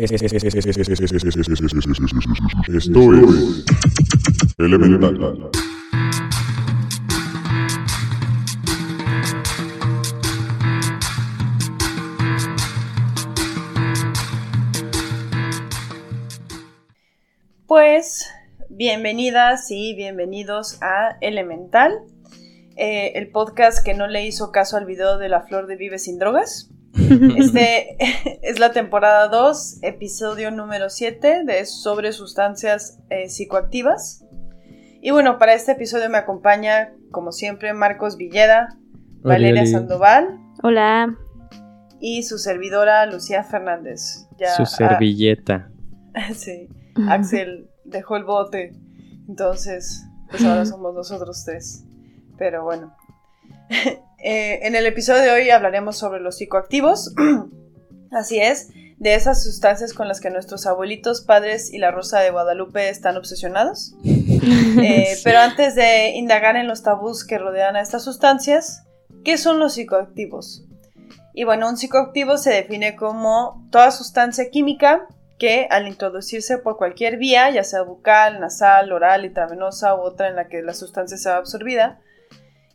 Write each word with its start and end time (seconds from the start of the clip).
Esto 0.00 0.14
es 0.14 0.22
Elemental. 4.56 5.50
Pues 17.66 18.26
bienvenidas 18.70 19.70
y 19.70 19.94
bienvenidos 19.94 20.78
a 20.80 21.18
Elemental, 21.20 21.92
eh, 22.76 23.12
el 23.16 23.28
podcast 23.28 23.84
que 23.84 23.92
no 23.92 24.06
le 24.06 24.24
hizo 24.24 24.50
caso 24.50 24.78
al 24.78 24.86
video 24.86 25.18
de 25.18 25.28
la 25.28 25.42
flor 25.42 25.66
de 25.66 25.76
Vive 25.76 25.98
sin 25.98 26.18
drogas. 26.18 26.70
Este 27.36 27.96
es 28.42 28.58
la 28.58 28.72
temporada 28.72 29.28
2, 29.28 29.78
episodio 29.82 30.50
número 30.50 30.90
7 30.90 31.44
de 31.44 31.66
sobre 31.66 32.12
sustancias 32.12 32.98
eh, 33.10 33.28
psicoactivas. 33.28 34.24
Y 35.02 35.10
bueno, 35.12 35.38
para 35.38 35.54
este 35.54 35.72
episodio 35.72 36.10
me 36.10 36.18
acompaña, 36.18 36.92
como 37.10 37.32
siempre, 37.32 37.72
Marcos 37.72 38.16
Villeda, 38.16 38.76
Valeria 39.22 39.66
Sandoval. 39.66 40.38
Hola. 40.62 41.16
Y 42.00 42.22
su 42.22 42.38
servidora 42.38 43.06
Lucía 43.06 43.42
Fernández. 43.42 44.28
su 44.56 44.66
servilleta. 44.66 45.70
sí. 46.34 46.68
Axel 47.08 47.70
dejó 47.84 48.16
el 48.16 48.24
bote. 48.24 48.72
Entonces, 49.28 50.04
pues 50.28 50.44
ahora 50.44 50.66
somos 50.66 50.94
nosotros 50.94 51.44
tres. 51.44 51.84
Pero 52.36 52.64
bueno. 52.64 52.94
Eh, 54.22 54.66
en 54.66 54.74
el 54.74 54.86
episodio 54.86 55.22
de 55.22 55.30
hoy 55.30 55.50
hablaremos 55.50 55.96
sobre 55.96 56.20
los 56.20 56.36
psicoactivos. 56.36 57.14
Así 58.10 58.38
es, 58.38 58.68
de 58.98 59.14
esas 59.14 59.42
sustancias 59.42 59.94
con 59.94 60.08
las 60.08 60.20
que 60.20 60.30
nuestros 60.30 60.66
abuelitos, 60.66 61.22
padres 61.22 61.72
y 61.72 61.78
la 61.78 61.90
Rosa 61.90 62.20
de 62.20 62.30
Guadalupe 62.30 62.88
están 62.88 63.16
obsesionados. 63.16 63.94
Eh, 64.82 65.18
pero 65.22 65.40
antes 65.40 65.74
de 65.74 66.12
indagar 66.12 66.56
en 66.56 66.66
los 66.66 66.82
tabús 66.82 67.26
que 67.26 67.36
rodean 67.36 67.76
a 67.76 67.82
estas 67.82 68.04
sustancias, 68.04 68.84
¿qué 69.22 69.36
son 69.36 69.58
los 69.58 69.74
psicoactivos? 69.74 70.64
Y 71.34 71.44
bueno, 71.44 71.68
un 71.68 71.76
psicoactivo 71.76 72.38
se 72.38 72.50
define 72.50 72.96
como 72.96 73.68
toda 73.70 73.90
sustancia 73.90 74.48
química 74.48 75.06
que 75.38 75.66
al 75.70 75.88
introducirse 75.88 76.56
por 76.56 76.78
cualquier 76.78 77.18
vía, 77.18 77.50
ya 77.50 77.64
sea 77.64 77.82
bucal, 77.82 78.40
nasal, 78.40 78.92
oral, 78.92 79.26
intravenosa 79.26 79.94
u 79.94 80.00
otra 80.00 80.28
en 80.28 80.36
la 80.36 80.48
que 80.48 80.62
la 80.62 80.72
sustancia 80.72 81.18
sea 81.18 81.36
absorbida, 81.36 82.00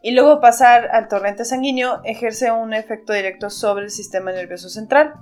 y 0.06 0.12
luego 0.12 0.40
pasar 0.40 0.90
al 0.92 1.08
torrente 1.08 1.46
sanguíneo, 1.46 2.02
ejerce 2.04 2.52
un 2.52 2.76
efecto 2.76 3.12
directo 3.12 3.50
sobre 3.50 3.86
el 3.86 3.90
sistema 3.90 4.32
nervioso 4.32 4.70
central 4.70 5.16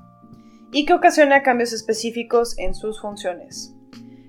y 0.73 0.85
que 0.85 0.93
ocasiona 0.93 1.41
cambios 1.41 1.71
específicos 1.71 2.59
en 2.59 2.75
sus 2.75 2.99
funciones. 2.99 3.73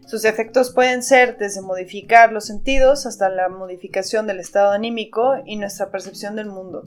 Sus 0.06 0.24
efectos 0.24 0.72
pueden 0.72 1.02
ser 1.02 1.38
desde 1.38 1.60
modificar 1.60 2.30
los 2.30 2.46
sentidos 2.46 3.04
hasta 3.04 3.30
la 3.30 3.48
modificación 3.48 4.28
del 4.28 4.38
estado 4.38 4.70
anímico 4.70 5.34
y 5.44 5.56
nuestra 5.56 5.90
percepción 5.90 6.36
del 6.36 6.46
mundo. 6.46 6.84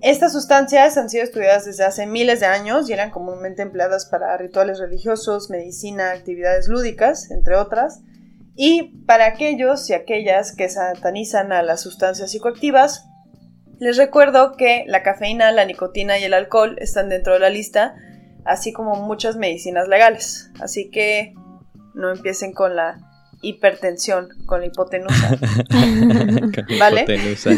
Estas 0.00 0.32
sustancias 0.32 0.96
han 0.96 1.10
sido 1.10 1.22
estudiadas 1.22 1.66
desde 1.66 1.84
hace 1.84 2.06
miles 2.06 2.40
de 2.40 2.46
años 2.46 2.88
y 2.88 2.94
eran 2.94 3.10
comúnmente 3.10 3.60
empleadas 3.60 4.06
para 4.06 4.38
rituales 4.38 4.78
religiosos, 4.78 5.50
medicina, 5.50 6.12
actividades 6.12 6.68
lúdicas, 6.68 7.30
entre 7.30 7.56
otras. 7.56 8.00
Y 8.56 9.00
para 9.06 9.26
aquellos 9.26 9.88
y 9.90 9.94
aquellas 9.94 10.54
que 10.54 10.68
satanizan 10.68 11.52
a 11.52 11.62
las 11.62 11.82
sustancias 11.82 12.30
psicoactivas, 12.30 13.06
les 13.80 13.96
recuerdo 13.96 14.52
que 14.56 14.84
la 14.86 15.02
cafeína, 15.02 15.50
la 15.52 15.64
nicotina 15.64 16.18
y 16.18 16.24
el 16.24 16.34
alcohol 16.34 16.76
están 16.78 17.08
dentro 17.08 17.34
de 17.34 17.40
la 17.40 17.50
lista, 17.50 17.94
así 18.44 18.72
como 18.72 18.94
muchas 18.94 19.36
medicinas 19.36 19.88
legales. 19.88 20.50
Así 20.60 20.90
que 20.90 21.34
no 21.94 22.12
empiecen 22.12 22.52
con 22.52 22.76
la 22.76 22.98
hipertensión 23.42 24.28
con 24.46 24.60
la 24.60 24.66
hipotenusa. 24.66 25.38
¿Vale? 26.78 27.02
Hipotenusa. 27.02 27.50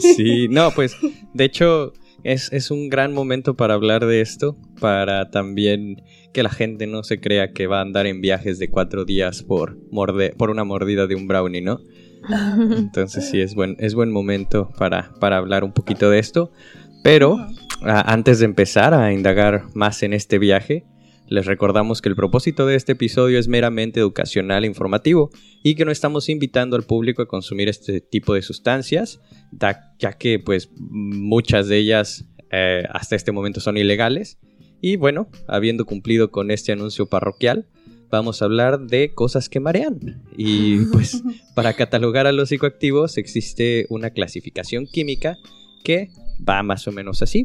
Sí, 0.00 0.48
no, 0.48 0.70
pues 0.72 0.96
de 1.34 1.44
hecho 1.44 1.92
es, 2.22 2.52
es, 2.52 2.70
un 2.70 2.88
gran 2.88 3.12
momento 3.12 3.56
para 3.56 3.74
hablar 3.74 4.06
de 4.06 4.20
esto, 4.20 4.56
para 4.80 5.30
también 5.30 6.02
que 6.36 6.42
la 6.42 6.50
gente 6.50 6.86
no 6.86 7.02
se 7.02 7.18
crea 7.18 7.54
que 7.54 7.66
va 7.66 7.78
a 7.78 7.80
andar 7.80 8.06
en 8.06 8.20
viajes 8.20 8.58
de 8.58 8.68
cuatro 8.68 9.06
días 9.06 9.42
por, 9.42 9.78
por 10.36 10.50
una 10.50 10.64
mordida 10.64 11.06
de 11.06 11.14
un 11.14 11.26
brownie, 11.26 11.62
¿no? 11.62 11.80
Entonces 12.76 13.30
sí, 13.30 13.40
es 13.40 13.54
buen, 13.54 13.74
es 13.78 13.94
buen 13.94 14.12
momento 14.12 14.68
para, 14.78 15.14
para 15.18 15.38
hablar 15.38 15.64
un 15.64 15.72
poquito 15.72 16.10
de 16.10 16.18
esto. 16.18 16.52
Pero 17.02 17.38
antes 17.80 18.40
de 18.40 18.44
empezar 18.44 18.92
a 18.92 19.14
indagar 19.14 19.64
más 19.72 20.02
en 20.02 20.12
este 20.12 20.38
viaje, 20.38 20.84
les 21.26 21.46
recordamos 21.46 22.02
que 22.02 22.10
el 22.10 22.16
propósito 22.16 22.66
de 22.66 22.74
este 22.74 22.92
episodio 22.92 23.38
es 23.38 23.48
meramente 23.48 24.00
educacional 24.00 24.64
e 24.64 24.66
informativo 24.66 25.30
y 25.62 25.74
que 25.74 25.86
no 25.86 25.90
estamos 25.90 26.28
invitando 26.28 26.76
al 26.76 26.82
público 26.82 27.22
a 27.22 27.28
consumir 27.28 27.70
este 27.70 28.02
tipo 28.02 28.34
de 28.34 28.42
sustancias, 28.42 29.22
ya 29.98 30.12
que 30.18 30.38
pues 30.38 30.68
muchas 30.76 31.68
de 31.68 31.78
ellas 31.78 32.26
eh, 32.52 32.82
hasta 32.90 33.16
este 33.16 33.32
momento 33.32 33.60
son 33.60 33.78
ilegales. 33.78 34.38
Y 34.88 34.94
bueno, 34.94 35.28
habiendo 35.48 35.84
cumplido 35.84 36.30
con 36.30 36.52
este 36.52 36.70
anuncio 36.70 37.06
parroquial, 37.06 37.66
vamos 38.08 38.40
a 38.40 38.44
hablar 38.44 38.86
de 38.86 39.12
cosas 39.14 39.48
que 39.48 39.58
marean. 39.58 40.22
Y 40.36 40.76
pues 40.92 41.24
para 41.56 41.72
catalogar 41.72 42.28
a 42.28 42.30
los 42.30 42.50
psicoactivos 42.50 43.18
existe 43.18 43.86
una 43.88 44.10
clasificación 44.10 44.86
química 44.86 45.38
que 45.82 46.10
va 46.48 46.62
más 46.62 46.86
o 46.86 46.92
menos 46.92 47.20
así. 47.20 47.42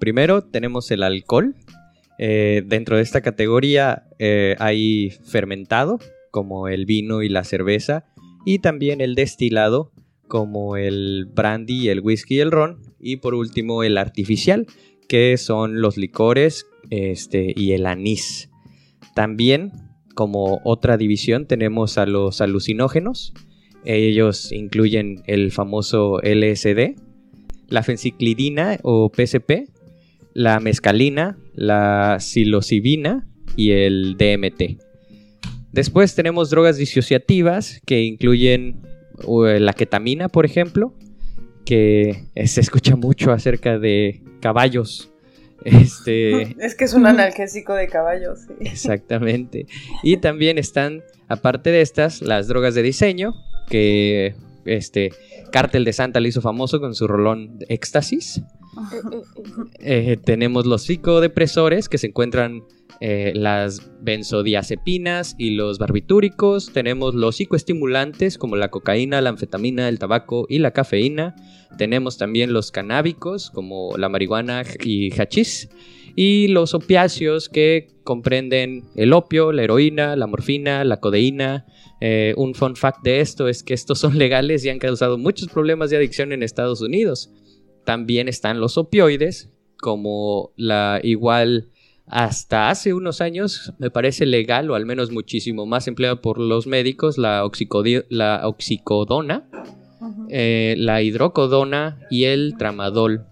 Primero 0.00 0.42
tenemos 0.42 0.90
el 0.90 1.04
alcohol, 1.04 1.54
eh, 2.18 2.64
dentro 2.66 2.96
de 2.96 3.04
esta 3.04 3.20
categoría 3.20 4.08
eh, 4.18 4.56
hay 4.58 5.10
fermentado, 5.10 6.00
como 6.32 6.66
el 6.66 6.86
vino 6.86 7.22
y 7.22 7.28
la 7.28 7.44
cerveza, 7.44 8.04
y 8.44 8.58
también 8.58 9.00
el 9.00 9.14
destilado, 9.14 9.92
como 10.26 10.76
el 10.76 11.26
brandy, 11.32 11.88
el 11.88 12.00
whisky 12.00 12.34
y 12.34 12.40
el 12.40 12.50
ron, 12.50 12.80
y 12.98 13.18
por 13.18 13.34
último 13.34 13.84
el 13.84 13.96
artificial, 13.96 14.66
que 15.08 15.36
son 15.36 15.80
los 15.80 15.96
licores 15.96 16.66
este, 16.90 17.52
y 17.56 17.72
el 17.72 17.86
anís. 17.86 18.50
También, 19.14 19.72
como 20.14 20.60
otra 20.64 20.96
división, 20.96 21.46
tenemos 21.46 21.98
a 21.98 22.06
los 22.06 22.40
alucinógenos. 22.40 23.32
Ellos 23.84 24.52
incluyen 24.52 25.22
el 25.26 25.52
famoso 25.52 26.20
LSD, 26.22 26.96
la 27.68 27.82
fenciclidina 27.82 28.78
o 28.82 29.10
PCP, 29.10 29.68
la 30.32 30.58
mescalina, 30.60 31.38
la 31.54 32.18
psilocibina 32.20 33.26
y 33.56 33.70
el 33.70 34.16
DMT. 34.16 34.80
Después 35.72 36.14
tenemos 36.14 36.50
drogas 36.50 36.76
disociativas 36.76 37.80
que 37.84 38.02
incluyen 38.02 38.82
la 39.26 39.72
ketamina, 39.72 40.28
por 40.28 40.44
ejemplo, 40.44 40.94
que 41.64 42.26
se 42.46 42.60
escucha 42.60 42.96
mucho 42.96 43.32
acerca 43.32 43.78
de 43.78 44.22
caballos. 44.40 45.10
Este... 45.64 46.54
Es 46.60 46.74
que 46.74 46.84
es 46.84 46.94
un 46.94 47.06
analgésico 47.06 47.74
de 47.74 47.88
caballos. 47.88 48.40
Exactamente. 48.60 49.66
Y 50.02 50.18
también 50.18 50.58
están, 50.58 51.02
aparte 51.28 51.70
de 51.70 51.80
estas, 51.80 52.22
las 52.22 52.48
drogas 52.48 52.74
de 52.74 52.82
diseño, 52.82 53.34
que 53.68 54.34
este 54.66 55.12
Cártel 55.52 55.84
de 55.84 55.92
Santa 55.92 56.20
le 56.20 56.28
hizo 56.28 56.40
famoso 56.40 56.80
con 56.80 56.94
su 56.94 57.06
rolón 57.06 57.58
Éxtasis. 57.68 58.42
Eh, 59.78 60.16
tenemos 60.22 60.66
los 60.66 60.82
psicodepresores 60.82 61.88
que 61.88 61.98
se 61.98 62.08
encuentran 62.08 62.64
eh, 63.00 63.32
las 63.34 63.90
benzodiazepinas 64.00 65.34
y 65.38 65.50
los 65.50 65.78
barbitúricos. 65.78 66.72
Tenemos 66.72 67.14
los 67.14 67.36
psicoestimulantes 67.36 68.38
como 68.38 68.56
la 68.56 68.70
cocaína, 68.70 69.20
la 69.20 69.30
anfetamina, 69.30 69.88
el 69.88 69.98
tabaco 69.98 70.46
y 70.48 70.58
la 70.58 70.72
cafeína. 70.72 71.34
Tenemos 71.76 72.18
también 72.18 72.52
los 72.52 72.70
canábicos 72.70 73.50
como 73.50 73.96
la 73.96 74.08
marihuana 74.08 74.62
y 74.82 75.10
hachís. 75.10 75.68
Y 76.16 76.46
los 76.48 76.74
opiáceos 76.74 77.48
que 77.48 77.88
comprenden 78.04 78.84
el 78.94 79.12
opio, 79.12 79.50
la 79.50 79.64
heroína, 79.64 80.14
la 80.14 80.28
morfina, 80.28 80.84
la 80.84 81.00
codeína. 81.00 81.66
Eh, 82.00 82.34
un 82.36 82.54
fun 82.54 82.76
fact 82.76 83.02
de 83.02 83.20
esto 83.20 83.48
es 83.48 83.64
que 83.64 83.74
estos 83.74 83.98
son 83.98 84.16
legales 84.18 84.64
y 84.64 84.70
han 84.70 84.78
causado 84.78 85.18
muchos 85.18 85.48
problemas 85.48 85.90
de 85.90 85.96
adicción 85.96 86.32
en 86.32 86.44
Estados 86.44 86.80
Unidos. 86.80 87.32
También 87.84 88.28
están 88.28 88.60
los 88.60 88.78
opioides, 88.78 89.50
como 89.78 90.52
la 90.56 91.00
igual 91.02 91.70
hasta 92.06 92.70
hace 92.70 92.92
unos 92.92 93.20
años 93.20 93.72
me 93.78 93.90
parece 93.90 94.26
legal 94.26 94.70
o 94.70 94.74
al 94.74 94.86
menos 94.86 95.10
muchísimo 95.10 95.66
más 95.66 95.88
empleada 95.88 96.20
por 96.20 96.38
los 96.38 96.66
médicos 96.66 97.18
la, 97.18 97.48
la 98.10 98.46
oxicodona, 98.46 99.48
eh, 100.28 100.74
la 100.78 101.02
hidrocodona 101.02 101.98
y 102.10 102.24
el 102.24 102.56
tramadol. 102.58 103.26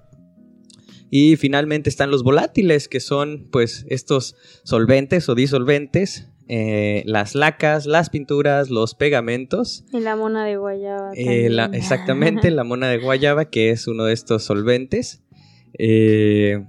Y 1.10 1.36
finalmente 1.36 1.90
están 1.90 2.10
los 2.10 2.22
volátiles, 2.22 2.88
que 2.88 2.98
son 2.98 3.48
pues 3.52 3.84
estos 3.90 4.34
solventes 4.64 5.28
o 5.28 5.34
disolventes 5.34 6.32
eh, 6.48 7.02
las 7.06 7.34
lacas, 7.34 7.86
las 7.86 8.10
pinturas, 8.10 8.69
los 8.69 8.94
pegamentos. 8.94 9.84
Y 9.92 10.00
la 10.00 10.16
mona 10.16 10.44
de 10.44 10.56
guayaba. 10.56 11.12
Eh, 11.14 11.48
exactamente, 11.72 12.50
la 12.50 12.62
mona 12.64 12.88
de 12.88 12.98
guayaba, 12.98 13.48
que 13.48 13.70
es 13.70 13.86
uno 13.86 14.04
de 14.04 14.12
estos 14.12 14.44
solventes. 14.44 15.22
Eh, 15.78 16.64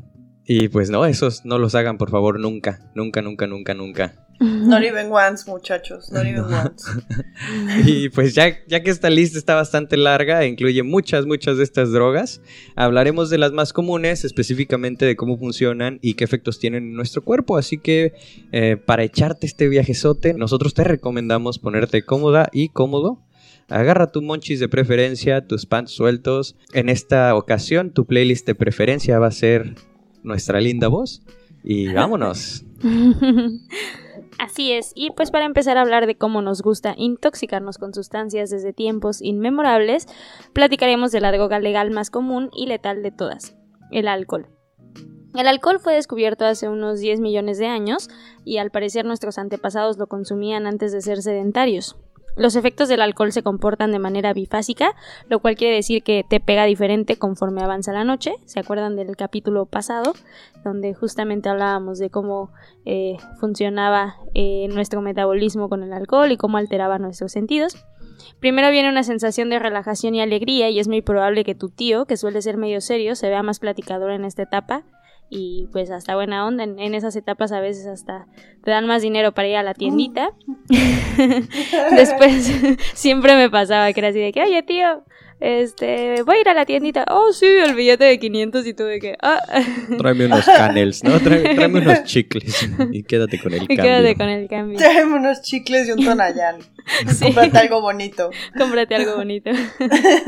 Y 0.46 0.68
pues 0.68 0.90
no, 0.90 1.06
esos 1.06 1.46
no 1.46 1.58
los 1.58 1.76
hagan 1.76 1.98
por 1.98 2.10
favor 2.10 2.40
nunca, 2.40 2.82
nunca, 2.96 3.22
nunca, 3.22 3.48
nunca, 3.48 3.74
nunca. 3.74 4.24
Not 4.40 4.84
even 4.84 5.10
once, 5.12 5.50
muchachos. 5.50 6.12
Not 6.12 6.26
even 6.26 6.44
once. 6.44 6.86
Y 7.86 8.10
pues 8.10 8.36
ya, 8.36 8.58
ya 8.68 8.84
que 8.84 8.90
esta 8.90 9.10
lista 9.10 9.38
está 9.38 9.56
bastante 9.56 9.96
larga 9.96 10.44
e 10.44 10.48
incluye 10.48 10.84
muchas, 10.84 11.26
muchas 11.26 11.58
de 11.58 11.64
estas 11.64 11.92
drogas, 11.92 12.42
hablaremos 12.76 13.30
de 13.30 13.38
las 13.38 13.54
más 13.54 13.74
comunes, 13.74 14.26
específicamente 14.26 15.06
de 15.06 15.16
cómo 15.16 15.38
funcionan 15.38 16.00
y 16.02 16.16
qué 16.16 16.24
efectos 16.24 16.60
tienen 16.60 16.84
en 16.84 16.96
nuestro 16.96 17.22
cuerpo. 17.22 17.58
Así 17.58 17.78
que 17.78 18.14
eh, 18.52 18.78
para 18.78 19.04
echarte 19.04 19.46
este 19.46 19.70
viajezote, 19.70 20.34
nosotros 20.34 20.74
te 20.74 20.84
recomendamos 20.84 21.60
ponerte 21.60 22.04
cómoda 22.04 22.50
y 22.52 22.70
cómodo. 22.70 23.22
Agarra 23.70 24.12
tu 24.12 24.22
monchis 24.22 24.60
de 24.60 24.68
preferencia, 24.68 25.48
tus 25.48 25.66
pants 25.66 25.92
sueltos. 25.92 26.58
En 26.74 26.90
esta 26.90 27.34
ocasión, 27.36 27.92
tu 27.92 28.06
playlist 28.06 28.46
de 28.46 28.56
preferencia 28.56 29.20
va 29.20 29.28
a 29.28 29.32
ser 29.32 29.76
nuestra 30.24 30.60
linda 30.60 30.88
voz. 30.88 31.22
Y 31.64 31.88
vámonos. 31.94 32.66
Así 34.40 34.72
es, 34.72 34.92
y 34.96 35.12
pues 35.12 35.32
para 35.32 35.46
empezar 35.46 35.78
a 35.78 35.82
hablar 35.82 36.08
de 36.08 36.18
cómo 36.18 36.42
nos 36.42 36.62
gusta 36.62 36.96
intoxicarnos 36.98 37.78
con 37.78 37.94
sustancias 37.94 38.50
desde 38.50 38.74
tiempos 38.74 39.22
inmemorables, 39.22 40.08
platicaremos 40.54 41.12
de 41.12 41.22
la 41.22 41.32
droga 41.32 41.60
legal 41.60 41.92
más 41.92 42.10
común 42.10 42.50
y 42.56 42.66
letal 42.66 43.04
de 43.04 43.12
todas, 43.12 43.56
el 43.92 44.08
alcohol. 44.08 44.48
El 45.36 45.48
alcohol 45.48 45.80
fue 45.80 45.96
descubierto 45.96 46.46
hace 46.46 46.70
unos 46.70 47.00
10 47.00 47.20
millones 47.20 47.58
de 47.58 47.68
años 47.68 48.10
y 48.46 48.58
al 48.58 48.70
parecer 48.70 49.06
nuestros 49.06 49.38
antepasados 49.38 49.98
lo 49.98 50.08
consumían 50.08 50.68
antes 50.68 50.92
de 50.92 51.02
ser 51.02 51.22
sedentarios. 51.22 51.96
Los 52.36 52.56
efectos 52.56 52.90
del 52.90 53.02
alcohol 53.02 53.32
se 53.32 53.44
comportan 53.44 53.92
de 53.92 54.00
manera 54.00 54.34
bifásica, 54.34 54.96
lo 55.30 55.40
cual 55.40 55.56
quiere 55.56 55.76
decir 55.76 56.02
que 56.02 56.26
te 56.28 56.40
pega 56.40 56.66
diferente 56.66 57.18
conforme 57.18 57.62
avanza 57.62 57.94
la 57.94 58.04
noche. 58.04 58.34
¿Se 58.46 58.60
acuerdan 58.60 58.96
del 58.96 59.16
capítulo 59.16 59.66
pasado? 59.66 60.14
Donde 60.64 60.96
justamente 60.96 61.50
hablábamos 61.50 62.00
de 62.00 62.10
cómo 62.10 62.52
eh, 62.86 63.18
funcionaba 63.40 64.16
eh, 64.34 64.68
nuestro 64.70 65.02
metabolismo 65.02 65.70
con 65.70 65.84
el 65.84 65.94
alcohol 65.94 66.32
y 66.32 66.38
cómo 66.38 66.58
alteraba 66.58 66.98
nuestros 66.98 67.32
sentidos. 67.32 67.86
Primero 68.40 68.72
viene 68.72 68.90
una 68.90 69.04
sensación 69.04 69.50
de 69.50 69.60
relajación 69.60 70.16
y 70.16 70.22
alegría 70.22 70.70
y 70.70 70.80
es 70.80 70.88
muy 70.88 71.02
probable 71.02 71.44
que 71.44 71.56
tu 71.56 71.70
tío, 71.70 72.06
que 72.06 72.18
suele 72.18 72.42
ser 72.42 72.58
medio 72.58 72.82
serio, 72.82 73.16
se 73.16 73.30
vea 73.30 73.44
más 73.44 73.60
platicador 73.60 74.12
en 74.12 74.26
esta 74.26 74.44
etapa 74.44 74.84
y 75.36 75.68
pues 75.72 75.90
hasta 75.90 76.14
buena 76.14 76.46
onda. 76.46 76.64
En, 76.64 76.80
en, 76.80 76.94
esas 76.94 77.16
etapas 77.16 77.52
a 77.52 77.60
veces 77.60 77.88
hasta 77.88 78.28
te 78.64 78.70
dan 78.70 78.86
más 78.86 79.02
dinero 79.02 79.32
para 79.32 79.48
ir 79.48 79.56
a 79.56 79.64
la 79.64 79.74
tiendita. 79.74 80.32
Después 81.96 82.52
siempre 82.94 83.36
me 83.36 83.50
pasaba 83.50 83.92
que 83.94 84.00
era 84.00 84.10
así 84.10 84.20
de 84.20 84.32
que, 84.32 84.44
oye 84.44 84.62
tío, 84.62 85.04
este, 85.44 86.24
voy 86.24 86.38
a 86.38 86.40
ir 86.40 86.48
a 86.48 86.54
la 86.54 86.66
tiendita. 86.66 87.04
Oh, 87.10 87.34
sí, 87.34 87.46
el 87.46 87.76
billete 87.76 88.06
de 88.06 88.18
500 88.18 88.66
y 88.66 88.74
tú 88.74 88.86
de 88.86 89.00
que, 89.02 89.18
ah. 89.22 89.42
Tráeme 89.98 90.28
unos 90.28 90.46
canels, 90.46 91.04
¿no? 91.04 91.20
Tráeme, 91.20 91.56
tráeme 91.56 91.80
unos 91.82 92.06
chicles 92.06 92.66
y 92.92 93.04
quédate 93.04 93.42
con 93.42 93.54
el 93.54 93.64
y 93.64 93.68
cambio. 93.68 93.84
quédate 93.84 94.16
con 94.16 94.30
el 94.30 94.48
cambio. 94.48 94.78
Tráeme 94.78 95.16
unos 95.16 95.42
chicles 95.42 95.90
y 95.90 95.92
un 95.92 96.06
tonallán. 96.06 96.60
Sí. 97.08 97.26
Cómprate 97.26 97.58
algo 97.60 97.80
bonito. 97.80 98.30
Cómprate 98.58 98.96
algo 98.96 99.16
bonito. 99.16 99.50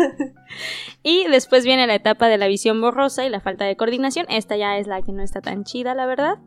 y 1.03 1.27
después 1.27 1.65
viene 1.65 1.85
la 1.85 1.95
etapa 1.95 2.29
de 2.29 2.37
la 2.37 2.47
visión 2.47 2.79
borrosa 2.79 3.25
y 3.25 3.29
la 3.29 3.41
falta 3.41 3.65
de 3.65 3.75
coordinación. 3.75 4.25
Esta 4.29 4.55
ya 4.55 4.77
es 4.77 4.87
la 4.87 5.01
que 5.01 5.11
no 5.11 5.21
está 5.21 5.41
tan 5.41 5.65
chida, 5.65 5.93
la 5.95 6.05
verdad. 6.05 6.37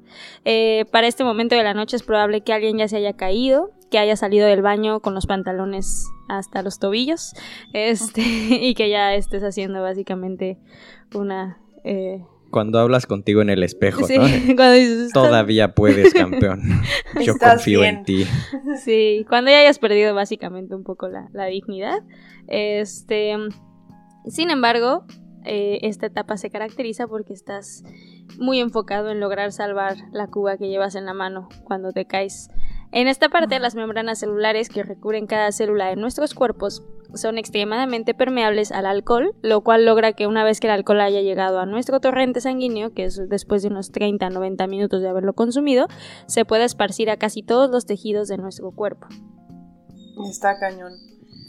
Eh, 0.47 0.87
para 0.93 1.09
este 1.09 1.25
momento 1.25 1.57
de 1.57 1.63
la 1.63 1.75
noche 1.75 1.97
es 1.97 2.03
probable 2.03 2.41
que 2.41 2.55
alguien 2.55 2.79
ya 2.79 2.89
se 2.89 2.97
haya 2.97 3.13
caído, 3.13 3.71
que 3.91 3.99
haya 3.99 4.17
salido 4.17 4.47
del 4.47 4.63
baño 4.63 5.01
con 5.01 5.15
los 5.15 5.27
pantalones 5.27 6.07
hasta 6.29 6.63
los 6.63 6.79
tobillos, 6.79 7.35
este, 7.73 8.21
y 8.51 8.75
que 8.75 8.91
ya 8.91 9.15
estés 9.15 9.43
haciendo 9.43 9.83
básicamente 9.83 10.59
una... 11.15 11.59
Eh, 11.85 12.23
Cuando 12.51 12.79
hablas 12.79 13.07
contigo 13.07 13.41
en 13.41 13.51
el 13.51 13.63
espejo, 13.63 14.07
sí, 14.07 14.19
¿no? 14.19 14.25
cuando 14.57 14.73
dices, 14.73 15.13
Todavía 15.13 15.75
puedes, 15.75 16.13
campeón. 16.13 16.63
Yo 17.25 17.37
confío 17.37 17.81
bien. 17.81 17.97
en 17.97 18.05
ti. 18.05 18.27
Sí, 18.85 19.25
cuando 19.29 19.51
ya 19.51 19.61
hayas 19.61 19.79
perdido 19.79 20.15
básicamente 20.15 20.75
un 20.75 20.85
poco 20.85 21.09
la, 21.09 21.29
la 21.33 21.47
dignidad. 21.47 22.03
Este, 22.47 23.37
sin 24.27 24.51
embargo, 24.51 25.05
eh, 25.45 25.79
esta 25.83 26.07
etapa 26.07 26.37
se 26.37 26.51
caracteriza 26.51 27.07
porque 27.07 27.33
estás 27.33 27.83
muy 28.39 28.61
enfocado 28.61 29.11
en 29.11 29.21
lograr 29.21 29.53
salvar 29.53 29.97
la 30.13 30.27
cuba 30.27 30.59
que 30.59 30.69
llevas 30.69 30.95
en 30.95 31.07
la 31.07 31.15
mano 31.15 31.49
cuando 31.65 31.93
te 31.93 32.05
caes. 32.05 32.51
En 32.91 33.07
esta 33.07 33.29
parte, 33.29 33.59
las 33.59 33.75
membranas 33.75 34.19
celulares 34.19 34.69
que 34.71 34.83
recubren 34.83 35.27
cada 35.27 35.53
célula 35.53 35.87
de 35.89 35.97
nuestros 35.97 36.33
cuerpos 36.35 36.83
son 37.15 37.37
extremadamente 37.39 38.15
permeables 38.15 38.73
al 38.73 38.87
alcohol, 38.87 39.35
lo 39.43 39.63
cual 39.63 39.85
logra 39.85 40.13
que 40.15 40.27
una 40.27 40.45
vez 40.45 40.59
que 40.61 40.67
el 40.69 40.73
alcohol 40.73 41.01
haya 41.01 41.21
llegado 41.21 41.59
a 41.61 41.67
nuestro 41.67 42.01
torrente 42.01 42.41
sanguíneo, 42.41 42.93
que 42.95 43.05
es 43.05 43.21
después 43.29 43.63
de 43.63 43.69
unos 43.69 43.93
30 43.93 44.27
a 44.27 44.31
90 44.31 44.67
minutos 44.67 45.03
de 45.03 45.09
haberlo 45.09 45.33
consumido, 45.35 45.87
se 46.27 46.45
pueda 46.45 46.65
esparcir 46.65 47.11
a 47.11 47.17
casi 47.19 47.43
todos 47.43 47.71
los 47.71 47.85
tejidos 47.87 48.29
de 48.29 48.39
nuestro 48.39 48.71
cuerpo. 48.73 49.07
Está 50.31 50.59
cañón. 50.59 50.93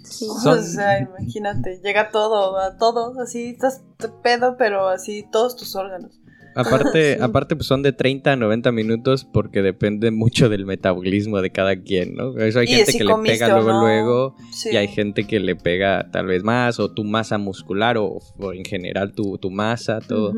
Sí. 0.03 0.25
Son- 0.41 0.59
O 0.59 0.61
sea, 0.61 0.99
imagínate, 0.99 1.79
llega 1.83 2.09
todo, 2.11 2.57
a 2.57 2.77
todos, 2.77 3.17
así 3.17 3.49
estás 3.51 3.83
pedo, 4.23 4.55
pero 4.57 4.87
así 4.87 5.25
todos 5.31 5.55
tus 5.55 5.75
órganos. 5.75 6.18
Aparte, 6.55 7.15
Sí. 7.17 7.21
aparte 7.21 7.55
pues 7.55 7.67
son 7.67 7.83
de 7.83 7.91
30 7.93 8.33
a 8.33 8.35
90 8.35 8.71
minutos 8.71 9.25
porque 9.25 9.61
depende 9.61 10.11
mucho 10.11 10.49
del 10.49 10.65
metabolismo 10.65 11.41
de 11.41 11.51
cada 11.51 11.75
quien, 11.81 12.15
¿no? 12.15 12.37
Eso 12.37 12.59
hay 12.59 12.65
Y 12.65 12.75
gente 12.75 12.91
si 12.91 12.97
que 12.97 13.03
le 13.03 13.13
pega 13.23 13.47
luego, 13.49 13.69
no. 13.71 13.81
luego, 13.81 14.35
Sí. 14.51 14.69
y 14.71 14.77
hay 14.77 14.87
gente 14.87 15.25
que 15.27 15.39
le 15.39 15.55
pega 15.55 16.09
tal 16.11 16.25
vez 16.27 16.43
más, 16.43 16.79
o 16.79 16.91
tu 16.93 17.03
masa 17.03 17.37
muscular, 17.37 17.97
o, 17.97 18.19
o 18.39 18.53
en 18.53 18.65
general 18.65 19.13
tu, 19.13 19.37
tu 19.37 19.51
masa, 19.51 19.99
todo. 19.99 20.33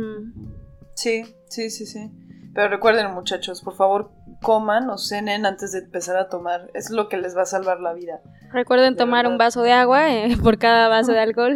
Sí, 0.95 1.23
sí, 1.49 1.69
sí, 1.69 1.85
sí. 1.85 2.09
Pero 2.53 2.67
recuerden, 2.67 3.11
muchachos, 3.13 3.61
por 3.61 3.75
favor, 3.77 4.11
coman 4.41 4.89
o 4.89 4.97
cenen 4.97 5.45
antes 5.45 5.71
de 5.71 5.79
empezar 5.79 6.17
a 6.17 6.27
tomar. 6.27 6.69
Es 6.73 6.89
lo 6.89 7.07
que 7.07 7.15
les 7.15 7.35
va 7.37 7.43
a 7.43 7.45
salvar 7.45 7.79
la 7.79 7.93
vida. 7.93 8.19
Recuerden 8.51 8.93
De 8.95 8.97
tomar 8.97 9.25
un 9.25 9.37
vaso 9.37 9.61
de 9.61 9.71
agua 9.71 10.13
eh, 10.13 10.35
por 10.43 10.57
cada 10.57 10.89
vaso 10.89 11.13
de 11.13 11.19
alcohol 11.21 11.55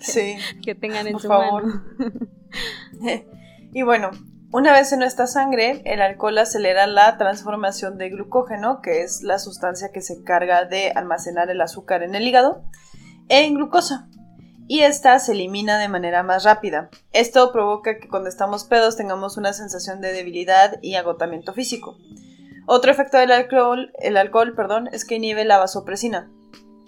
Sí, 0.00 0.36
que 0.64 0.74
tengan 0.74 1.06
en 1.06 1.12
por 1.12 1.20
su 1.22 1.28
favor. 1.28 1.64
mano. 1.66 1.82
Y 3.76 3.82
bueno, 3.82 4.10
una 4.52 4.72
vez 4.72 4.90
en 4.92 5.00
nuestra 5.00 5.26
sangre, 5.26 5.82
el 5.84 6.00
alcohol 6.00 6.38
acelera 6.38 6.86
la 6.86 7.18
transformación 7.18 7.98
de 7.98 8.08
glucógeno, 8.08 8.80
que 8.80 9.02
es 9.02 9.20
la 9.22 9.38
sustancia 9.38 9.92
que 9.92 10.00
se 10.00 10.14
encarga 10.14 10.64
de 10.64 10.92
almacenar 10.92 11.50
el 11.50 11.60
azúcar 11.60 12.02
en 12.02 12.14
el 12.14 12.26
hígado, 12.26 12.64
en 13.28 13.52
glucosa. 13.52 14.08
Y 14.66 14.80
esta 14.80 15.18
se 15.18 15.32
elimina 15.32 15.78
de 15.78 15.90
manera 15.90 16.22
más 16.22 16.44
rápida. 16.44 16.88
Esto 17.12 17.52
provoca 17.52 17.98
que 17.98 18.08
cuando 18.08 18.30
estamos 18.30 18.64
pedos 18.64 18.96
tengamos 18.96 19.36
una 19.36 19.52
sensación 19.52 20.00
de 20.00 20.14
debilidad 20.14 20.78
y 20.80 20.94
agotamiento 20.94 21.52
físico. 21.52 21.98
Otro 22.66 22.90
efecto 22.90 23.18
del 23.18 23.30
alcohol, 23.30 23.92
el 23.98 24.16
alcohol 24.16 24.54
perdón, 24.54 24.88
es 24.90 25.04
que 25.04 25.16
inhibe 25.16 25.44
la 25.44 25.58
vasopresina. 25.58 26.30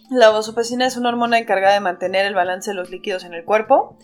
La 0.08 0.30
vasopresina 0.30 0.86
es 0.86 0.96
una 0.96 1.10
hormona 1.10 1.38
encargada 1.38 1.74
de 1.74 1.80
mantener 1.80 2.24
el 2.24 2.34
balance 2.34 2.70
de 2.70 2.76
los 2.76 2.88
líquidos 2.88 3.24
en 3.24 3.34
el 3.34 3.44
cuerpo 3.44 3.98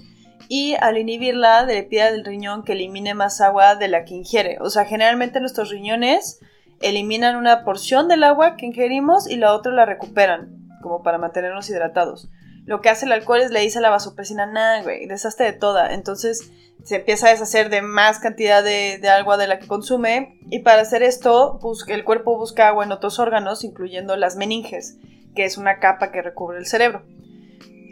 y 0.49 0.75
al 0.81 0.99
inhibirla 0.99 1.65
le 1.65 1.83
pide 1.83 2.03
al 2.03 2.25
riñón 2.25 2.65
que 2.65 2.73
elimine 2.73 3.15
más 3.15 3.41
agua 3.41 3.77
de 3.77 3.89
la 3.89 4.05
que 4.05 4.15
ingiere. 4.15 4.59
O 4.61 4.71
sea, 4.71 4.85
generalmente 4.85 5.41
nuestros 5.41 5.71
riñones 5.71 6.41
eliminan 6.81 7.37
una 7.37 7.65
porción 7.65 8.09
del 8.09 8.25
agua 8.25 8.57
que 8.57 8.67
ingerimos 8.67 9.29
y 9.29 9.37
la 9.37 9.55
otra 9.55 9.73
la 9.73 9.87
recuperan, 9.87 10.69
como 10.83 11.03
para 11.03 11.19
mantenernos 11.19 11.69
hidratados. 11.71 12.29
Lo 12.67 12.81
que 12.81 12.89
hace 12.89 13.07
el 13.07 13.13
alcohol 13.13 13.41
es 13.41 13.51
le 13.51 13.61
dice 13.61 13.79
a 13.79 13.83
la 13.83 13.91
vasopresina, 13.91 14.47
nah, 14.47 14.83
güey, 14.83 15.07
deshazte 15.07 15.45
de 15.45 15.53
toda. 15.53 15.93
Entonces 15.93 16.51
se 16.83 16.97
empieza 16.97 17.29
a 17.29 17.31
deshacer 17.31 17.71
de 17.71 17.83
más 17.83 18.19
cantidad 18.19 18.63
de, 18.63 19.01
agua 19.09 19.37
de 19.37 19.47
la 19.47 19.59
que 19.59 19.67
consume 19.67 20.39
y 20.51 20.61
para 20.61 20.83
hacer 20.83 21.03
esto 21.03 21.59
el 21.89 22.05
cuerpo 22.05 22.37
busca 22.37 22.69
agua 22.69 22.85
en 22.85 22.93
otros 22.93 23.19
órganos, 23.19 23.65
incluyendo 23.65 24.17
las 24.17 24.37
meninges, 24.37 24.97
que 25.35 25.45
es 25.45 25.57
una 25.57 25.79
capa 25.79 26.13
que 26.13 26.23
recubre 26.23 26.59
el 26.59 26.67
cerebro 26.67 27.03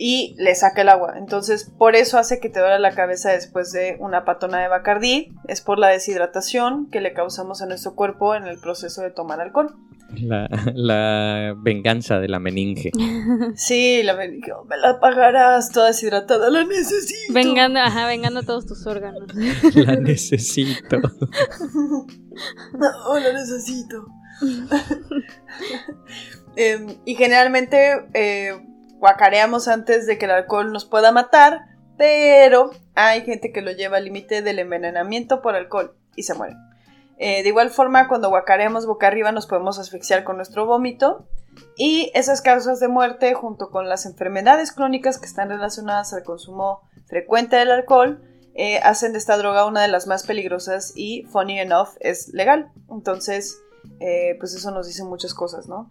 y 0.04 0.34
le 0.36 0.56
saca 0.56 0.82
el 0.82 0.88
agua. 0.88 1.14
Entonces, 1.16 1.70
por 1.78 1.94
eso 1.94 2.18
hace 2.18 2.40
que 2.40 2.48
te 2.48 2.58
duela 2.58 2.80
la 2.80 2.90
cabeza 2.90 3.30
después 3.30 3.70
de 3.70 3.96
una 4.00 4.24
patona 4.24 4.60
de 4.60 4.66
Bacardí. 4.66 5.32
Es 5.46 5.60
por 5.60 5.78
la 5.78 5.90
deshidratación 5.90 6.90
que 6.90 7.00
le 7.00 7.12
causamos 7.12 7.62
a 7.62 7.66
nuestro 7.66 7.94
cuerpo 7.94 8.34
en 8.34 8.48
el 8.48 8.58
proceso 8.58 9.02
de 9.02 9.12
tomar 9.12 9.40
alcohol. 9.40 9.76
La, 10.20 10.48
la 10.74 11.54
venganza 11.56 12.18
de 12.18 12.26
la 12.26 12.40
meninge. 12.40 12.90
Sí, 13.54 14.02
la 14.02 14.16
me 14.16 14.28
dijo, 14.28 14.64
me 14.68 14.76
la 14.76 14.98
pagarás 14.98 15.70
toda 15.70 15.86
deshidratada, 15.86 16.50
la 16.50 16.64
necesito. 16.64 17.32
Vengando, 17.32 17.78
ajá, 17.78 18.08
vengando 18.08 18.42
todos 18.42 18.66
tus 18.66 18.84
órganos. 18.88 19.32
La 19.74 19.94
necesito. 19.94 20.98
No, 22.74 23.18
la 23.20 23.32
necesito. 23.32 24.06
Em, 26.56 26.96
y 27.04 27.14
generalmente 27.14 28.06
eh, 28.14 28.54
guacareamos 29.02 29.66
antes 29.66 30.06
de 30.06 30.16
que 30.16 30.26
el 30.26 30.30
alcohol 30.30 30.72
nos 30.72 30.84
pueda 30.84 31.10
matar, 31.10 31.62
pero 31.98 32.70
hay 32.94 33.22
gente 33.22 33.50
que 33.50 33.60
lo 33.60 33.72
lleva 33.72 33.96
al 33.96 34.04
límite 34.04 34.42
del 34.42 34.60
envenenamiento 34.60 35.42
por 35.42 35.56
alcohol 35.56 35.96
y 36.14 36.22
se 36.22 36.34
muere. 36.34 36.54
Eh, 37.18 37.42
de 37.42 37.48
igual 37.48 37.70
forma, 37.70 38.06
cuando 38.06 38.28
guacareamos 38.28 38.86
boca 38.86 39.08
arriba 39.08 39.32
nos 39.32 39.48
podemos 39.48 39.80
asfixiar 39.80 40.22
con 40.22 40.36
nuestro 40.36 40.66
vómito 40.66 41.26
y 41.76 42.12
esas 42.14 42.42
causas 42.42 42.78
de 42.78 42.86
muerte 42.86 43.34
junto 43.34 43.70
con 43.70 43.88
las 43.88 44.06
enfermedades 44.06 44.70
crónicas 44.70 45.18
que 45.18 45.26
están 45.26 45.48
relacionadas 45.48 46.12
al 46.12 46.22
consumo 46.22 46.82
frecuente 47.06 47.56
del 47.56 47.72
alcohol 47.72 48.22
eh, 48.54 48.78
hacen 48.84 49.10
de 49.10 49.18
esta 49.18 49.36
droga 49.36 49.66
una 49.66 49.82
de 49.82 49.88
las 49.88 50.06
más 50.06 50.22
peligrosas 50.22 50.92
y, 50.94 51.24
funny 51.24 51.58
enough, 51.58 51.88
es 51.98 52.28
legal. 52.28 52.70
Entonces, 52.88 53.58
eh, 53.98 54.36
pues 54.38 54.54
eso 54.54 54.70
nos 54.70 54.86
dice 54.86 55.02
muchas 55.02 55.34
cosas, 55.34 55.66
¿no? 55.66 55.90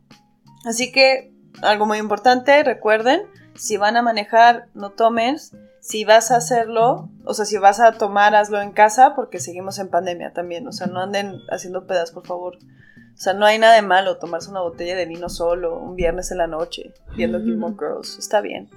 Así 0.65 0.94
que, 0.94 1.40
algo 1.62 1.86
muy 1.86 1.98
importante, 1.98 2.63
recuerden, 2.63 3.22
si 3.55 3.77
van 3.77 3.98
a 3.98 4.01
manejar, 4.01 4.67
no 4.74 4.91
tomen. 4.91 5.38
Si 5.79 6.05
vas 6.05 6.29
a 6.29 6.36
hacerlo, 6.36 7.10
o 7.25 7.34
sea, 7.34 7.46
si 7.46 7.58
vas 7.58 7.79
a 7.79 7.93
tomar, 7.93 8.36
hazlo 8.36 8.62
en 8.62 8.72
casa, 8.72 9.15
porque 9.15 9.39
seguimos 9.39 9.79
en 9.79 9.89
pandemia 9.89 10.31
también. 10.31 10.67
O 10.67 10.72
sea, 10.72 10.86
no 10.86 11.00
anden 11.00 11.39
haciendo 11.50 11.88
pedas, 11.88 12.12
por 12.12 12.25
favor. 12.25 12.58
O 12.58 13.17
sea, 13.17 13.34
no 13.34 13.46
hay 13.46 13.60
nada 13.60 13.75
de 13.75 13.81
malo 13.81 14.17
tomarse 14.17 14.50
una 14.50 14.62
botella 14.62 14.96
de 14.96 15.05
vino 15.05 15.27
solo 15.29 15.77
un 15.77 15.96
viernes 15.96 16.31
en 16.31 16.38
la 16.38 16.48
noche 16.48 16.93
viendo 17.15 17.39
Gilmore 17.39 17.75
Girls. 17.77 18.17
Está 18.17 18.41
bien. 18.41 18.70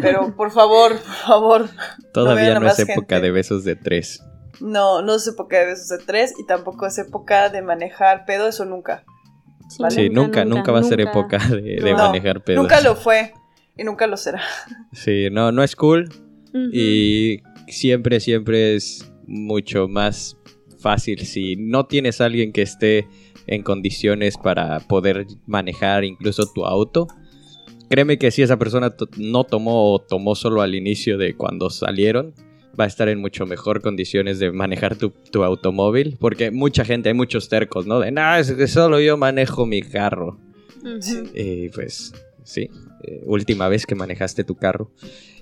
Pero 0.00 0.34
por 0.36 0.50
favor, 0.52 0.92
por 0.92 1.14
favor. 1.14 1.68
Todavía 2.12 2.54
no, 2.54 2.60
más 2.60 2.78
es 2.78 2.88
época 2.88 3.16
gente. 3.16 3.26
de 3.26 3.32
besos 3.32 3.64
de 3.64 3.76
tres. 3.76 4.22
No, 4.60 5.02
no 5.02 5.14
es 5.14 5.26
época 5.26 5.58
de 5.58 5.66
besos 5.66 5.88
de 5.88 5.98
tres 5.98 6.34
y 6.38 6.46
tampoco 6.46 6.86
es 6.86 6.98
época 6.98 7.50
de 7.50 7.62
manejar 7.62 8.24
pedo, 8.26 8.48
eso 8.48 8.64
nunca. 8.64 9.04
Vale. 9.78 9.94
Sí, 9.94 10.08
nunca, 10.10 10.44
nunca, 10.44 10.72
va 10.72 10.80
a 10.80 10.82
ser 10.82 11.00
época 11.00 11.38
de, 11.48 11.80
de 11.82 11.90
No, 11.92 11.96
manejar 11.96 12.42
pedos. 12.42 12.62
Nunca 12.62 12.80
lo 12.80 12.96
fue 12.96 13.32
y 13.76 13.84
nunca 13.84 14.06
lo 14.06 14.16
será. 14.16 14.42
Sí, 14.92 15.28
no, 15.30 15.52
no 15.52 15.62
es 15.62 15.74
cool. 15.76 16.08
Y 16.72 17.42
siempre, 17.66 18.20
siempre 18.20 18.76
es 18.76 19.10
mucho 19.26 19.88
más 19.88 20.36
fácil 20.78 21.18
si 21.26 21.56
no 21.56 21.86
tienes 21.86 22.20
a 22.20 22.26
alguien 22.26 22.52
que 22.52 22.62
esté 22.62 23.08
en 23.46 23.62
condiciones 23.62 24.36
para 24.36 24.78
poder 24.80 25.26
manejar 25.46 26.04
incluso 26.04 26.46
tu 26.52 26.64
auto. 26.64 27.08
Créeme 27.90 28.18
que 28.18 28.30
si 28.30 28.42
esa 28.42 28.58
persona 28.58 28.94
no 29.16 29.44
tomó 29.44 29.92
o 29.92 29.98
tomó 29.98 30.34
solo 30.34 30.62
al 30.62 30.74
inicio 30.74 31.18
de 31.18 31.34
cuando 31.34 31.70
salieron, 31.70 32.34
va 32.78 32.84
a 32.84 32.86
estar 32.86 33.08
en 33.08 33.20
mucho 33.20 33.46
mejor 33.46 33.80
condiciones 33.80 34.38
de 34.38 34.52
manejar 34.52 34.96
tu, 34.96 35.10
tu 35.10 35.44
automóvil. 35.44 36.16
Porque 36.18 36.50
mucha 36.50 36.84
gente, 36.84 37.08
hay 37.08 37.14
muchos 37.14 37.48
tercos, 37.48 37.86
¿no? 37.86 38.00
De, 38.00 38.10
no, 38.10 38.36
es 38.36 38.52
que 38.52 38.66
solo 38.66 39.00
yo 39.00 39.16
manejo 39.16 39.66
mi 39.66 39.82
carro. 39.82 40.38
Y 41.34 41.70
pues 41.70 42.12
sí, 42.42 42.68
eh, 43.02 43.22
última 43.24 43.68
vez 43.68 43.86
que 43.86 43.94
manejaste 43.94 44.44
tu 44.44 44.54
carro. 44.54 44.90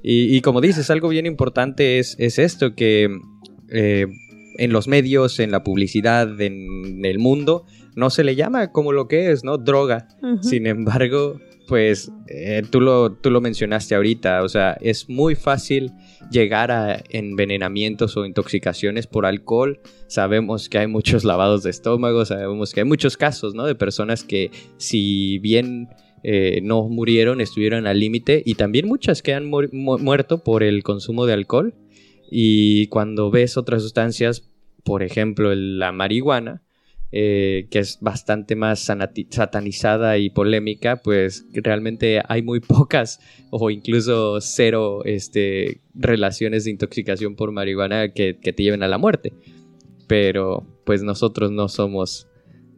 Y, 0.03 0.37
y 0.37 0.41
como 0.41 0.61
dices, 0.61 0.91
algo 0.91 1.09
bien 1.09 1.27
importante 1.27 1.99
es, 1.99 2.17
es 2.19 2.39
esto, 2.39 2.75
que 2.75 3.09
eh, 3.71 4.07
en 4.59 4.73
los 4.73 4.89
medios, 4.89 5.39
en 5.41 5.51
la 5.51 5.65
publicidad, 5.65 6.41
en 6.41 7.05
el 7.05 7.19
mundo, 7.19 7.65
no 7.95 8.11
se 8.11 8.25
le 8.25 8.37
llama 8.37 8.73
como 8.73 8.93
lo 8.93 9.09
que 9.09 9.33
es, 9.33 9.45
¿no? 9.45 9.59
Droga. 9.59 10.09
Sin 10.41 10.67
embargo, 10.67 11.41
pues 11.69 12.11
eh, 12.29 12.63
tú, 12.71 12.81
lo, 12.81 13.13
tú 13.13 13.31
lo 13.31 13.41
mencionaste 13.41 13.95
ahorita, 13.95 14.43
o 14.43 14.49
sea, 14.49 14.77
es 14.81 15.09
muy 15.09 15.35
fácil 15.35 15.93
llegar 16.33 16.71
a 16.73 17.03
envenenamientos 17.11 18.17
o 18.17 18.25
intoxicaciones 18.27 19.07
por 19.07 19.27
alcohol. 19.27 19.81
Sabemos 20.09 20.69
que 20.69 20.79
hay 20.79 20.87
muchos 20.87 21.25
lavados 21.31 21.63
de 21.63 21.71
estómago, 21.71 22.25
sabemos 22.25 22.73
que 22.73 22.81
hay 22.81 22.87
muchos 22.87 23.17
casos, 23.17 23.55
¿no? 23.55 23.65
De 23.67 23.75
personas 23.75 24.25
que 24.25 24.51
si 24.79 25.39
bien 25.39 25.89
eh, 26.25 26.61
no 26.63 26.89
murieron, 26.89 27.41
estuvieron 27.41 27.87
al 27.87 28.01
límite 28.01 28.43
y 28.45 28.55
también 28.55 28.87
muchas 28.89 29.23
que 29.23 29.35
han 29.35 29.47
mu- 29.47 29.69
mu- 29.73 29.99
muerto 29.99 30.43
por 30.43 30.63
el 30.63 30.83
consumo 30.83 31.27
de 31.27 31.35
alcohol. 31.35 31.75
Y 32.31 32.87
cuando 32.87 33.31
ves 33.31 33.57
otras 33.57 33.83
sustancias, 33.83 34.49
por 34.85 35.03
ejemplo, 35.03 35.55
la 35.55 35.93
marihuana, 35.93 36.63
eh, 37.13 37.67
que 37.71 37.79
es 37.81 37.99
bastante 38.01 38.57
más 38.57 38.81
satanizada 39.31 40.17
y 40.19 40.31
polémica, 40.31 40.97
pues 40.97 41.45
realmente 41.53 42.23
hay 42.27 42.43
muy 42.43 42.61
pocas 42.61 43.21
o 43.51 43.71
incluso 43.71 44.41
cero 44.41 45.03
este, 45.05 45.81
relaciones 45.95 46.65
de 46.65 46.71
intoxicación 46.71 47.37
por 47.37 47.53
marihuana 47.53 48.13
que, 48.13 48.39
que 48.41 48.53
te 48.53 48.63
lleven 48.63 48.83
a 48.83 48.89
la 48.89 48.99
muerte. 48.99 49.33
Pero 50.09 50.67
pues 50.85 51.03
nosotros 51.03 51.51
no 51.51 51.69
somos 51.69 52.29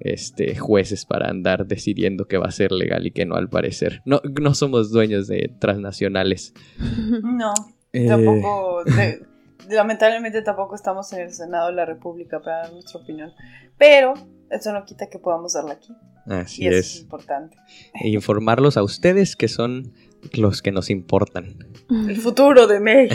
este, 0.00 0.56
jueces 0.56 1.04
para 1.06 1.28
andar 1.30 1.66
decidiendo 1.66 2.26
qué 2.26 2.36
va 2.36 2.46
a 2.46 2.50
ser 2.52 2.72
legal 2.72 3.06
y 3.06 3.12
qué 3.12 3.24
no 3.24 3.36
al 3.36 3.48
parecer. 3.48 4.02
No, 4.04 4.20
no 4.40 4.54
somos 4.54 4.90
dueños 4.90 5.26
de 5.28 5.50
transnacionales. 5.60 6.52
No, 7.22 7.52
Eh, 7.92 8.06
tampoco. 8.08 8.82
de- 8.84 9.22
lamentablemente 9.68 10.42
tampoco 10.42 10.74
estamos 10.74 11.12
en 11.12 11.20
el 11.20 11.32
Senado 11.32 11.68
de 11.68 11.74
la 11.74 11.84
República 11.84 12.40
para 12.40 12.62
dar 12.62 12.72
nuestra 12.72 13.00
opinión. 13.00 13.32
Pero 13.78 14.14
eso 14.50 14.72
no 14.72 14.84
quita 14.84 15.08
que 15.08 15.18
podamos 15.18 15.54
darla 15.54 15.74
aquí. 15.74 15.94
Así 16.26 16.64
y 16.64 16.68
eso 16.68 16.78
es 16.78 16.94
es. 16.94 17.00
importante. 17.02 17.56
E 18.02 18.08
informarlos 18.08 18.76
a 18.76 18.82
ustedes 18.82 19.36
que 19.36 19.48
son 19.48 19.92
los 20.32 20.62
que 20.62 20.72
nos 20.72 20.88
importan. 20.90 21.56
El 21.90 22.16
futuro 22.16 22.66
de 22.66 22.80
México. 22.80 23.14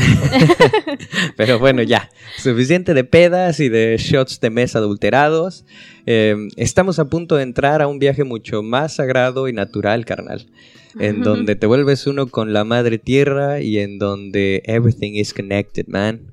Pero 1.37 1.57
bueno, 1.57 1.81
ya. 1.81 2.09
Suficiente 2.37 2.93
de 2.93 3.03
pedas 3.03 3.59
y 3.59 3.69
de 3.69 3.97
shots 3.97 4.39
de 4.39 4.51
mesa 4.51 4.77
adulterados. 4.77 5.65
Eh, 6.05 6.35
estamos 6.55 6.99
a 6.99 7.05
punto 7.05 7.35
de 7.35 7.43
entrar 7.43 7.81
a 7.81 7.87
un 7.87 7.97
viaje 7.97 8.23
mucho 8.23 8.61
más 8.61 8.95
sagrado 8.95 9.47
y 9.47 9.53
natural, 9.53 10.05
carnal. 10.05 10.45
En 10.99 11.21
donde 11.21 11.55
te 11.55 11.67
vuelves 11.67 12.07
uno 12.07 12.27
con 12.27 12.51
la 12.51 12.63
madre 12.63 12.97
tierra 12.97 13.59
y 13.61 13.79
en 13.79 13.99
donde 13.99 14.63
everything 14.65 15.13
is 15.13 15.33
connected, 15.33 15.87
man. 15.87 16.31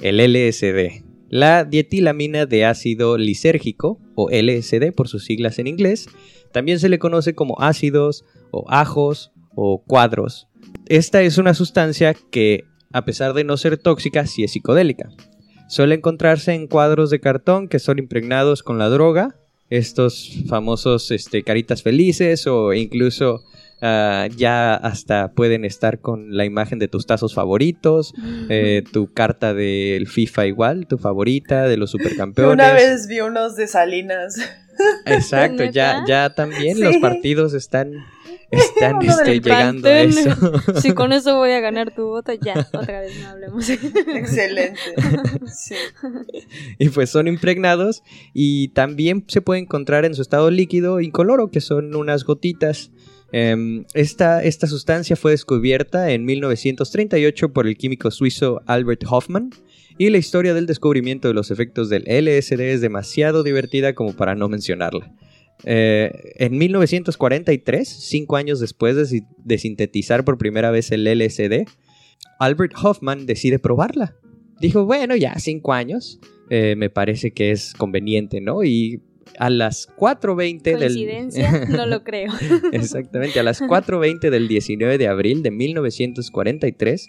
El 0.00 0.18
LSD. 0.18 1.04
La 1.28 1.64
dietilamina 1.64 2.46
de 2.46 2.64
ácido 2.64 3.18
lisérgico, 3.18 3.98
o 4.14 4.30
LSD 4.30 4.92
por 4.94 5.08
sus 5.08 5.24
siglas 5.24 5.58
en 5.58 5.66
inglés, 5.66 6.08
también 6.52 6.78
se 6.78 6.88
le 6.88 6.98
conoce 6.98 7.34
como 7.34 7.60
ácidos 7.60 8.24
o 8.50 8.64
ajos 8.68 9.32
o 9.54 9.82
cuadros. 9.82 10.48
Esta 10.88 11.22
es 11.22 11.38
una 11.38 11.54
sustancia 11.54 12.14
que, 12.30 12.64
a 12.92 13.04
pesar 13.04 13.34
de 13.34 13.44
no 13.44 13.56
ser 13.56 13.76
tóxica, 13.76 14.26
sí 14.26 14.44
es 14.44 14.52
psicodélica. 14.52 15.10
Suele 15.68 15.96
encontrarse 15.96 16.54
en 16.54 16.68
cuadros 16.68 17.10
de 17.10 17.20
cartón 17.20 17.68
que 17.68 17.80
son 17.80 17.98
impregnados 17.98 18.62
con 18.62 18.78
la 18.78 18.88
droga, 18.88 19.36
estos 19.68 20.30
famosos 20.46 21.10
este, 21.10 21.42
caritas 21.42 21.82
felices 21.82 22.46
o 22.46 22.72
incluso 22.72 23.42
ah, 23.82 24.28
ya 24.36 24.74
hasta 24.74 25.32
pueden 25.32 25.64
estar 25.64 26.00
con 26.00 26.36
la 26.36 26.44
imagen 26.44 26.78
de 26.78 26.88
tus 26.88 27.06
tazos 27.06 27.34
favoritos, 27.34 28.14
eh, 28.48 28.82
tu 28.92 29.12
carta 29.12 29.54
del 29.54 30.06
FIFA 30.06 30.46
igual, 30.46 30.86
tu 30.86 30.98
favorita, 30.98 31.64
de 31.68 31.76
los 31.76 31.90
supercampeones. 31.92 32.54
Una 32.54 32.72
vez 32.72 33.08
vi 33.08 33.20
unos 33.20 33.56
de 33.56 33.66
Salinas. 33.66 34.36
Exacto, 35.06 35.64
ya, 35.64 36.04
ya 36.06 36.34
también 36.34 36.76
Sí. 36.76 36.82
los 36.82 36.96
partidos 36.98 37.54
están, 37.54 37.92
están 38.50 39.00
este, 39.00 39.40
llegando 39.40 39.88
a 39.88 40.00
eso. 40.00 40.52
Si 40.82 40.92
con 40.92 41.12
eso 41.14 41.36
voy 41.36 41.52
a 41.52 41.60
ganar 41.60 41.94
tu 41.94 42.02
voto, 42.02 42.32
ya, 42.34 42.68
otra 42.74 43.00
vez 43.00 43.18
no 43.22 43.28
hablemos. 43.30 43.70
Excelente. 43.70 44.78
Sí. 45.46 45.76
y 46.78 46.90
pues 46.90 47.08
son 47.08 47.26
impregnados 47.26 48.02
y 48.34 48.68
también 48.68 49.24
se 49.28 49.40
puede 49.40 49.60
encontrar 49.60 50.04
en 50.04 50.14
su 50.14 50.20
estado 50.20 50.50
líquido 50.50 51.00
incoloro, 51.00 51.50
que 51.50 51.62
son 51.62 51.94
unas 51.94 52.24
gotitas. 52.24 52.90
Em, 53.32 53.84
esta, 53.94 54.42
esta 54.44 54.66
sustancia 54.66 55.16
fue 55.16 55.32
descubierta 55.32 56.10
en 56.12 56.24
1938 56.24 57.52
por 57.52 57.66
el 57.66 57.76
químico 57.76 58.10
suizo 58.10 58.60
Albert 58.66 59.04
Hoffman 59.08 59.50
y 59.98 60.10
la 60.10 60.18
historia 60.18 60.54
del 60.54 60.66
descubrimiento 60.66 61.28
de 61.28 61.34
los 61.34 61.50
efectos 61.50 61.88
del 61.88 62.04
LSD 62.04 62.60
es 62.60 62.80
demasiado 62.80 63.42
divertida 63.42 63.94
como 63.94 64.12
para 64.14 64.34
no 64.34 64.48
mencionarla. 64.48 65.12
Eh, 65.64 66.12
en 66.36 66.56
1943, 66.58 67.88
cinco 67.88 68.36
años 68.36 68.60
después 68.60 68.94
de, 68.94 69.06
si- 69.06 69.22
de 69.38 69.58
sintetizar 69.58 70.24
por 70.24 70.38
primera 70.38 70.70
vez 70.70 70.92
el 70.92 71.04
LSD, 71.06 71.64
Albert 72.38 72.74
Hoffman 72.82 73.26
decide 73.26 73.58
probarla. 73.58 74.14
Dijo, 74.60 74.84
bueno, 74.86 75.16
ya 75.16 75.34
cinco 75.38 75.72
años, 75.72 76.18
eh, 76.50 76.74
me 76.76 76.90
parece 76.90 77.30
que 77.32 77.50
es 77.50 77.72
conveniente, 77.74 78.40
¿no? 78.40 78.64
Y 78.64 79.00
a 79.38 79.50
las 79.50 79.88
4.20 79.96 80.78
del... 80.78 81.68
No 81.76 81.86
lo 81.86 82.02
creo. 82.02 82.32
Exactamente, 82.72 83.40
a 83.40 83.42
las 83.42 83.60
4.20 83.60 84.30
del 84.30 84.48
19 84.48 84.98
de 84.98 85.08
abril 85.08 85.42
de 85.42 85.50
1943, 85.50 87.08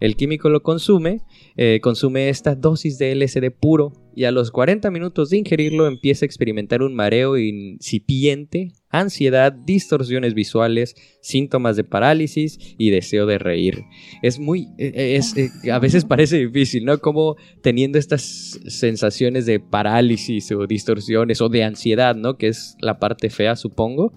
el 0.00 0.16
químico 0.16 0.48
lo 0.50 0.62
consume, 0.62 1.20
eh, 1.56 1.80
consume 1.82 2.28
esta 2.28 2.54
dosis 2.54 2.98
de 2.98 3.12
LSD 3.14 3.50
puro 3.50 3.92
y 4.14 4.24
a 4.24 4.30
los 4.32 4.50
40 4.50 4.90
minutos 4.90 5.30
de 5.30 5.38
ingerirlo 5.38 5.86
empieza 5.86 6.24
a 6.24 6.26
experimentar 6.26 6.82
un 6.82 6.94
mareo 6.94 7.36
incipiente, 7.38 8.72
ansiedad, 8.90 9.52
distorsiones 9.52 10.34
visuales, 10.34 10.94
síntomas 11.20 11.76
de 11.76 11.84
parálisis 11.84 12.58
y 12.78 12.90
deseo 12.90 13.26
de 13.26 13.38
reír. 13.38 13.84
Es 14.22 14.38
muy, 14.38 14.68
eh, 14.78 15.16
es, 15.16 15.36
eh, 15.36 15.50
a 15.70 15.78
veces 15.78 16.04
parece 16.08 16.38
difícil, 16.38 16.84
¿no? 16.84 16.98
Como 16.98 17.36
teniendo 17.62 17.98
estas 17.98 18.58
sensaciones 18.66 19.46
de 19.46 19.60
parálisis 19.60 20.50
o 20.52 20.66
distorsiones 20.66 21.40
o 21.40 21.48
de 21.48 21.64
ansiedad, 21.64 22.16
¿no? 22.16 22.36
Que 22.36 22.48
es 22.48 22.76
la 22.80 22.98
parte 22.98 23.30
fea, 23.30 23.56
supongo 23.56 24.12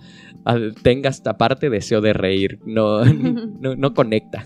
a- 0.46 0.58
tenga 0.84 1.10
esta 1.10 1.38
parte 1.38 1.70
deseo 1.70 2.02
de 2.02 2.14
reír. 2.14 2.60
No, 2.66 3.04
no, 3.62 3.76
no 3.76 3.94
conecta. 3.94 4.46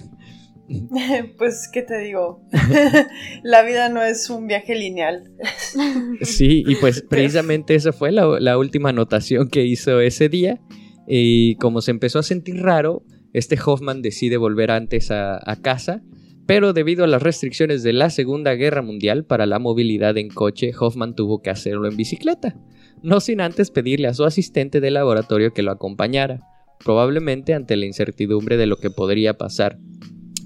Pues, 1.38 1.69
¿qué 1.72 1.81
te 1.81 2.00
digo? 2.00 2.41
La 3.43 3.63
vida 3.63 3.89
no 3.89 4.01
es 4.03 4.29
un 4.29 4.48
viaje 4.48 4.75
lineal. 4.75 5.31
Sí, 6.22 6.63
y 6.65 6.75
pues 6.75 7.01
precisamente 7.01 7.75
esa 7.75 7.91
fue 7.91 8.12
la, 8.12 8.39
la 8.39 8.57
última 8.57 8.89
anotación 8.89 9.50
que 9.50 9.65
hizo 9.65 10.00
ese 10.00 10.29
día. 10.29 10.60
Y 11.07 11.55
como 11.57 11.81
se 11.81 11.91
empezó 11.91 12.19
a 12.19 12.24
sentir 12.24 12.62
raro, 12.62 13.03
este 13.34 13.57
Hoffman 13.63 14.01
decide 14.01 14.38
volver 14.38 14.72
antes 14.72 15.12
a, 15.12 15.39
a 15.45 15.62
casa 15.62 16.01
pero 16.45 16.74
debido 16.74 17.03
a 17.03 17.07
las 17.07 17.24
restricciones 17.24 17.81
de 17.84 17.93
la 17.93 18.10
Segunda 18.10 18.53
Guerra 18.53 18.81
Mundial 18.81 19.25
para 19.25 19.45
la 19.45 19.60
movilidad 19.60 20.17
en 20.17 20.29
coche, 20.29 20.72
Hoffman 20.79 21.15
tuvo 21.15 21.41
que 21.41 21.50
hacerlo 21.50 21.88
en 21.88 21.98
bicicleta, 21.98 22.55
no 23.01 23.19
sin 23.19 23.41
antes 23.41 23.72
pedirle 23.72 24.07
a 24.07 24.13
su 24.13 24.25
asistente 24.25 24.79
de 24.79 24.91
laboratorio 24.91 25.53
que 25.53 25.63
lo 25.63 25.72
acompañara, 25.72 26.41
probablemente 26.84 27.53
ante 27.53 27.75
la 27.75 27.86
incertidumbre 27.86 28.57
de 28.57 28.67
lo 28.67 28.77
que 28.77 28.91
podría 28.91 29.38
pasar. 29.38 29.79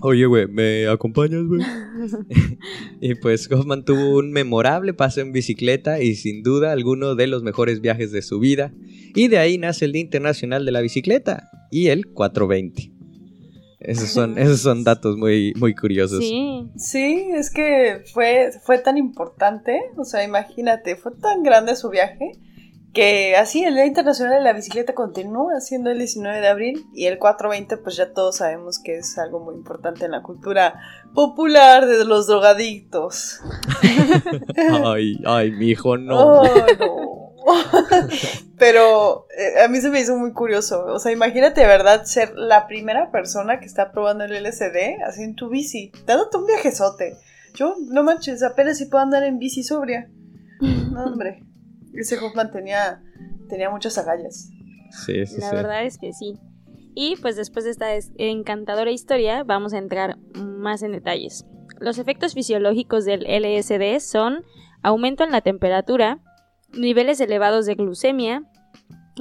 Oye, 0.02 0.26
güey, 0.26 0.48
¿me 0.48 0.88
acompañas, 0.88 1.44
güey? 1.46 1.62
y 3.02 3.16
pues 3.16 3.52
Hoffman 3.52 3.84
tuvo 3.84 4.18
un 4.18 4.32
memorable 4.32 4.94
paso 4.94 5.22
en 5.22 5.32
bicicleta 5.32 6.02
y 6.02 6.16
sin 6.16 6.44
duda 6.44 6.72
alguno 6.72 7.16
de 7.16 7.28
los 7.28 7.44
mejores 7.44 7.82
viajes 7.82 8.12
de 8.12 8.22
su 8.22 8.40
vida. 8.40 8.74
Y 9.16 9.28
de 9.28 9.40
ahí 9.40 9.58
nace 9.58 9.86
el 9.86 9.94
Día 9.94 10.02
Internacional 10.02 10.66
de 10.66 10.72
la 10.72 10.82
Bicicleta 10.82 11.50
y 11.72 11.88
el 11.88 12.08
420. 12.08 12.92
Esos 13.80 14.10
son, 14.10 14.38
esos 14.38 14.60
son 14.60 14.84
datos 14.84 15.16
muy, 15.16 15.54
muy 15.56 15.74
curiosos. 15.74 16.20
Sí. 16.20 16.70
Sí, 16.76 17.30
es 17.34 17.50
que 17.50 18.04
fue, 18.14 18.52
fue 18.64 18.78
tan 18.78 18.98
importante, 18.98 19.80
o 19.96 20.04
sea, 20.04 20.24
imagínate, 20.24 20.98
fue 20.98 21.14
tan 21.14 21.44
grande 21.44 21.76
su 21.78 21.90
viaje 21.90 22.34
que 22.94 23.36
así 23.36 23.64
el 23.64 23.76
Día 23.76 23.86
Internacional 23.86 24.36
de 24.36 24.44
la 24.44 24.54
Bicicleta 24.54 24.94
continúa 24.94 25.60
siendo 25.60 25.92
el 25.92 26.00
19 26.00 26.42
de 26.42 26.48
abril 26.48 26.86
y 26.94 27.06
el 27.06 27.20
420 27.20 27.78
pues 27.78 27.96
ya 27.96 28.14
todos 28.14 28.38
sabemos 28.38 28.80
que 28.80 28.98
es 28.98 29.18
algo 29.18 29.40
muy 29.40 29.56
importante 29.56 30.06
en 30.06 30.12
la 30.12 30.24
cultura 30.24 30.80
popular 31.14 31.86
de 31.86 32.04
los 32.06 32.28
drogadictos. 32.28 33.42
ay, 34.86 35.20
ay, 35.26 35.52
mi 35.52 35.70
hijo, 35.70 35.98
no. 35.98 36.20
Oh, 36.20 36.44
no. 36.80 37.20
Pero 38.58 39.28
eh, 39.38 39.64
a 39.64 39.68
mí 39.68 39.80
se 39.82 39.90
me 39.90 40.02
hizo 40.02 40.18
muy 40.18 40.34
curioso. 40.34 40.86
O 40.86 41.00
sea, 41.00 41.12
imagínate 41.12 41.62
de 41.62 41.68
verdad 41.68 42.04
ser 42.06 42.34
la 42.36 42.68
primera 42.68 43.12
persona 43.12 43.60
que 43.60 43.66
está 43.66 43.92
probando 43.92 44.26
el 44.26 44.44
LSD 44.44 45.02
así 45.06 45.24
en 45.24 45.36
tu 45.36 45.50
bici, 45.50 45.92
dándote 46.06 46.38
un 46.38 46.46
viajezote. 46.46 47.18
Yo, 47.54 47.76
no 47.80 48.04
manches, 48.04 48.44
apenas 48.44 48.78
si 48.78 48.86
puedo 48.86 49.04
andar 49.04 49.24
en 49.24 49.40
bici 49.40 49.64
sobria. 49.64 50.10
No, 50.60 51.06
hombre. 51.06 51.49
Ese 51.94 52.18
Hoffman 52.20 52.52
tenía, 52.52 53.02
tenía 53.50 53.70
muchas 53.70 53.98
agallas. 53.98 54.50
Sí, 55.06 55.26
sí, 55.26 55.40
La 55.40 55.50
sí. 55.50 55.56
verdad 55.56 55.84
es 55.86 55.98
que 55.98 56.14
sí. 56.14 56.38
Y 56.96 57.16
pues 57.18 57.36
después 57.36 57.66
de 57.66 57.72
esta 57.72 57.94
es- 57.96 58.12
encantadora 58.18 58.92
historia, 58.92 59.44
vamos 59.44 59.74
a 59.74 59.78
entrar 59.78 60.18
más 60.36 60.82
en 60.82 60.92
detalles. 60.92 61.46
Los 61.80 61.98
efectos 61.98 62.34
fisiológicos 62.34 63.06
del 63.06 63.26
LSD 63.26 64.00
son 64.00 64.44
aumento 64.82 65.24
en 65.24 65.32
la 65.32 65.42
temperatura, 65.42 66.20
niveles 66.74 67.20
elevados 67.22 67.66
de 67.66 67.76
glucemia, 67.76 68.44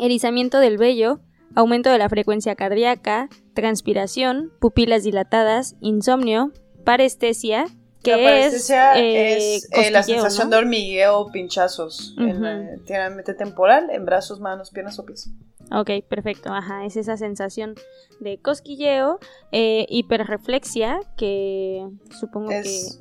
erizamiento 0.01 0.59
del 0.61 0.79
vello, 0.79 1.21
aumento 1.55 1.91
de 1.91 1.99
la 1.99 2.09
frecuencia 2.09 2.55
cardíaca, 2.57 3.29
transpiración, 3.55 4.53
pupilas 4.61 5.03
dilatadas, 5.05 5.77
insomnio, 5.81 6.53
parestesia, 6.85 7.67
que 8.03 8.17
la 8.17 8.39
es, 8.39 8.55
es, 8.55 8.71
eh, 8.71 9.57
eh, 9.73 9.91
la 9.91 9.99
cosquilleo, 10.01 10.23
sensación 10.23 10.51
¿no? 10.51 10.57
de 10.57 10.63
hormigueo 10.63 11.19
o 11.19 11.31
pinchazos, 11.33 12.15
en 12.19 12.43
la- 12.43 12.57
Ujú. 12.75 12.85
generalmente 12.87 13.35
temporal, 13.35 13.91
en 13.91 14.05
brazos, 14.05 14.41
manos, 14.41 14.71
piernas 14.71 14.99
o 14.99 15.05
pies. 15.05 15.31
Ok, 15.73 15.91
perfecto, 16.09 16.51
ajá, 16.53 16.85
es 16.87 16.97
esa 16.97 17.17
sensación 17.17 17.75
de 18.21 18.39
cosquilleo, 18.41 19.19
eh, 19.53 19.85
hiperreflexia, 19.89 21.01
que 21.17 21.87
supongo 22.19 22.51
Es, 22.53 22.99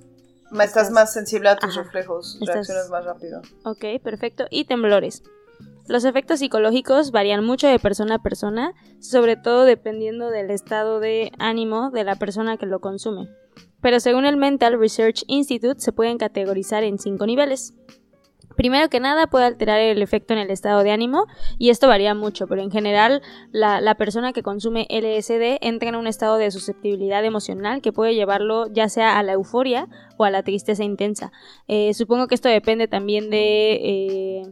que... 0.52 0.64
estás, 0.64 0.92
más 0.92 1.14
sensible 1.14 1.50
a 1.50 1.56
tus 1.58 1.72
ajá, 1.78 1.84
reflejos, 1.84 2.36
estás- 2.42 2.56
reaccionas 2.56 2.90
más 2.90 3.06
rápido. 3.06 3.42
Ok, 3.64 3.86
perfecto, 4.04 4.46
y 4.50 4.66
temblores. 4.66 5.24
Los 5.88 6.04
efectos 6.04 6.40
psicológicos 6.40 7.12
varían 7.12 7.46
mucho 7.46 7.68
de 7.68 7.80
persona 7.80 8.16
a 8.16 8.20
persona, 8.22 8.74
sobre 9.00 9.38
todo 9.38 9.64
dependiendo 9.64 10.30
del 10.30 10.52
estado 10.52 11.00
de 11.00 11.32
ánimo 11.40 11.92
de 11.92 12.04
la 12.04 12.16
persona 12.16 12.58
que 12.58 12.66
lo 12.66 12.80
consume. 12.82 13.30
Pero 13.82 14.00
según 14.00 14.26
el 14.26 14.38
Mental 14.38 14.80
Research 14.80 15.24
Institute 15.28 15.80
se 15.80 15.92
pueden 15.92 16.18
categorizar 16.18 16.84
en 16.84 17.00
cinco 17.00 17.26
niveles. 17.26 17.74
Primero 18.58 18.90
que 18.90 19.00
nada 19.00 19.28
puede 19.28 19.46
alterar 19.46 19.80
el 19.80 20.02
efecto 20.02 20.34
en 20.34 20.40
el 20.40 20.50
estado 20.50 20.82
de 20.82 20.92
ánimo 20.92 21.28
y 21.60 21.70
esto 21.70 21.88
varía 21.88 22.16
mucho, 22.16 22.48
pero 22.48 22.64
en 22.64 22.72
general 22.72 23.22
la, 23.52 23.96
persona 23.96 24.34
que 24.34 24.42
consume 24.42 24.88
LSD 24.90 25.60
entra 25.62 25.90
en 25.90 25.96
un 25.96 26.08
estado 26.08 26.38
de 26.38 26.50
susceptibilidad 26.50 27.24
emocional 27.24 27.84
que 27.84 27.94
puede 27.94 28.16
llevarlo 28.16 28.66
ya 28.74 28.90
sea 28.90 29.20
a 29.20 29.24
la 29.24 29.34
euforia 29.34 29.88
o 30.18 30.24
a 30.24 30.32
la 30.32 30.42
tristeza 30.42 30.84
intensa. 30.84 31.32
Eh, 31.68 31.94
supongo 31.94 32.28
que 32.28 32.34
esto 32.34 32.50
depende 32.50 32.88
también 32.88 33.30
de 33.30 33.74
eh, 33.74 34.44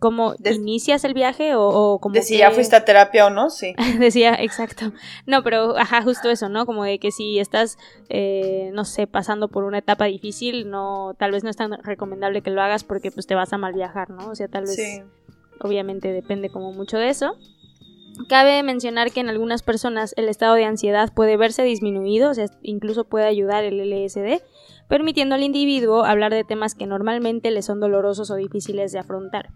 cómo 0.00 0.34
De- 0.34 0.54
inicias 0.54 1.04
el 1.04 1.14
viaje 1.14 1.54
o, 1.54 1.62
o 1.68 2.00
como 2.00 2.14
De 2.14 2.22
si 2.22 2.34
que- 2.34 2.40
ya 2.40 2.50
fuiste 2.50 2.74
a 2.74 2.84
terapia 2.84 3.26
o 3.26 3.30
no, 3.30 3.50
sí. 3.50 3.74
Decía, 4.00 4.34
exacto. 4.34 4.92
No, 5.26 5.44
pero 5.44 5.76
ajá, 5.78 6.02
justo 6.02 6.28
eso, 6.30 6.48
¿no? 6.48 6.66
Como 6.66 6.82
de 6.82 6.98
que 6.98 7.12
si 7.12 7.38
estás, 7.38 7.78
eh, 8.08 8.70
no 8.72 8.84
sé, 8.84 9.06
pasando 9.06 9.46
por 9.48 9.62
una 9.62 9.78
etapa 9.78 10.06
difícil, 10.06 10.68
no, 10.68 11.14
tal 11.18 11.30
vez 11.30 11.44
no 11.44 11.50
es 11.50 11.56
tan 11.56 11.72
recomendable 11.84 12.42
que 12.42 12.50
lo 12.50 12.60
hagas 12.62 12.82
porque 12.82 13.12
pues 13.12 13.28
te 13.28 13.36
vas 13.36 13.52
a 13.52 13.58
mal 13.58 13.72
viajar, 13.74 14.10
¿no? 14.10 14.28
O 14.30 14.34
sea, 14.34 14.48
tal 14.48 14.62
vez, 14.62 14.74
Sí. 14.74 15.02
obviamente 15.60 16.08
depende 16.12 16.48
como 16.50 16.72
mucho 16.72 16.98
de 16.98 17.10
eso. 17.10 17.36
Cabe 18.28 18.62
mencionar 18.62 19.12
que 19.12 19.20
en 19.20 19.28
algunas 19.28 19.62
personas 19.62 20.12
el 20.16 20.28
estado 20.28 20.54
de 20.54 20.64
ansiedad 20.64 21.12
puede 21.14 21.36
verse 21.36 21.62
disminuido, 21.62 22.30
o 22.30 22.34
sea, 22.34 22.46
incluso 22.62 23.04
puede 23.04 23.24
ayudar 23.26 23.64
el 23.64 23.80
LSD, 23.80 24.42
permitiendo 24.88 25.36
al 25.36 25.42
individuo 25.42 26.04
hablar 26.04 26.32
de 26.34 26.44
temas 26.44 26.74
que 26.74 26.86
normalmente 26.86 27.50
le 27.50 27.62
son 27.62 27.80
dolorosos 27.80 28.30
o 28.30 28.34
difíciles 28.34 28.92
de 28.92 28.98
afrontar. 28.98 29.50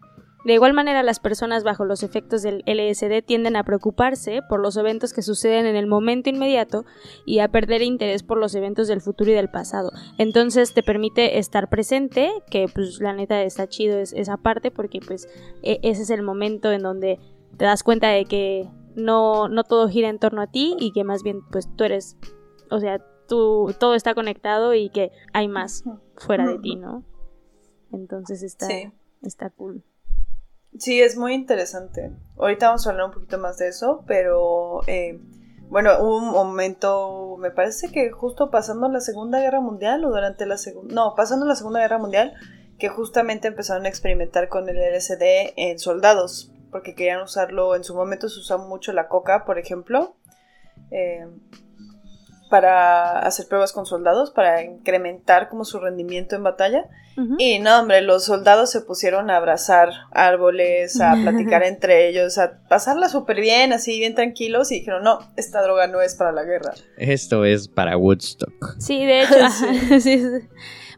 De 0.44 0.52
igual 0.52 0.74
manera, 0.74 1.02
las 1.02 1.20
personas 1.20 1.64
bajo 1.64 1.84
los 1.86 2.02
efectos 2.02 2.42
del 2.42 2.62
LSD 2.66 3.22
tienden 3.24 3.56
a 3.56 3.64
preocuparse 3.64 4.40
por 4.48 4.60
los 4.60 4.76
eventos 4.76 5.12
que 5.14 5.22
suceden 5.22 5.64
en 5.64 5.74
el 5.76 5.86
momento 5.86 6.28
inmediato 6.28 6.84
y 7.24 7.38
a 7.38 7.48
perder 7.48 7.80
interés 7.82 8.22
por 8.22 8.36
los 8.38 8.54
eventos 8.54 8.86
del 8.88 9.00
futuro 9.00 9.30
y 9.30 9.34
del 9.34 9.48
pasado. 9.50 9.90
Entonces 10.18 10.74
te 10.74 10.82
permite 10.82 11.38
estar 11.38 11.70
presente, 11.70 12.30
que 12.50 12.66
pues 12.72 13.00
la 13.00 13.14
neta 13.14 13.42
está 13.42 13.66
chido 13.68 13.98
es, 13.98 14.12
esa 14.12 14.36
parte 14.36 14.70
porque 14.70 15.00
pues 15.06 15.26
e- 15.62 15.80
ese 15.82 16.02
es 16.02 16.10
el 16.10 16.22
momento 16.22 16.70
en 16.72 16.82
donde 16.82 17.18
te 17.56 17.64
das 17.64 17.82
cuenta 17.82 18.08
de 18.08 18.26
que 18.26 18.68
no, 18.94 19.48
no 19.48 19.64
todo 19.64 19.88
gira 19.88 20.08
en 20.10 20.18
torno 20.18 20.42
a 20.42 20.46
ti 20.46 20.76
y 20.78 20.92
que 20.92 21.04
más 21.04 21.22
bien 21.22 21.40
pues 21.50 21.68
tú 21.74 21.84
eres, 21.84 22.16
o 22.70 22.80
sea, 22.80 22.98
tú, 23.28 23.74
todo 23.80 23.94
está 23.94 24.14
conectado 24.14 24.74
y 24.74 24.90
que 24.90 25.10
hay 25.32 25.48
más 25.48 25.84
fuera 26.16 26.46
de 26.46 26.58
ti, 26.58 26.76
¿no? 26.76 27.02
Entonces 27.92 28.42
está, 28.42 28.66
Sí. 28.66 28.90
está 29.22 29.48
cool. 29.50 29.82
Sí, 30.78 31.00
es 31.00 31.16
muy 31.16 31.34
interesante. 31.34 32.12
Ahorita 32.36 32.66
vamos 32.66 32.86
a 32.86 32.90
hablar 32.90 33.06
un 33.06 33.12
poquito 33.12 33.38
más 33.38 33.58
de 33.58 33.68
eso, 33.68 34.04
pero 34.06 34.80
eh, 34.86 35.20
bueno, 35.68 35.90
hubo 36.00 36.18
un 36.18 36.30
momento, 36.30 37.36
me 37.38 37.50
parece 37.50 37.90
que 37.90 38.10
justo 38.10 38.50
pasando 38.50 38.88
la 38.88 39.00
Segunda 39.00 39.40
Guerra 39.40 39.60
Mundial 39.60 40.04
o 40.04 40.08
durante 40.08 40.46
la 40.46 40.56
Segunda, 40.56 40.94
no, 40.94 41.14
pasando 41.14 41.46
la 41.46 41.54
Segunda 41.54 41.80
Guerra 41.80 41.98
Mundial, 41.98 42.34
que 42.78 42.88
justamente 42.88 43.48
empezaron 43.48 43.86
a 43.86 43.88
experimentar 43.88 44.48
con 44.48 44.68
el 44.68 44.76
LSD 44.76 45.54
en 45.56 45.78
soldados, 45.78 46.52
porque 46.70 46.94
querían 46.94 47.22
usarlo, 47.22 47.76
en 47.76 47.84
su 47.84 47.94
momento 47.94 48.28
se 48.28 48.40
usaba 48.40 48.66
mucho 48.66 48.92
la 48.92 49.08
coca, 49.08 49.44
por 49.44 49.58
ejemplo, 49.58 50.16
eh, 50.90 51.26
para 52.54 53.18
hacer 53.18 53.48
pruebas 53.48 53.72
con 53.72 53.84
soldados, 53.84 54.30
para 54.30 54.62
incrementar 54.62 55.48
como 55.48 55.64
su 55.64 55.80
rendimiento 55.80 56.36
en 56.36 56.44
batalla. 56.44 56.84
Y 57.36 57.58
no, 57.58 57.80
hombre, 57.80 58.00
los 58.00 58.26
soldados 58.26 58.70
se 58.70 58.80
pusieron 58.80 59.28
a 59.28 59.38
abrazar 59.38 59.88
árboles, 60.12 61.00
a 61.00 61.14
platicar 61.20 61.64
entre 61.64 62.08
ellos, 62.08 62.38
a 62.38 62.60
pasarla 62.68 63.08
súper 63.08 63.40
bien, 63.40 63.72
así 63.72 63.98
bien 63.98 64.14
tranquilos, 64.14 64.70
y 64.70 64.76
dijeron, 64.76 65.02
no, 65.02 65.18
esta 65.36 65.62
droga 65.62 65.88
no 65.88 66.00
es 66.00 66.14
para 66.14 66.30
la 66.30 66.44
guerra. 66.44 66.74
Esto 66.96 67.44
es 67.44 67.66
para 67.66 67.96
Woodstock. 67.96 68.76
Sí, 68.78 69.04
de 69.04 69.22
hecho, 69.22 69.34
sí, 69.98 70.00
sí. 70.00 70.22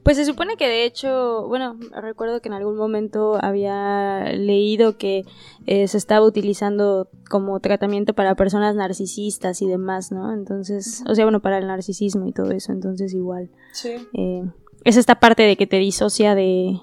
Pues 0.06 0.18
se 0.18 0.24
supone 0.24 0.56
que 0.56 0.68
de 0.68 0.84
hecho, 0.84 1.48
bueno, 1.48 1.76
recuerdo 2.00 2.40
que 2.40 2.48
en 2.48 2.52
algún 2.52 2.76
momento 2.76 3.40
había 3.42 4.32
leído 4.34 4.98
que 4.98 5.24
eh, 5.66 5.88
se 5.88 5.98
estaba 5.98 6.24
utilizando 6.24 7.08
como 7.28 7.58
tratamiento 7.58 8.14
para 8.14 8.36
personas 8.36 8.76
narcisistas 8.76 9.62
y 9.62 9.66
demás, 9.66 10.12
¿no? 10.12 10.32
Entonces, 10.32 11.02
o 11.08 11.14
sea, 11.16 11.24
bueno, 11.24 11.40
para 11.40 11.58
el 11.58 11.66
narcisismo 11.66 12.24
y 12.28 12.32
todo 12.32 12.52
eso, 12.52 12.70
entonces 12.70 13.14
igual. 13.14 13.50
Sí. 13.72 13.96
eh, 14.12 14.44
es 14.84 14.96
esta 14.96 15.18
parte 15.18 15.42
de 15.42 15.56
que 15.56 15.66
te 15.66 15.78
disocia 15.78 16.36
de 16.36 16.78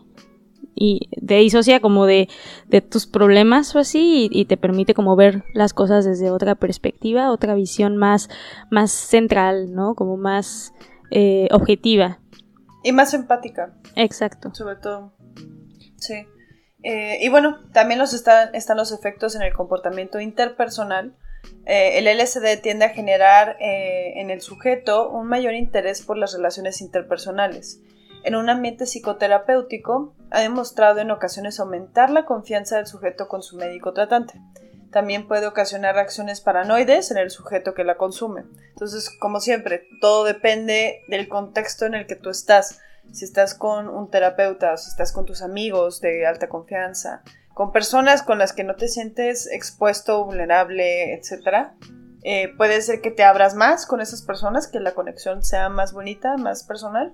y 0.76 1.08
te 1.26 1.36
disocia 1.36 1.80
como 1.80 2.06
de, 2.06 2.28
de 2.68 2.82
tus 2.82 3.08
problemas 3.08 3.74
o 3.74 3.80
así 3.80 4.30
y, 4.34 4.42
y 4.42 4.44
te 4.44 4.58
permite 4.58 4.94
como 4.94 5.16
ver 5.16 5.46
las 5.54 5.74
cosas 5.74 6.04
desde 6.04 6.30
otra 6.30 6.56
perspectiva, 6.56 7.32
otra 7.32 7.56
visión 7.56 7.96
más, 7.96 8.30
más 8.70 8.92
central, 8.92 9.74
¿no? 9.74 9.96
Como 9.96 10.18
más 10.18 10.74
eh, 11.10 11.48
objetiva. 11.52 12.20
Y 12.84 12.92
más 12.92 13.14
empática, 13.14 13.74
Exacto. 13.96 14.54
sobre 14.54 14.76
todo. 14.76 15.14
Sí. 15.98 16.28
Eh, 16.84 17.18
y 17.22 17.30
bueno, 17.30 17.60
también 17.72 18.00
los 18.00 18.14
están, 18.14 18.54
están 18.54 18.78
los 18.78 18.92
efectos 18.92 19.36
en 19.36 19.42
el 19.42 19.54
comportamiento 19.54 20.20
interpersonal. 20.20 21.16
Eh, 21.66 21.98
el 21.98 22.08
LSD 22.08 22.62
tiende 22.62 22.86
a 22.86 22.90
generar 22.90 23.56
eh, 23.60 24.20
en 24.20 24.30
el 24.30 24.42
sujeto 24.42 25.10
un 25.10 25.28
mayor 25.28 25.54
interés 25.54 26.02
por 26.02 26.18
las 26.18 26.34
relaciones 26.34 26.82
interpersonales. 26.82 27.80
En 28.24 28.36
un 28.36 28.50
ambiente 28.50 28.86
psicoterapéutico 28.86 30.16
ha 30.32 30.42
demostrado 30.42 31.00
en 31.00 31.12
ocasiones 31.12 31.60
aumentar 31.60 32.10
la 32.10 32.26
confianza 32.26 32.78
del 32.78 32.88
sujeto 32.88 33.28
con 33.28 33.44
su 33.44 33.58
médico 33.58 33.94
tratante. 33.94 34.40
También 34.94 35.28
puede 35.28 35.48
ocasionar 35.48 35.96
reacciones 35.96 36.40
paranoides 36.40 37.12
en 37.12 37.18
el 37.18 37.32
sujeto 37.32 37.74
que 37.74 37.84
la 37.84 37.98
consume. 37.98 38.46
Entonces, 38.70 39.10
como 39.20 39.42
siempre, 39.42 39.88
todo 40.00 40.24
depende 40.24 41.02
del 41.10 41.28
contexto 41.28 41.86
en 41.86 41.96
el 41.96 42.08
que 42.08 42.16
tú 42.16 42.30
estás. 42.30 42.80
Si 43.12 43.26
estás 43.26 43.54
con 43.54 43.90
un 43.90 44.10
terapeuta, 44.10 44.78
si 44.78 44.90
estás 44.90 45.12
con 45.12 45.26
tus 45.26 45.42
amigos 45.42 46.00
de 46.00 46.26
alta 46.26 46.48
confianza, 46.48 47.24
con 47.54 47.72
personas 47.72 48.24
con 48.24 48.38
las 48.38 48.54
que 48.54 48.64
no 48.64 48.76
te 48.76 48.88
sientes 48.88 49.48
expuesto, 49.52 50.24
vulnerable, 50.24 51.14
etc. 51.14 51.72
Eh, 52.24 52.54
puede 52.56 52.82
ser 52.82 53.02
que 53.02 53.12
te 53.12 53.24
abras 53.24 53.56
más 53.56 53.86
con 53.86 54.00
esas 54.00 54.22
personas, 54.22 54.68
que 54.68 54.80
la 54.80 54.94
conexión 54.94 55.44
sea 55.44 55.68
más 55.68 55.92
bonita, 55.92 56.38
más 56.38 56.64
personal. 56.64 57.12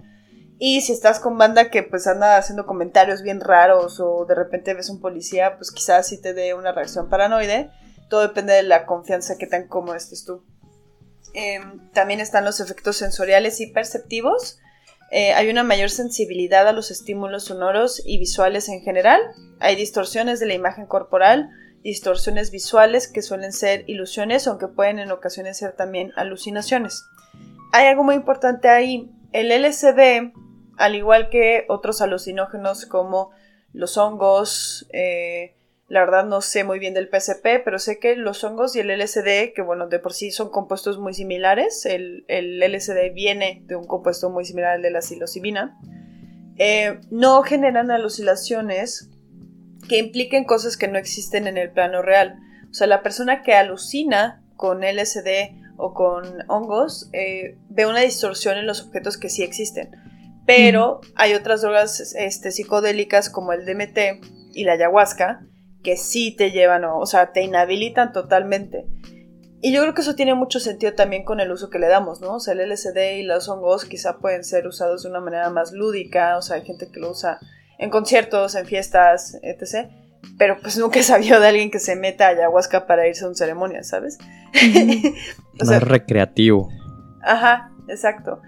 Y 0.61 0.81
si 0.81 0.91
estás 0.91 1.21
con 1.21 1.37
banda 1.37 1.71
que 1.71 1.83
pues 1.83 2.05
anda 2.05 2.35
haciendo 2.35 2.65
comentarios 2.65 3.21
bien 3.21 3.39
raros 3.39 4.01
o 4.01 4.25
de 4.25 4.35
repente 4.35 4.73
ves 4.73 4.89
un 4.89 4.99
policía, 4.99 5.55
pues 5.55 5.71
quizás 5.71 6.07
sí 6.07 6.21
te 6.21 6.33
dé 6.33 6.53
una 6.53 6.73
reacción 6.73 7.09
paranoide. 7.09 7.71
Todo 8.09 8.21
depende 8.21 8.53
de 8.53 8.63
la 8.63 8.85
confianza 8.85 9.37
que 9.37 9.47
tan 9.47 9.69
cómodo 9.69 9.95
estés 9.95 10.25
tú. 10.25 10.43
Em, 11.33 11.89
también 11.91 12.19
están 12.19 12.43
los 12.43 12.59
efectos 12.59 12.97
sensoriales 12.97 13.61
y 13.61 13.67
perceptivos. 13.67 14.59
Eh, 15.11 15.31
hay 15.33 15.49
una 15.49 15.63
mayor 15.63 15.89
sensibilidad 15.89 16.67
a 16.67 16.73
los 16.73 16.91
estímulos 16.91 17.45
sonoros 17.45 18.01
y 18.05 18.17
visuales 18.17 18.67
en 18.67 18.81
general. 18.81 19.21
Hay 19.61 19.77
distorsiones 19.77 20.41
de 20.41 20.47
la 20.47 20.55
imagen 20.55 20.87
corporal, 20.87 21.49
distorsiones 21.83 22.51
visuales 22.51 23.07
que 23.07 23.21
suelen 23.21 23.53
ser 23.53 23.85
ilusiones, 23.87 24.45
aunque 24.45 24.67
pueden 24.67 24.99
en 24.99 25.11
ocasiones 25.11 25.57
ser 25.57 25.71
también 25.71 26.11
alucinaciones. 26.17 27.05
Hay 27.71 27.87
algo 27.87 28.03
muy 28.03 28.15
importante 28.15 28.67
ahí. 28.67 29.09
El 29.31 29.51
LSD 29.51 30.33
al 30.79 30.95
igual 30.95 31.29
que 31.29 31.65
otros 31.67 32.01
alucinógenos 32.01 32.85
como 32.85 33.31
los 33.73 33.97
hongos, 33.97 34.87
eh, 34.93 35.57
la 35.89 35.99
verdad 35.99 36.25
no 36.25 36.39
sé 36.39 36.63
muy 36.63 36.79
bien 36.79 36.93
del 36.93 37.09
PCP, 37.09 37.63
pero 37.65 37.79
sé 37.79 37.99
que 37.99 38.15
los 38.15 38.45
hongos 38.45 38.77
y 38.77 38.79
el 38.79 38.89
LSD, 38.89 39.53
que 39.53 39.61
bueno, 39.61 39.87
de 39.87 39.99
por 39.99 40.13
sí 40.13 40.31
son 40.31 40.49
compuestos 40.49 40.97
muy 40.97 41.13
similares, 41.13 41.85
el, 41.85 42.25
LSD 42.29 43.13
viene 43.13 43.61
de 43.65 43.75
un 43.75 43.85
compuesto 43.87 44.29
muy 44.29 44.45
similar 44.45 44.75
al 44.75 44.81
de 44.81 44.91
la 44.91 45.01
psilocibina, 45.01 45.77
eh, 46.57 47.01
no 47.11 47.43
generan 47.43 47.91
alucinaciones 47.91 49.09
que 49.89 49.97
impliquen 49.97 50.45
cosas 50.45 50.77
que 50.77 50.87
no 50.87 50.97
existen 50.97 51.45
en 51.47 51.57
el 51.57 51.71
plano 51.71 52.01
real. 52.01 52.39
O 52.71 52.73
sea, 52.73 52.87
la 52.87 53.03
persona 53.03 53.41
que 53.41 53.53
alucina 53.53 54.43
con 54.55 54.81
LSD 54.81 55.57
o 55.75 55.93
con 55.93 56.23
hongos 56.47 57.09
eh, 57.11 57.57
ve 57.67 57.85
una 57.85 57.99
distorsión 57.99 58.57
en 58.57 58.65
los 58.65 58.81
objetos 58.81 59.17
que 59.17 59.29
sí 59.29 59.43
existen 59.43 60.09
pero 60.49 61.01
hay 61.13 61.35
otras 61.35 61.61
drogas 61.61 62.15
este, 62.15 62.49
psicodélicas 62.49 63.29
como 63.29 63.53
el 63.53 63.67
DMT 63.67 64.25
y 64.55 64.63
la 64.63 64.73
ayahuasca 64.73 65.45
que 65.83 65.95
sí 65.95 66.35
te 66.35 66.49
llevan, 66.49 66.85
o 66.85 67.05
sea, 67.05 67.33
te 67.33 67.43
inhabilitan 67.43 68.13
totalmente. 68.13 68.87
Y 69.61 69.71
yo 69.71 69.81
creo 69.83 69.93
que 69.93 70.01
eso 70.01 70.15
tiene 70.15 70.33
mucho 70.33 70.59
sentido 70.59 70.95
también 70.95 71.23
con 71.23 71.39
el 71.39 71.51
uso 71.51 71.69
que 71.69 71.77
le 71.77 71.87
damos, 71.87 72.19
¿no? 72.19 72.37
O 72.37 72.39
sea, 72.39 72.55
el 72.55 72.67
LSD 72.67 73.19
y 73.19 73.23
los 73.23 73.47
hongos 73.47 73.85
quizá 73.85 74.17
pueden 74.17 74.43
ser 74.43 74.65
usados 74.65 75.03
de 75.03 75.09
una 75.09 75.19
manera 75.19 75.51
más 75.51 75.71
lúdica, 75.71 76.35
o 76.35 76.41
sea, 76.41 76.55
hay 76.55 76.65
gente 76.65 76.89
que 76.91 76.99
lo 76.99 77.11
usa 77.11 77.37
en 77.77 77.91
conciertos, 77.91 78.55
en 78.55 78.65
fiestas, 78.65 79.37
etc. 79.43 79.91
Pero 80.39 80.57
pues 80.59 80.79
nunca 80.79 80.97
he 80.97 81.03
sabido 81.03 81.39
de 81.39 81.47
alguien 81.47 81.69
que 81.69 81.79
se 81.79 81.95
meta 81.95 82.25
a 82.25 82.29
ayahuasca 82.29 82.87
para 82.87 83.07
irse 83.07 83.23
a 83.23 83.27
un 83.27 83.35
ceremonia, 83.35 83.83
¿sabes? 83.83 84.17
más 85.63 85.83
recreativo. 85.83 86.69
Ajá, 87.21 87.71
exacto. 87.87 88.41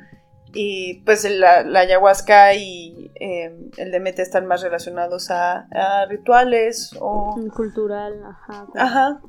Y 0.54 0.96
pues 1.06 1.30
la, 1.30 1.60
ayahuasca 1.60 2.54
y 2.56 3.12
em, 3.16 3.72
el 3.78 3.92
DMT 3.92 4.20
están 4.20 4.46
más 4.46 4.62
relacionados 4.62 5.32
a, 5.32 5.68
rituales 6.10 6.92
o... 7.00 7.36
Cultural, 7.56 8.22
ajá. 8.24 8.68
Ajá. 8.76 9.22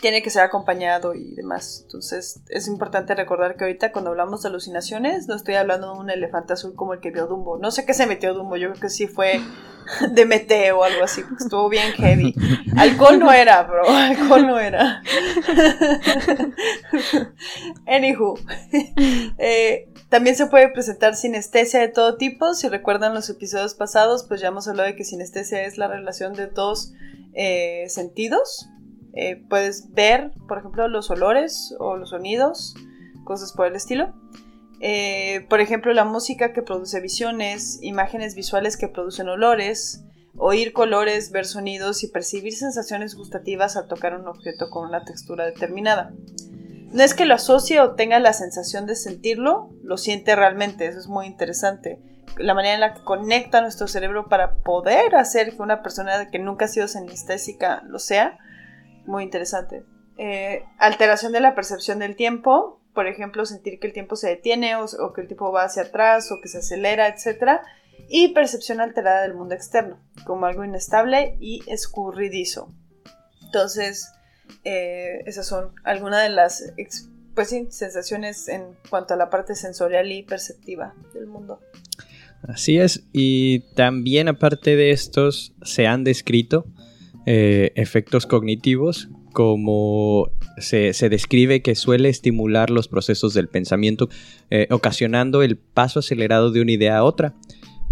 Tiene 0.00 0.22
que 0.22 0.28
ser 0.28 0.42
acompañado 0.42 1.14
y 1.14 1.34
demás. 1.34 1.80
Entonces 1.84 2.42
es 2.50 2.68
importante 2.68 3.14
recordar 3.14 3.56
que 3.56 3.64
ahorita 3.64 3.92
cuando 3.92 4.10
hablamos 4.10 4.42
de 4.42 4.50
alucinaciones 4.50 5.26
no 5.26 5.34
estoy 5.34 5.54
hablando 5.54 5.94
de 5.94 6.00
un 6.00 6.10
elefante 6.10 6.52
azul 6.52 6.74
como 6.74 6.92
el 6.92 7.00
que 7.00 7.10
vio 7.10 7.26
Dumbo. 7.26 7.56
No 7.56 7.70
sé 7.70 7.86
qué 7.86 7.94
se 7.94 8.06
metió 8.06 8.34
Dumbo, 8.34 8.56
yo 8.56 8.68
creo 8.70 8.80
que 8.80 8.90
sí 8.90 9.06
fue 9.06 9.40
DMT 10.10 10.72
o 10.74 10.84
algo 10.84 11.04
así, 11.04 11.22
porque 11.22 11.44
estuvo 11.44 11.68
bien 11.68 11.92
heavy. 11.92 12.34
Alcohol 12.76 13.18
no 13.18 13.32
era, 13.32 13.62
bro, 13.62 13.88
alcohol 13.88 14.46
no 14.46 14.58
era. 14.58 15.02
Anywho. 17.86 18.34
Eh, 19.38 19.88
también 20.08 20.36
se 20.36 20.46
puede 20.46 20.68
presentar 20.68 21.16
sinestesia 21.16 21.80
de 21.80 21.88
todo 21.88 22.16
tipo. 22.16 22.54
Si 22.54 22.68
recuerdan 22.68 23.14
los 23.14 23.28
episodios 23.28 23.74
pasados, 23.74 24.24
pues 24.24 24.40
ya 24.40 24.48
hemos 24.48 24.68
hablado 24.68 24.88
de 24.88 24.96
que 24.96 25.04
sinestesia 25.04 25.64
es 25.64 25.78
la 25.78 25.88
relación 25.88 26.34
de 26.34 26.46
dos 26.46 26.92
eh, 27.34 27.86
sentidos. 27.88 28.68
Eh, 29.14 29.42
puedes 29.48 29.92
ver, 29.92 30.32
por 30.46 30.58
ejemplo, 30.58 30.88
los 30.88 31.10
olores 31.10 31.74
o 31.78 31.96
los 31.96 32.10
sonidos, 32.10 32.74
cosas 33.24 33.52
por 33.52 33.66
el 33.66 33.74
estilo. 33.74 34.14
Eh, 34.80 35.46
por 35.48 35.60
ejemplo, 35.60 35.92
la 35.92 36.04
música 36.04 36.52
que 36.52 36.62
produce 36.62 37.00
visiones, 37.00 37.78
imágenes 37.82 38.34
visuales 38.34 38.76
que 38.76 38.88
producen 38.88 39.28
olores, 39.28 40.04
oír 40.36 40.72
colores, 40.72 41.32
ver 41.32 41.46
sonidos 41.46 42.04
y 42.04 42.08
percibir 42.08 42.54
sensaciones 42.54 43.14
gustativas 43.14 43.76
al 43.76 43.88
tocar 43.88 44.14
un 44.14 44.28
objeto 44.28 44.70
con 44.70 44.86
una 44.86 45.04
textura 45.04 45.46
determinada. 45.46 46.12
No 46.92 47.02
es 47.02 47.14
que 47.14 47.26
lo 47.26 47.34
asocie 47.34 47.80
o 47.80 47.94
tenga 47.94 48.18
la 48.20 48.32
sensación 48.32 48.86
de 48.86 48.94
sentirlo, 48.94 49.70
lo 49.82 49.96
siente 49.96 50.36
realmente, 50.36 50.86
eso 50.86 50.98
es 50.98 51.08
muy 51.08 51.26
interesante. 51.26 52.00
La 52.38 52.54
manera 52.54 52.74
en 52.74 52.80
la 52.80 52.94
que 52.94 53.02
conecta 53.02 53.60
nuestro 53.60 53.88
cerebro 53.88 54.28
para 54.28 54.56
poder 54.56 55.16
hacer 55.16 55.56
que 55.56 55.62
una 55.62 55.82
persona 55.82 56.30
que 56.30 56.38
nunca 56.38 56.66
ha 56.66 56.68
sido 56.68 56.86
sinestésica 56.86 57.82
lo 57.86 57.98
sea, 57.98 58.38
muy 59.06 59.24
interesante. 59.24 59.84
Eh, 60.18 60.64
alteración 60.78 61.32
de 61.32 61.40
la 61.40 61.54
percepción 61.54 61.98
del 61.98 62.16
tiempo, 62.16 62.80
por 62.94 63.06
ejemplo, 63.06 63.44
sentir 63.44 63.78
que 63.78 63.88
el 63.88 63.92
tiempo 63.92 64.16
se 64.16 64.28
detiene 64.28 64.76
o, 64.76 64.84
o, 64.84 65.12
que 65.12 65.20
el 65.20 65.26
tiempo 65.26 65.52
va 65.52 65.64
hacia 65.64 65.82
atrás 65.82 66.30
o 66.32 66.40
que 66.40 66.48
se 66.48 66.58
acelera, 66.58 67.08
etc. 67.08 67.60
Y 68.08 68.28
percepción 68.28 68.80
alterada 68.80 69.22
del 69.22 69.34
mundo 69.34 69.54
externo, 69.54 69.98
como 70.24 70.46
algo 70.46 70.64
inestable 70.64 71.36
y 71.40 71.62
escurridizo. 71.66 72.72
Entonces, 73.42 74.12
eh, 74.64 75.22
esas 75.26 75.46
son 75.46 75.70
algunas 75.84 76.22
de 76.22 76.30
las 76.30 76.72
pues 77.34 77.54
sensaciones 77.68 78.48
en 78.48 78.62
cuanto 78.88 79.14
a 79.14 79.16
la 79.16 79.28
parte 79.28 79.54
sensorial 79.54 80.10
y 80.10 80.22
perceptiva 80.22 80.94
del 81.12 81.26
mundo. 81.26 81.60
Así 82.42 82.78
es, 82.78 83.04
y 83.12 83.60
también 83.74 84.28
aparte 84.28 84.76
de 84.76 84.90
estos 84.90 85.54
se 85.62 85.86
han 85.86 86.04
descrito 86.04 86.66
eh, 87.26 87.72
efectos 87.74 88.24
cognitivos 88.26 89.08
como 89.32 90.30
se, 90.56 90.92
describe 91.10 91.60
que 91.60 91.74
suele 91.74 92.08
estimular 92.08 92.70
los 92.70 92.88
procesos 92.88 93.34
del 93.34 93.48
pensamiento, 93.48 94.08
eh, 94.48 94.66
ocasionando 94.70 95.42
el 95.42 95.58
paso 95.58 95.98
acelerado 95.98 96.50
de 96.52 96.62
una 96.62 96.72
idea 96.72 96.96
a 96.96 97.04
otra. 97.04 97.34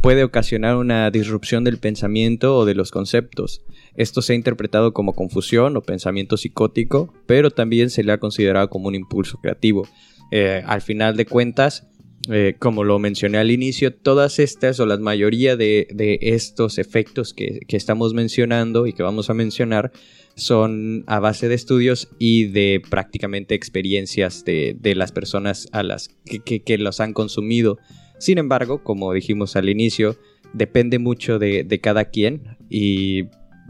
Puede 0.03 0.25
ocasionar 0.25 0.77
una 0.77 1.11
disrupción 1.11 1.63
del 1.63 1.77
pensamiento 1.77 2.57
o 2.57 2.65
de 2.65 2.75
los 2.75 2.91
conceptos. 2.91 3.63
Esto 3.97 4.23
se 4.23 4.33
ha 4.33 4.37
interpretado 4.37 4.93
como 4.93 5.15
confusión 5.15 5.77
o 5.77 5.83
pensamiento 5.83 6.37
psicótico, 6.37 7.13
pero 7.27 7.51
también 7.51 7.91
se 7.91 8.03
le 8.03 8.13
ha 8.13 8.19
considerado 8.19 8.69
como 8.69 8.89
un 8.89 8.95
impulso 8.95 9.39
creativo. 9.39 9.87
Eh, 10.31 10.63
al 10.67 10.81
final 10.81 11.17
de 11.17 11.27
cuentas, 11.27 11.87
eh, 12.31 12.55
como 12.59 12.85
lo 12.85 12.99
mencioné 12.99 13.39
al 13.39 13.51
inicio, 13.51 13.95
todas 13.95 14.39
estas 14.39 14.81
o 14.81 14.87
la 14.87 14.97
mayoría 14.97 15.57
de, 15.57 15.87
estos 16.23 16.79
efectos 16.79 17.35
que, 17.35 17.61
estamos 17.69 18.15
mencionando 18.15 18.87
y 18.87 18.95
que 18.95 19.03
vamos 19.03 19.29
a 19.29 19.35
mencionar 19.35 19.93
son 20.35 21.05
a 21.07 21.21
base 21.21 21.49
de 21.49 21.55
estudios 21.55 22.09
y 22.19 22.47
de 22.47 22.83
prácticamente 22.89 23.55
experiencias 23.55 24.45
de, 24.45 24.95
las 24.97 25.13
personas 25.13 25.69
a 25.73 25.83
las 25.83 26.09
que, 26.25 26.63
que, 26.63 26.79
los 26.79 27.01
han 27.01 27.13
consumido. 27.13 27.79
Sin 28.19 28.39
embargo, 28.39 28.83
como 28.83 29.13
dijimos 29.13 29.55
al 29.55 29.69
inicio, 29.69 30.17
depende 30.55 30.99
mucho 30.99 31.39
de, 31.39 31.63
de 31.63 31.81
cada 31.81 32.07
quien 32.07 32.57
y 32.71 33.25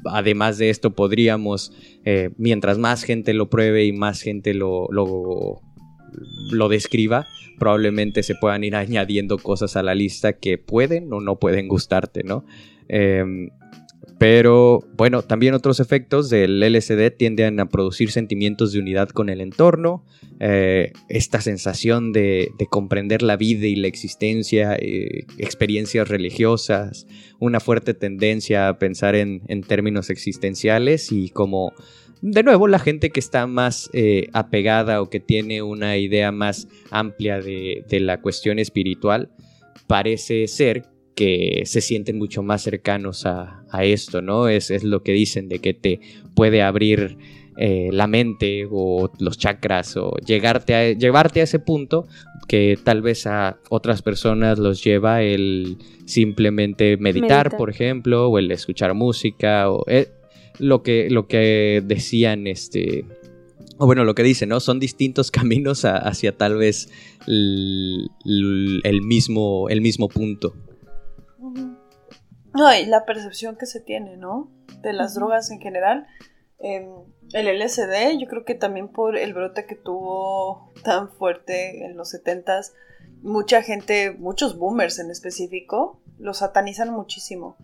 además 0.04 0.58
de 0.58 0.70
esto 0.70 0.94
podríamos, 0.94 1.72
eh, 2.04 2.30
mientras 2.36 2.78
más 2.78 3.02
gente 3.02 3.34
lo 3.34 3.48
pruebe 3.50 3.84
y 3.84 3.92
más 3.92 4.20
gente 4.20 4.54
lo, 4.54 4.88
lo, 4.90 5.60
lo, 6.50 6.68
describa, 6.68 7.26
probablemente 7.58 8.22
se 8.22 8.34
puedan 8.34 8.64
ir 8.64 8.76
añadiendo 8.76 9.38
cosas 9.38 9.76
a 9.76 9.82
la 9.82 9.94
lista 9.94 10.34
que 10.34 10.58
pueden 10.58 11.12
o 11.12 11.20
no 11.20 11.38
pueden 11.38 11.68
gustarte, 11.68 12.22
¿no? 12.22 12.44
Em, 12.88 13.50
pero 14.24 14.82
bueno, 14.96 15.20
también 15.20 15.52
otros 15.52 15.80
efectos 15.80 16.30
del 16.30 16.58
LSD 16.58 17.10
tienden 17.10 17.60
a 17.60 17.68
producir 17.68 18.10
sentimientos 18.10 18.72
de 18.72 18.78
unidad 18.78 19.10
con 19.10 19.28
el 19.28 19.42
entorno, 19.42 20.02
eh, 20.40 20.94
esta 21.10 21.42
sensación 21.42 22.14
de, 22.14 22.50
comprender 22.70 23.20
la 23.20 23.36
vida 23.36 23.66
y 23.66 23.76
la 23.76 23.86
existencia, 23.86 24.76
eh, 24.80 25.26
experiencias 25.36 26.08
religiosas, 26.08 27.06
una 27.38 27.60
fuerte 27.60 27.92
tendencia 27.92 28.68
a 28.68 28.78
pensar 28.78 29.14
en, 29.14 29.42
términos 29.68 30.08
existenciales 30.08 31.12
y 31.12 31.28
como, 31.28 31.74
de 32.22 32.44
nuevo, 32.44 32.66
la 32.66 32.78
gente 32.78 33.10
que 33.10 33.20
está 33.20 33.46
más 33.46 33.90
eh, 33.92 34.28
apegada 34.32 35.02
o 35.02 35.10
que 35.10 35.20
tiene 35.20 35.60
una 35.60 35.98
idea 35.98 36.32
más 36.32 36.66
amplia 36.90 37.42
de, 37.42 37.84
de 37.90 38.00
la 38.00 38.22
cuestión 38.22 38.58
espiritual, 38.58 39.28
parece 39.86 40.48
ser 40.48 40.93
que 41.14 41.62
se 41.64 41.80
sienten 41.80 42.18
mucho 42.18 42.42
más 42.42 42.62
cercanos 42.62 43.26
a, 43.26 43.62
esto, 43.82 44.22
¿no? 44.22 44.48
Es, 44.48 44.70
es, 44.70 44.84
lo 44.84 45.02
que 45.02 45.12
dicen 45.12 45.48
de 45.48 45.58
que 45.58 45.74
te 45.74 46.00
puede 46.34 46.62
abrir 46.62 47.18
eh, 47.56 47.90
la 47.92 48.06
mente 48.06 48.66
o 48.70 49.10
los 49.20 49.38
chakras 49.38 49.96
o 49.96 50.16
llegarte 50.26 50.74
a, 50.74 50.92
llevarte 50.92 51.40
a 51.40 51.44
ese 51.44 51.60
punto 51.60 52.06
que 52.48 52.76
tal 52.82 53.00
vez 53.00 53.26
a 53.26 53.58
otras 53.68 54.02
personas 54.02 54.58
los 54.58 54.82
lleva 54.82 55.22
el 55.22 55.78
simplemente 56.04 56.96
meditar, 56.96 57.56
por 57.56 57.70
ejemplo, 57.70 58.28
o 58.28 58.38
el 58.38 58.50
escuchar 58.50 58.94
música, 58.94 59.70
o 59.70 59.84
eh, 59.86 60.08
lo, 60.58 60.82
que, 60.82 61.08
lo 61.10 61.26
que 61.26 61.82
decían, 61.84 62.46
este, 62.46 63.04
o 63.78 63.86
bueno, 63.86 64.04
lo 64.04 64.14
que 64.14 64.22
dicen, 64.22 64.48
¿no? 64.50 64.60
Son 64.60 64.78
distintos 64.78 65.30
caminos 65.32 65.84
hacia 65.84 66.36
tal 66.36 66.56
vez 66.56 66.90
el, 67.26 68.10
mismo, 69.02 69.68
el 69.68 69.80
mismo 69.80 70.08
punto. 70.08 70.54
No, 72.54 72.72
y 72.72 72.86
la 72.86 73.04
percepción 73.04 73.56
que 73.56 73.66
se 73.66 73.80
tiene, 73.80 74.16
¿no? 74.16 74.50
De 74.80 74.92
las 74.92 75.14
drogas 75.14 75.50
en 75.50 75.60
general. 75.60 76.06
Em, 76.60 76.88
el 77.32 77.48
LSD, 77.48 78.18
yo 78.18 78.28
creo 78.28 78.44
que 78.44 78.54
también 78.54 78.88
por 78.88 79.18
el 79.18 79.34
brote 79.34 79.66
que 79.66 79.74
tuvo 79.74 80.72
tan 80.84 81.10
fuerte 81.10 81.84
en 81.84 81.96
los 81.96 82.14
70s, 82.14 82.72
mucha 83.22 83.60
gente, 83.62 84.12
muchos 84.12 84.56
boomers 84.56 84.98
en 85.00 85.10
específico, 85.10 86.00
lo 86.18 86.32
satanizan 86.32 86.90
muchísimo. 86.90 87.56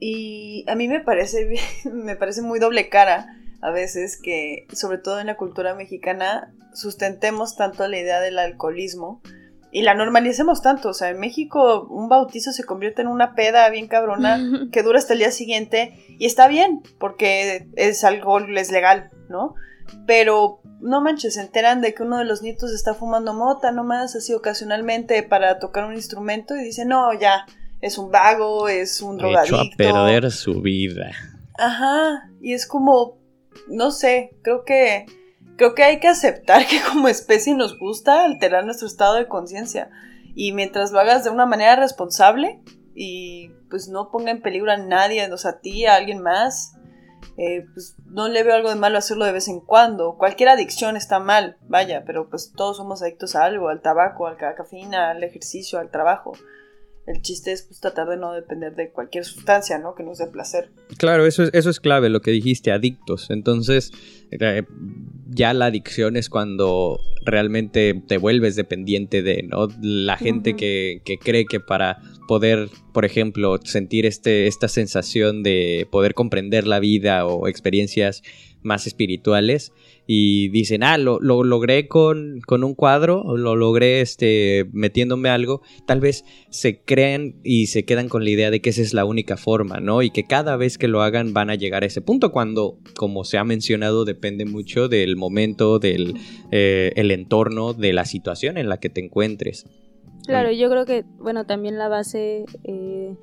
Y 0.00 0.64
a 0.66 0.74
mí 0.74 0.88
me 0.88 1.00
parece, 1.00 1.54
me 1.92 2.16
parece 2.16 2.40
muy 2.42 2.58
doble 2.58 2.88
cara 2.88 3.26
a 3.60 3.70
veces 3.70 4.18
que, 4.20 4.66
sobre 4.72 4.98
todo 4.98 5.20
en 5.20 5.26
la 5.26 5.36
cultura 5.36 5.74
mexicana, 5.74 6.54
sustentemos 6.74 7.54
tanto 7.54 7.86
la 7.86 7.98
idea 7.98 8.20
del 8.20 8.38
alcoholismo 8.38 9.20
y 9.72 9.82
la 9.82 9.94
normalicemos 9.94 10.62
tanto. 10.62 10.90
O 10.90 10.94
sea, 10.94 11.08
en 11.08 11.18
México 11.18 11.88
un 11.90 12.08
bautizo 12.08 12.52
se 12.52 12.64
convierte 12.64 13.02
en 13.02 13.08
una 13.08 13.34
peda 13.34 13.68
bien 13.70 13.88
cabrona 13.88 14.38
que 14.70 14.82
dura 14.82 14.98
hasta 14.98 15.14
el 15.14 15.20
día 15.20 15.32
siguiente 15.32 15.94
y 16.18 16.26
está 16.26 16.46
bien 16.46 16.82
porque 17.00 17.66
es 17.74 18.04
alcohol, 18.04 18.56
es 18.56 18.70
legal, 18.70 19.10
¿no? 19.28 19.54
Pero 20.06 20.60
no 20.80 21.00
manches, 21.00 21.34
se 21.34 21.40
enteran 21.40 21.80
de 21.80 21.94
que 21.94 22.02
uno 22.02 22.18
de 22.18 22.24
los 22.24 22.42
nietos 22.42 22.72
está 22.72 22.94
fumando 22.94 23.34
mota 23.34 23.72
nomás, 23.72 24.14
así 24.14 24.34
ocasionalmente 24.34 25.22
para 25.22 25.58
tocar 25.58 25.84
un 25.86 25.94
instrumento 25.94 26.54
y 26.54 26.64
dicen, 26.64 26.88
no, 26.88 27.12
ya, 27.18 27.46
es 27.80 27.98
un 27.98 28.10
vago, 28.10 28.68
es 28.68 29.00
un 29.00 29.16
drogadicto. 29.16 29.56
Hecho 29.56 29.72
a 29.72 29.76
perder 29.76 30.30
su 30.30 30.60
vida. 30.60 31.10
Ajá, 31.58 32.30
y 32.40 32.52
es 32.52 32.66
como, 32.66 33.18
no 33.68 33.90
sé, 33.90 34.36
creo 34.42 34.64
que 34.64 35.06
creo 35.62 35.76
que 35.76 35.84
hay 35.84 36.00
que 36.00 36.08
aceptar 36.08 36.66
que 36.66 36.80
como 36.82 37.06
especie 37.06 37.54
nos 37.54 37.78
gusta 37.78 38.24
alterar 38.24 38.64
nuestro 38.64 38.88
estado 38.88 39.14
de 39.14 39.28
conciencia. 39.28 39.90
Y 40.34 40.52
mientras 40.52 40.90
lo 40.90 40.98
hagas 40.98 41.22
de 41.22 41.30
una 41.30 41.46
manera 41.46 41.76
responsable 41.76 42.60
y 42.96 43.50
pues 43.70 43.88
no 43.88 44.10
ponga 44.10 44.32
en 44.32 44.42
peligro 44.42 44.72
a 44.72 44.76
nadie, 44.76 45.30
o 45.32 45.36
sea, 45.36 45.52
a 45.52 45.60
ti, 45.60 45.86
a 45.86 45.94
alguien 45.94 46.20
más, 46.20 46.74
eh, 47.36 47.64
pues 47.72 47.94
no 48.06 48.28
le 48.28 48.42
veo 48.42 48.56
algo 48.56 48.70
de 48.70 48.74
malo 48.74 48.98
hacerlo 48.98 49.24
de 49.24 49.30
vez 49.30 49.46
en 49.46 49.60
cuando. 49.60 50.16
Cualquier 50.18 50.48
adicción 50.48 50.96
está 50.96 51.20
mal, 51.20 51.58
vaya, 51.68 52.02
pero 52.04 52.28
pues 52.28 52.52
todos 52.56 52.78
somos 52.78 53.00
adictos 53.00 53.36
a 53.36 53.44
algo, 53.44 53.68
al 53.68 53.82
tabaco, 53.82 54.26
a 54.26 54.32
la 54.32 54.56
cafeína, 54.56 55.10
al 55.10 55.22
ejercicio, 55.22 55.78
al 55.78 55.92
trabajo 55.92 56.32
el 57.06 57.20
chiste 57.20 57.52
es 57.52 57.62
pues, 57.62 57.80
tratar 57.80 58.08
de 58.08 58.16
no 58.16 58.32
depender 58.32 58.74
de 58.76 58.90
cualquier 58.90 59.24
sustancia, 59.24 59.78
¿no? 59.78 59.94
Que 59.94 60.04
nos 60.04 60.18
dé 60.18 60.26
placer. 60.28 60.70
Claro, 60.98 61.26
eso 61.26 61.42
es, 61.42 61.50
eso 61.52 61.70
es 61.70 61.80
clave, 61.80 62.08
lo 62.08 62.20
que 62.20 62.30
dijiste, 62.30 62.70
adictos. 62.70 63.30
Entonces, 63.30 63.92
eh, 64.30 64.62
ya 65.28 65.52
la 65.52 65.66
adicción 65.66 66.16
es 66.16 66.28
cuando 66.28 67.00
realmente 67.24 68.00
te 68.06 68.18
vuelves 68.18 68.54
dependiente 68.54 69.22
de, 69.22 69.42
¿no? 69.42 69.68
La 69.80 70.16
gente 70.16 70.54
que, 70.54 71.02
que, 71.04 71.18
cree 71.18 71.44
que 71.44 71.58
para 71.58 71.98
poder, 72.28 72.68
por 72.92 73.04
ejemplo, 73.04 73.58
sentir 73.64 74.06
este, 74.06 74.46
esta 74.46 74.68
sensación 74.68 75.42
de 75.42 75.88
poder 75.90 76.14
comprender 76.14 76.66
la 76.66 76.78
vida 76.78 77.26
o 77.26 77.48
experiencias 77.48 78.22
más 78.62 78.86
espirituales, 78.86 79.72
y 80.06 80.48
dicen, 80.48 80.82
ah, 80.82 80.98
lo, 80.98 81.20
lo 81.20 81.44
logré 81.44 81.88
con, 81.88 82.40
con, 82.46 82.64
un 82.64 82.74
cuadro, 82.74 83.36
lo 83.36 83.56
logré 83.56 84.00
este, 84.00 84.66
metiéndome 84.72 85.28
algo, 85.28 85.62
tal 85.86 86.00
vez 86.00 86.24
se 86.50 86.80
creen 86.80 87.40
y 87.44 87.66
se 87.66 87.84
quedan 87.84 88.08
con 88.08 88.24
la 88.24 88.30
idea 88.30 88.50
de 88.50 88.60
que 88.60 88.70
esa 88.70 88.82
es 88.82 88.94
la 88.94 89.04
única 89.04 89.36
forma, 89.36 89.80
¿no? 89.80 90.02
Y 90.02 90.10
que 90.10 90.24
cada 90.24 90.56
vez 90.56 90.78
que 90.78 90.88
lo 90.88 91.02
hagan 91.02 91.32
van 91.32 91.50
a 91.50 91.54
llegar 91.54 91.82
a 91.82 91.86
ese 91.86 92.00
punto, 92.00 92.32
cuando, 92.32 92.78
como 92.96 93.24
se 93.24 93.38
ha 93.38 93.44
mencionado, 93.44 94.04
depende 94.04 94.44
mucho 94.44 94.88
del 94.88 95.16
momento, 95.16 95.78
del 95.78 96.14
eh, 96.50 96.92
el 96.96 97.10
entorno, 97.10 97.72
de 97.72 97.92
la 97.92 98.04
situación 98.04 98.58
en 98.58 98.68
la 98.68 98.78
que 98.78 98.90
te 98.90 99.04
encuentres. 99.04 99.66
Claro, 100.26 100.52
yo 100.52 100.70
creo 100.70 100.84
que, 100.84 101.04
bueno, 101.18 101.46
también 101.46 101.78
la 101.78 101.88
base... 101.88 102.44
Eh 102.64 103.14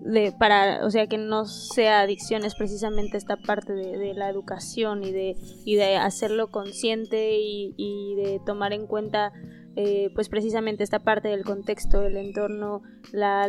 de 0.00 0.32
para 0.32 0.84
o 0.84 0.90
sea 0.90 1.06
que 1.06 1.18
no 1.18 1.44
sea 1.44 2.00
adicciones 2.00 2.54
precisamente 2.54 3.16
esta 3.16 3.36
parte 3.36 3.72
de, 3.72 4.14
la 4.14 4.28
educación 4.28 5.04
y 5.04 5.12
de 5.12 5.36
y 5.64 5.76
de 5.76 5.96
hacerlo 5.96 6.50
consciente 6.50 7.36
y, 7.38 8.14
de 8.16 8.40
tomar 8.44 8.72
en 8.72 8.86
cuenta 8.86 9.32
eh, 9.76 10.10
pues 10.14 10.28
precisamente 10.28 10.82
esta 10.82 10.98
parte 10.98 11.28
del 11.28 11.44
contexto 11.44 12.00
del 12.00 12.16
entorno 12.16 12.82
la 13.12 13.48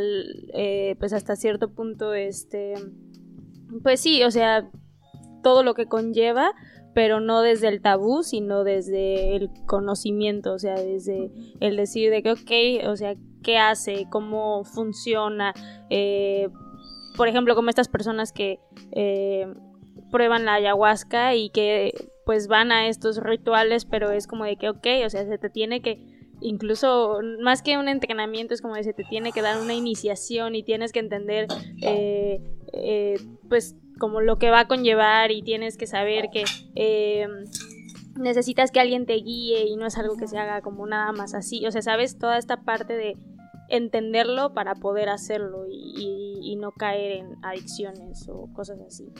eh, 0.53 0.95
pues 0.99 1.13
hasta 1.13 1.35
cierto 1.35 1.73
punto 1.73 2.13
este 2.13 2.73
pues 3.81 3.99
sí 3.99 4.23
o 4.23 4.31
sea 4.31 4.69
todo 5.41 5.63
lo 5.63 5.73
que 5.73 5.87
conlleva 5.87 6.53
pero 6.93 7.19
no 7.19 7.41
desde 7.41 7.69
el 7.69 7.81
tabú, 7.81 8.23
sino 8.23 8.63
desde 8.63 9.35
el 9.35 9.49
conocimiento, 9.65 10.53
o 10.53 10.59
sea, 10.59 10.75
desde 10.75 11.31
el 11.59 11.77
decir 11.77 12.11
de 12.11 12.21
que, 12.21 12.31
ok, 12.31 12.89
o 12.89 12.95
sea, 12.95 13.15
qué 13.41 13.57
hace, 13.57 14.07
cómo 14.09 14.63
funciona. 14.63 15.53
Eh, 15.89 16.49
por 17.15 17.27
ejemplo, 17.27 17.55
como 17.55 17.69
estas 17.69 17.89
personas 17.89 18.31
que 18.31 18.59
eh, 18.91 19.47
prueban 20.11 20.45
la 20.45 20.55
ayahuasca 20.55 21.35
y 21.35 21.49
que 21.49 21.93
pues 22.25 22.47
van 22.47 22.71
a 22.71 22.87
estos 22.87 23.17
rituales, 23.17 23.85
pero 23.85 24.11
es 24.11 24.27
como 24.27 24.45
de 24.45 24.55
que, 24.57 24.69
ok, 24.69 24.87
o 25.05 25.09
sea, 25.09 25.25
se 25.25 25.37
te 25.37 25.49
tiene 25.49 25.81
que, 25.81 26.05
incluso 26.39 27.19
más 27.41 27.61
que 27.61 27.77
un 27.77 27.89
entrenamiento, 27.89 28.53
es 28.53 28.61
como 28.61 28.75
de 28.75 28.83
se 28.83 28.93
te 28.93 29.03
tiene 29.03 29.31
que 29.31 29.41
dar 29.41 29.59
una 29.59 29.73
iniciación 29.73 30.55
y 30.55 30.63
tienes 30.63 30.91
que 30.91 30.99
entender, 30.99 31.47
eh, 31.81 33.17
pues, 33.49 33.75
como 33.99 34.21
lo 34.21 34.37
que 34.37 34.49
va 34.49 34.61
a 34.61 34.67
conllevar 34.67 35.31
y 35.31 35.41
tienes 35.41 35.77
que 35.77 35.87
saber 35.87 36.29
que 36.31 36.43
necesitas 38.15 38.71
que 38.71 38.79
alguien 38.79 39.05
te 39.05 39.15
guíe 39.15 39.65
y 39.65 39.75
no 39.75 39.85
es 39.85 39.97
algo 39.97 40.15
que 40.17 40.27
se 40.27 40.37
haga 40.37 40.61
como 40.61 40.85
nada 40.87 41.11
más 41.11 41.33
así. 41.33 41.65
O 41.65 41.71
sea, 41.71 41.81
sabes 41.81 42.17
toda 42.17 42.37
esta 42.37 42.61
parte 42.61 42.93
de 42.93 43.17
entenderlo 43.71 44.53
para 44.53 44.75
poder 44.75 45.09
hacerlo 45.09 45.65
y, 45.67 46.57
no 46.59 46.73
caer 46.73 47.13
en 47.13 47.43
adicciones 47.43 48.27
o 48.29 48.47
cosas 48.53 48.79
así. 48.85 49.11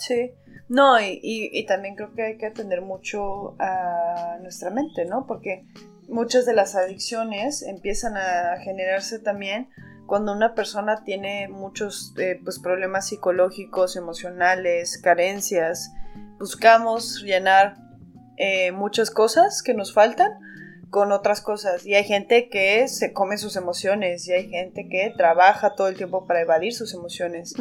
Sí, 0.00 0.32
no, 0.68 1.00
y, 1.00 1.20
y, 1.22 1.64
también 1.66 1.94
creo 1.94 2.12
que 2.12 2.22
hay 2.22 2.38
que 2.38 2.46
atender 2.46 2.80
mucho 2.80 3.54
a 3.60 4.38
nuestra 4.42 4.70
mente, 4.70 5.04
¿no? 5.04 5.26
Porque 5.28 5.64
muchas 6.08 6.44
de 6.44 6.54
las 6.54 6.74
adicciones 6.74 7.62
empiezan 7.62 8.16
a 8.16 8.58
generarse 8.64 9.20
también 9.20 9.68
cuando 10.06 10.32
una 10.32 10.54
persona 10.54 11.04
tiene 11.04 11.48
muchos 11.48 12.14
eh, 12.18 12.40
pues, 12.42 12.58
problemas 12.58 13.08
psicológicos, 13.08 13.96
emocionales, 13.96 14.98
carencias. 14.98 15.92
Buscamos 16.38 17.22
llenar 17.22 17.76
eh, 18.36 18.72
muchas 18.72 19.10
cosas 19.10 19.62
que 19.62 19.74
nos 19.74 19.92
faltan 19.92 20.32
con 20.92 21.10
otras 21.10 21.40
cosas. 21.40 21.86
Y 21.86 21.94
hay 21.94 22.04
gente 22.04 22.50
que 22.50 22.86
se 22.86 23.14
come 23.14 23.38
sus 23.38 23.56
emociones 23.56 24.28
y 24.28 24.32
hay 24.32 24.50
gente 24.50 24.88
que 24.90 25.10
trabaja 25.16 25.74
todo 25.74 25.88
el 25.88 25.96
tiempo 25.96 26.26
para 26.26 26.42
evadir 26.42 26.74
sus 26.74 26.92
emociones. 26.92 27.54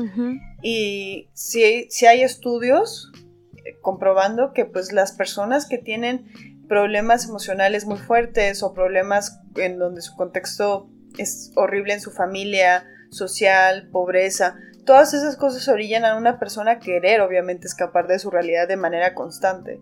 Y 0.62 1.30
si, 1.34 1.88
si, 1.90 2.06
hay 2.08 2.24
estudios 2.24 3.10
eh, 3.56 3.78
comprobando 3.80 4.52
que 4.52 4.66
pues 4.66 4.92
las 4.92 5.14
personas 5.14 5.66
que 5.66 5.78
tienen 5.78 6.26
problemas 6.68 7.24
emocionales 7.24 7.86
muy 7.86 8.00
fuertes 8.00 8.64
o 8.64 8.74
problemas 8.74 9.40
en 9.56 9.80
donde 9.80 10.02
su 10.02 10.14
contexto 10.18 10.90
es 11.18 11.54
horrible 11.56 11.94
en 11.94 12.02
su 12.02 12.12
familia, 12.12 12.86
social, 13.12 13.88
pobreza, 13.94 14.58
todas 14.86 15.14
esas 15.14 15.38
cosas 15.38 15.70
orillan 15.70 16.04
a 16.04 16.18
una 16.18 16.38
persona 16.38 16.80
querer 16.80 17.22
obviamente 17.22 17.68
escapar 17.68 18.08
de 18.08 18.20
su 18.20 18.30
realidad 18.30 18.68
de 18.68 18.76
manera 18.76 19.16
constante. 19.16 19.80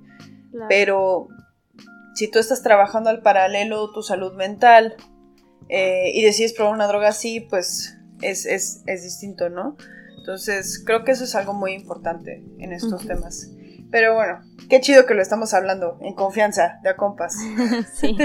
Pero 0.67 1.29
si 2.15 2.29
tú 2.29 2.39
estás 2.39 2.61
trabajando 2.61 3.09
al 3.09 3.21
paralelo 3.21 3.91
tu 3.91 4.01
salud 4.01 4.33
mental 4.33 4.95
eh, 5.69 6.11
y 6.13 6.23
decides 6.23 6.53
probar 6.53 6.73
una 6.73 6.87
droga 6.87 7.09
así, 7.09 7.41
pues 7.41 7.97
es, 8.21 8.45
es, 8.45 8.83
es, 8.85 9.03
distinto, 9.03 9.49
¿no? 9.49 9.77
Entonces, 10.17 10.83
creo 10.85 11.03
que 11.03 11.11
eso 11.11 11.23
es 11.23 11.35
algo 11.35 11.53
muy 11.53 11.73
importante 11.73 12.43
en 12.59 12.73
estos 12.73 13.05
temas. 13.05 13.49
Pero 13.91 14.13
bueno, 14.13 14.39
qué 14.69 14.81
chido 14.81 15.05
que 15.05 15.15
lo 15.15 15.21
estamos 15.21 15.53
hablando 15.53 15.97
en 16.01 16.13
confianza, 16.13 16.79
de 16.83 16.89
a 16.89 16.95
compas. 16.95 17.35
sí. 17.93 18.15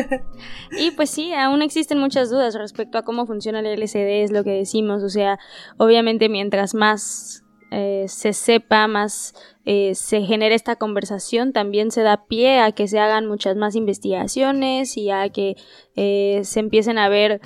Y 0.73 0.90
pues 0.90 1.11
sí, 1.11 1.33
aún 1.33 1.62
existen 1.62 1.99
muchas 1.99 2.29
dudas 2.29 2.55
respecto 2.55 2.99
a 2.99 3.05
cómo 3.05 3.27
funciona 3.27 3.61
el 3.61 3.66
LCD, 3.66 4.25
es 4.25 4.31
lo 4.31 4.44
que 4.44 4.51
decimos. 4.51 5.03
O 5.03 5.09
sea, 5.09 5.38
obviamente 5.79 6.29
mientras 6.29 6.75
más 6.75 7.44
eh, 7.77 8.05
se 8.07 8.33
sepa, 8.33 8.87
más 8.87 9.35
eh, 9.65 9.97
se 9.97 10.21
genere 10.21 10.55
esta 10.55 10.77
conversación, 10.77 11.53
también 11.53 11.91
se 11.91 12.03
da 12.03 12.27
pie 12.27 12.61
a 12.61 12.71
que 12.71 12.87
se 12.87 13.01
hagan 13.01 13.27
muchas 13.27 13.57
más 13.57 13.75
investigaciones 13.75 14.97
y 14.97 15.11
a 15.11 15.29
que 15.31 15.57
eh, 15.97 16.43
se 16.45 16.61
empiecen 16.61 16.99
a 16.99 17.09
ver 17.09 17.41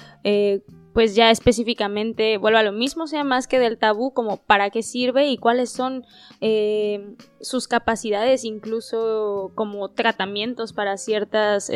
pues 0.93 1.15
ya 1.15 1.31
específicamente 1.31 2.37
vuelvo 2.37 2.59
a 2.59 2.63
lo 2.63 2.73
mismo, 2.73 3.07
sea 3.07 3.25
más 3.25 3.47
que 3.47 3.59
del 3.59 3.79
tabú, 3.79 4.13
como 4.13 4.37
para 4.37 4.69
qué 4.69 4.83
sirve 4.83 5.29
y 5.29 5.39
cuáles 5.39 5.71
son 5.71 6.05
sus 7.41 7.69
capacidades, 7.69 8.45
incluso 8.45 9.53
como 9.55 9.89
tratamientos 9.91 10.75
para 10.75 10.99
ciertas 10.99 11.71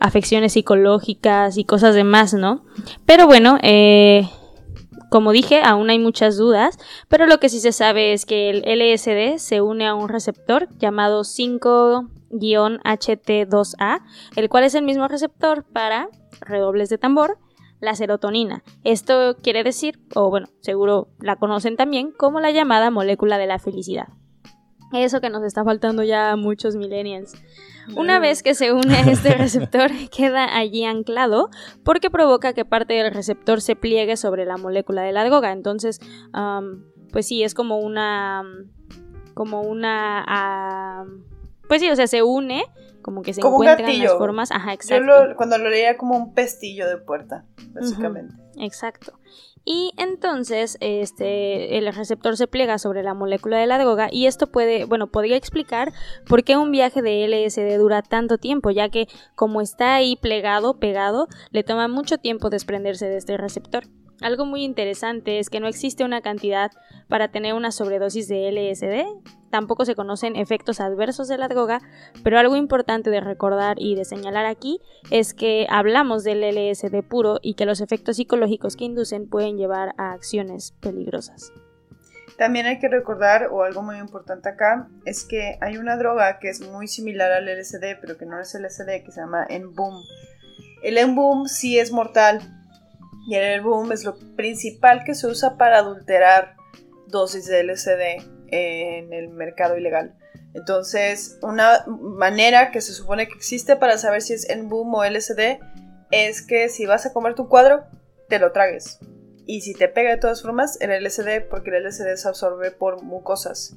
afecciones 0.00 0.52
psicológicas 0.52 1.56
y 1.56 1.64
cosas 1.64 1.94
demás, 1.94 2.34
¿no? 2.34 2.64
Pero 3.06 3.26
bueno, 3.26 3.58
eh, 3.62 4.28
como 5.14 5.30
dije, 5.30 5.62
aún 5.62 5.90
hay 5.90 6.00
muchas 6.00 6.36
dudas, 6.36 6.76
pero 7.08 7.28
lo 7.28 7.38
que 7.38 7.48
sí 7.48 7.60
se 7.60 7.70
sabe 7.70 8.12
es 8.12 8.26
que 8.26 8.50
el 8.50 8.64
LSD 8.66 9.38
se 9.38 9.60
une 9.60 9.86
a 9.86 9.94
un 9.94 10.08
receptor 10.08 10.68
llamado 10.76 11.20
5-HT2A, 11.20 14.02
el 14.34 14.48
cual 14.48 14.64
es 14.64 14.74
el 14.74 14.84
mismo 14.84 15.06
receptor 15.06 15.62
para 15.62 16.08
redobles 16.40 16.88
de 16.88 16.98
tambor 16.98 17.38
la 17.78 17.94
serotonina. 17.94 18.64
Esto 18.82 19.36
quiere 19.40 19.62
decir, 19.62 20.00
o 20.16 20.30
bueno, 20.30 20.48
seguro 20.62 21.06
la 21.20 21.36
conocen 21.36 21.76
también, 21.76 22.10
como 22.10 22.40
la 22.40 22.50
llamada 22.50 22.90
molécula 22.90 23.38
de 23.38 23.46
la 23.46 23.60
felicidad. 23.60 24.08
Eso 24.92 25.20
que 25.20 25.30
nos 25.30 25.44
está 25.44 25.62
faltando 25.62 26.02
ya 26.02 26.32
a 26.32 26.36
muchos 26.36 26.74
millennials. 26.74 27.34
Una 27.96 28.18
vez 28.18 28.42
que 28.42 28.54
se 28.54 28.72
une 28.72 28.94
a 28.94 29.00
este 29.00 29.34
receptor, 29.34 29.90
queda 30.14 30.56
allí 30.56 30.84
anclado 30.84 31.50
porque 31.84 32.10
provoca 32.10 32.52
que 32.52 32.64
parte 32.64 32.94
del 32.94 33.12
receptor 33.12 33.60
se 33.60 33.76
pliegue 33.76 34.16
sobre 34.16 34.44
la 34.44 34.56
molécula 34.56 35.02
de 35.02 35.12
la 35.12 35.24
droga. 35.24 35.52
Entonces, 35.52 36.00
pues 37.12 37.26
sí, 37.26 37.42
es 37.42 37.54
como 37.54 37.78
una. 37.78 38.42
como 39.34 39.62
una. 39.62 41.04
pues 41.68 41.80
sí, 41.80 41.90
o 41.90 41.96
sea, 41.96 42.06
se 42.06 42.22
une 42.22 42.64
como 43.02 43.20
que 43.20 43.34
se 43.34 43.40
encuentran 43.40 43.98
las 43.98 44.12
formas. 44.14 44.50
Ajá, 44.50 44.72
exacto. 44.72 45.06
Yo 45.06 45.36
cuando 45.36 45.58
lo 45.58 45.68
leía 45.68 45.96
como 45.98 46.16
un 46.16 46.32
pestillo 46.32 46.88
de 46.88 46.96
puerta, 46.96 47.44
básicamente. 47.72 48.34
exacto. 48.58 49.18
Y 49.64 49.92
entonces 49.96 50.76
este, 50.80 51.78
el 51.78 51.92
receptor 51.94 52.36
se 52.36 52.46
pliega 52.46 52.78
sobre 52.78 53.02
la 53.02 53.14
molécula 53.14 53.58
de 53.58 53.66
la 53.66 53.78
droga 53.78 54.08
y 54.10 54.26
esto 54.26 54.46
puede, 54.46 54.84
bueno, 54.84 55.06
podría 55.06 55.36
explicar 55.36 55.92
por 56.26 56.44
qué 56.44 56.56
un 56.56 56.70
viaje 56.70 57.00
de 57.00 57.26
LSD 57.26 57.78
dura 57.78 58.02
tanto 58.02 58.36
tiempo, 58.36 58.70
ya 58.70 58.90
que 58.90 59.08
como 59.34 59.62
está 59.62 59.94
ahí 59.94 60.16
plegado, 60.16 60.78
pegado, 60.78 61.28
le 61.50 61.64
toma 61.64 61.88
mucho 61.88 62.18
tiempo 62.18 62.50
desprenderse 62.50 63.06
de 63.06 63.16
este 63.16 63.36
receptor. 63.38 63.84
Algo 64.20 64.46
muy 64.46 64.62
interesante 64.62 65.38
es 65.38 65.50
que 65.50 65.60
no 65.60 65.66
existe 65.66 66.04
una 66.04 66.20
cantidad 66.20 66.70
para 67.08 67.28
tener 67.28 67.54
una 67.54 67.72
sobredosis 67.72 68.28
de 68.28 68.50
LSD, 68.50 69.06
tampoco 69.50 69.84
se 69.84 69.94
conocen 69.94 70.36
efectos 70.36 70.80
adversos 70.80 71.28
de 71.28 71.38
la 71.38 71.48
droga, 71.48 71.80
pero 72.22 72.38
algo 72.38 72.56
importante 72.56 73.10
de 73.10 73.20
recordar 73.20 73.76
y 73.78 73.94
de 73.94 74.04
señalar 74.04 74.46
aquí 74.46 74.80
es 75.10 75.34
que 75.34 75.66
hablamos 75.70 76.24
del 76.24 76.42
LSD 76.42 77.02
puro 77.02 77.38
y 77.42 77.54
que 77.54 77.66
los 77.66 77.80
efectos 77.80 78.16
psicológicos 78.16 78.76
que 78.76 78.84
inducen 78.84 79.28
pueden 79.28 79.56
llevar 79.56 79.94
a 79.96 80.12
acciones 80.12 80.72
peligrosas. 80.80 81.52
También 82.36 82.66
hay 82.66 82.80
que 82.80 82.88
recordar, 82.88 83.48
o 83.52 83.62
algo 83.62 83.82
muy 83.82 83.98
importante 83.98 84.48
acá, 84.48 84.88
es 85.04 85.24
que 85.24 85.56
hay 85.60 85.76
una 85.76 85.96
droga 85.96 86.40
que 86.40 86.48
es 86.48 86.60
muy 86.60 86.88
similar 86.88 87.30
al 87.30 87.46
LSD, 87.46 88.00
pero 88.00 88.16
que 88.16 88.26
no 88.26 88.40
es 88.40 88.54
LSD, 88.54 89.04
que 89.04 89.12
se 89.12 89.20
llama 89.20 89.46
Enboom. 89.48 90.02
El 90.82 90.98
Enboom 90.98 91.46
sí 91.46 91.78
es 91.78 91.92
mortal, 91.92 92.40
y 93.26 93.36
el 93.36 93.60
boom 93.62 93.92
es 93.92 94.04
lo 94.04 94.16
principal 94.36 95.02
que 95.04 95.14
se 95.14 95.26
usa 95.26 95.56
para 95.56 95.78
adulterar 95.78 96.56
dosis 97.08 97.46
de 97.46 97.64
LSD 97.64 98.24
en 98.48 99.12
el 99.12 99.28
mercado 99.28 99.76
ilegal. 99.76 100.16
Entonces, 100.54 101.38
una 101.42 101.84
manera 101.86 102.70
que 102.70 102.80
se 102.80 102.92
supone 102.92 103.26
que 103.26 103.34
existe 103.34 103.76
para 103.76 103.98
saber 103.98 104.22
si 104.22 104.34
es 104.34 104.48
en 104.48 104.68
boom 104.68 104.94
o 104.94 105.04
LSD 105.04 105.58
es 106.10 106.42
que 106.46 106.68
si 106.68 106.86
vas 106.86 107.06
a 107.06 107.12
comer 107.12 107.34
tu 107.34 107.48
cuadro, 107.48 107.84
te 108.28 108.38
lo 108.38 108.52
tragues. 108.52 108.98
Y 109.46 109.62
si 109.62 109.74
te 109.74 109.88
pega 109.88 110.10
de 110.10 110.16
todas 110.16 110.42
formas, 110.42 110.80
el 110.80 110.90
LSD, 110.90 111.48
porque 111.50 111.70
el 111.70 111.84
LSD 111.84 112.14
se 112.16 112.28
absorbe 112.28 112.70
por 112.70 113.02
mucosas. 113.02 113.76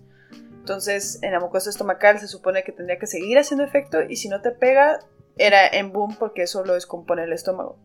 Entonces, 0.60 1.19
en 1.23 1.31
la 1.31 1.39
mucosa 1.39 1.69
estomacal 1.69 2.19
se 2.19 2.27
supone 2.27 2.63
que 2.63 2.71
tendría 2.71 2.99
que 2.99 3.07
seguir 3.07 3.39
haciendo 3.39 3.63
efecto 3.63 4.01
y 4.01 4.17
si 4.17 4.29
no 4.29 4.41
te 4.41 4.51
pega, 4.51 4.99
era 5.38 5.67
en 5.67 5.91
boom 5.91 6.15
porque 6.17 6.43
eso 6.43 6.63
lo 6.63 6.73
descompone 6.73 7.23
el 7.23 7.33
estómago. 7.33 7.79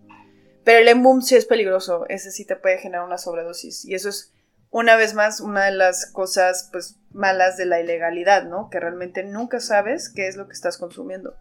Pero 0.64 0.78
el 0.78 0.88
embum 0.88 1.20
sí 1.20 1.34
es 1.34 1.44
peligroso, 1.44 2.06
ese 2.08 2.30
sí 2.30 2.44
te 2.46 2.56
puede 2.56 2.78
generar 2.78 3.04
una 3.04 3.18
sobredosis. 3.18 3.84
Y 3.84 3.94
eso 3.94 4.08
es, 4.08 4.32
una 4.70 4.96
vez 4.96 5.14
más, 5.14 5.40
una 5.40 5.64
de 5.64 5.72
las 5.72 6.10
cosas 6.12 6.68
pues 6.72 6.98
malas 7.12 7.56
de 7.56 7.66
la 7.66 7.80
ilegalidad, 7.80 8.48
¿no? 8.48 8.68
Que 8.70 8.80
realmente 8.80 9.24
nunca 9.24 9.60
sabes 9.60 10.12
qué 10.14 10.28
es 10.28 10.36
lo 10.36 10.46
que 10.46 10.54
estás 10.54 10.78
consumiendo. 10.78 11.34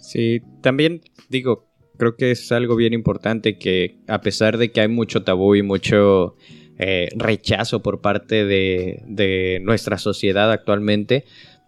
Sí, 0.00 0.42
también 0.62 1.00
digo, 1.28 1.68
creo 1.96 2.16
que 2.16 2.32
es 2.32 2.52
algo 2.52 2.76
bien 2.76 2.92
importante 2.92 3.58
que 3.58 4.00
a 4.08 4.20
pesar 4.20 4.58
de 4.58 4.70
que 4.70 4.80
hay 4.80 4.88
mucho 4.88 5.24
tabú 5.24 5.54
y 5.54 5.62
mucho 5.62 6.36
eh, 6.78 7.08
rechazo 7.16 7.82
por 7.82 8.00
parte 8.00 8.44
de, 8.44 9.02
de 9.06 9.60
nuestra 9.62 9.98
sociedad 9.98 10.52
actualmente, 10.52 11.24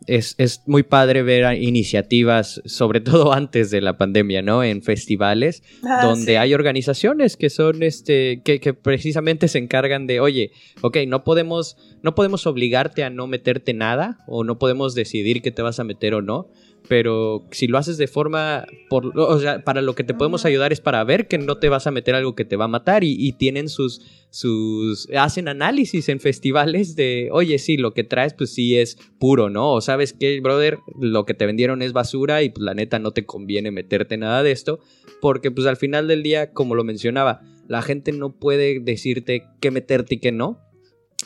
es, 0.09 0.62
muy 0.66 0.83
padre 0.83 1.23
ver 1.23 1.61
iniciativas, 1.61 2.62
sobre 2.64 3.01
todo 3.01 3.33
antes 3.35 3.71
de 3.71 3.81
la 3.81 3.97
pandemia, 3.97 4.42
¿no? 4.42 4.64
En 4.64 4.83
festivales, 4.83 5.62
ah, 5.85 6.01
donde 6.03 6.38
hay 6.38 6.55
organizaciones 6.55 7.37
que 7.37 7.51
son, 7.51 7.83
este, 7.83 8.42
que, 8.42 8.61
que, 8.61 8.75
precisamente 8.75 9.49
se 9.49 9.59
encargan 9.59 10.07
de, 10.07 10.21
oye, 10.21 10.53
ok, 10.81 10.99
no 11.07 11.25
podemos, 11.25 11.77
no 12.03 12.14
podemos 12.14 12.47
obligarte 12.47 13.05
a 13.05 13.11
no 13.11 13.27
meterte 13.27 13.75
nada, 13.75 14.18
o 14.27 14.44
no 14.44 14.59
podemos 14.59 14.94
decidir 14.94 15.42
que 15.42 15.51
te 15.51 15.62
vas 15.62 15.79
a 15.79 15.85
meter 15.85 16.14
o 16.14 16.23
no, 16.23 16.51
pero 16.88 17.46
si 17.51 17.66
lo 17.66 17.77
haces 17.77 17.98
de 17.98 18.07
forma, 18.07 18.66
por, 18.88 19.12
o 19.18 19.38
sea, 19.38 19.62
para 19.62 19.83
lo 19.83 19.94
que 19.94 20.05
te 20.05 20.14
podemos 20.14 20.46
ayudar 20.46 20.72
es 20.72 20.81
para 20.81 21.05
ver 21.05 21.29
que 21.29 21.37
no 21.37 21.59
te 21.59 21.68
vas 21.68 21.87
a 21.87 21.90
meter 21.90 22.14
algo 22.14 22.35
que 22.35 22.46
te 22.46 22.57
va 22.57 22.64
a 22.64 22.68
matar 22.68 23.05
y, 23.05 23.33
tienen 23.33 23.68
sus, 23.68 24.01
sus, 24.31 25.07
hacen 25.14 25.48
análisis 25.48 26.09
en 26.09 26.18
festivales 26.18 26.96
de, 26.96 27.29
oye, 27.31 27.59
sí, 27.59 27.77
lo 27.77 27.92
que 27.92 28.05
traes 28.05 28.33
pues 28.33 28.55
sí 28.55 28.79
es 28.79 28.96
puro, 29.18 29.51
¿no? 29.51 29.72
O 29.72 29.81
sabes 29.83 30.14
que, 30.14 30.40
brother, 30.40 30.79
lo 30.98 31.27
que 31.27 31.35
te 31.35 31.44
vendieron 31.44 31.83
es 31.83 31.92
basura 31.92 32.42
y 32.42 32.48
pues 32.48 32.64
la 32.64 32.74
neta 32.74 32.98
no 32.98 33.11
te 33.11 33.27
conviene 33.27 33.70
meterte 33.70 34.16
nada 34.16 34.42
de 34.42 34.53
esto, 34.53 34.81
porque 35.20 35.51
pues 35.51 35.66
al 35.66 35.77
final 35.77 36.09
del 36.09 36.22
día, 36.22 36.53
como 36.53 36.74
lo 36.74 36.85
mencionaba, 36.85 37.42
la 37.68 37.83
gente 37.83 38.12
no 38.12 38.38
puede 38.38 38.81
decirte 38.81 39.44
qué 39.61 39.70
meterte 39.70 40.14
y 40.14 40.18
qué 40.20 40.33
no. 40.33 40.59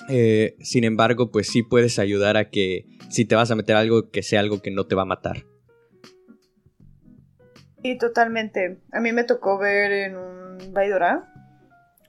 Eh, 0.08 0.56
sin 0.60 0.82
embargo, 0.82 1.30
pues 1.30 1.46
sí 1.46 1.62
puedes 1.62 2.00
ayudar 2.00 2.36
a 2.36 2.50
que 2.50 2.86
si 3.10 3.24
te 3.24 3.36
vas 3.36 3.52
a 3.52 3.54
meter 3.54 3.76
algo, 3.76 4.10
que 4.10 4.24
sea 4.24 4.40
algo 4.40 4.60
que 4.60 4.72
no 4.72 4.86
te 4.86 4.96
va 4.96 5.02
a 5.02 5.06
matar. 5.06 5.51
Y 7.82 7.98
totalmente. 7.98 8.78
A 8.92 9.00
mí 9.00 9.12
me 9.12 9.24
tocó 9.24 9.58
ver 9.58 9.92
en 9.92 10.16
un 10.16 10.72
Baidora 10.72 11.28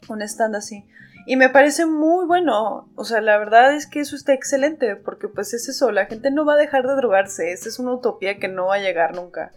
un 0.10 0.22
stand 0.22 0.56
así. 0.56 0.86
Y 1.26 1.38
me 1.38 1.50
parece 1.50 1.86
muy 1.86 2.26
bueno. 2.26 2.92
O 2.96 3.06
sea, 3.06 3.22
la 3.22 3.38
verdad 3.38 3.74
es 3.74 3.88
que 3.88 4.02
eso 4.02 4.16
está 4.16 4.34
excelente. 4.34 4.96
Porque 4.96 5.28
pues 5.28 5.54
es 5.54 5.70
eso, 5.70 5.92
la 5.92 6.06
gente 6.06 6.32
no 6.32 6.46
va 6.46 6.54
a 6.54 6.58
dejar 6.58 6.86
de 6.86 6.96
drogarse. 6.96 7.52
Esa 7.52 7.70
es 7.70 7.80
una 7.80 7.94
utopía 7.94 8.40
que 8.40 8.48
no 8.48 8.68
va 8.68 8.76
a 8.76 8.82
llegar 8.82 9.16
nunca. 9.16 9.52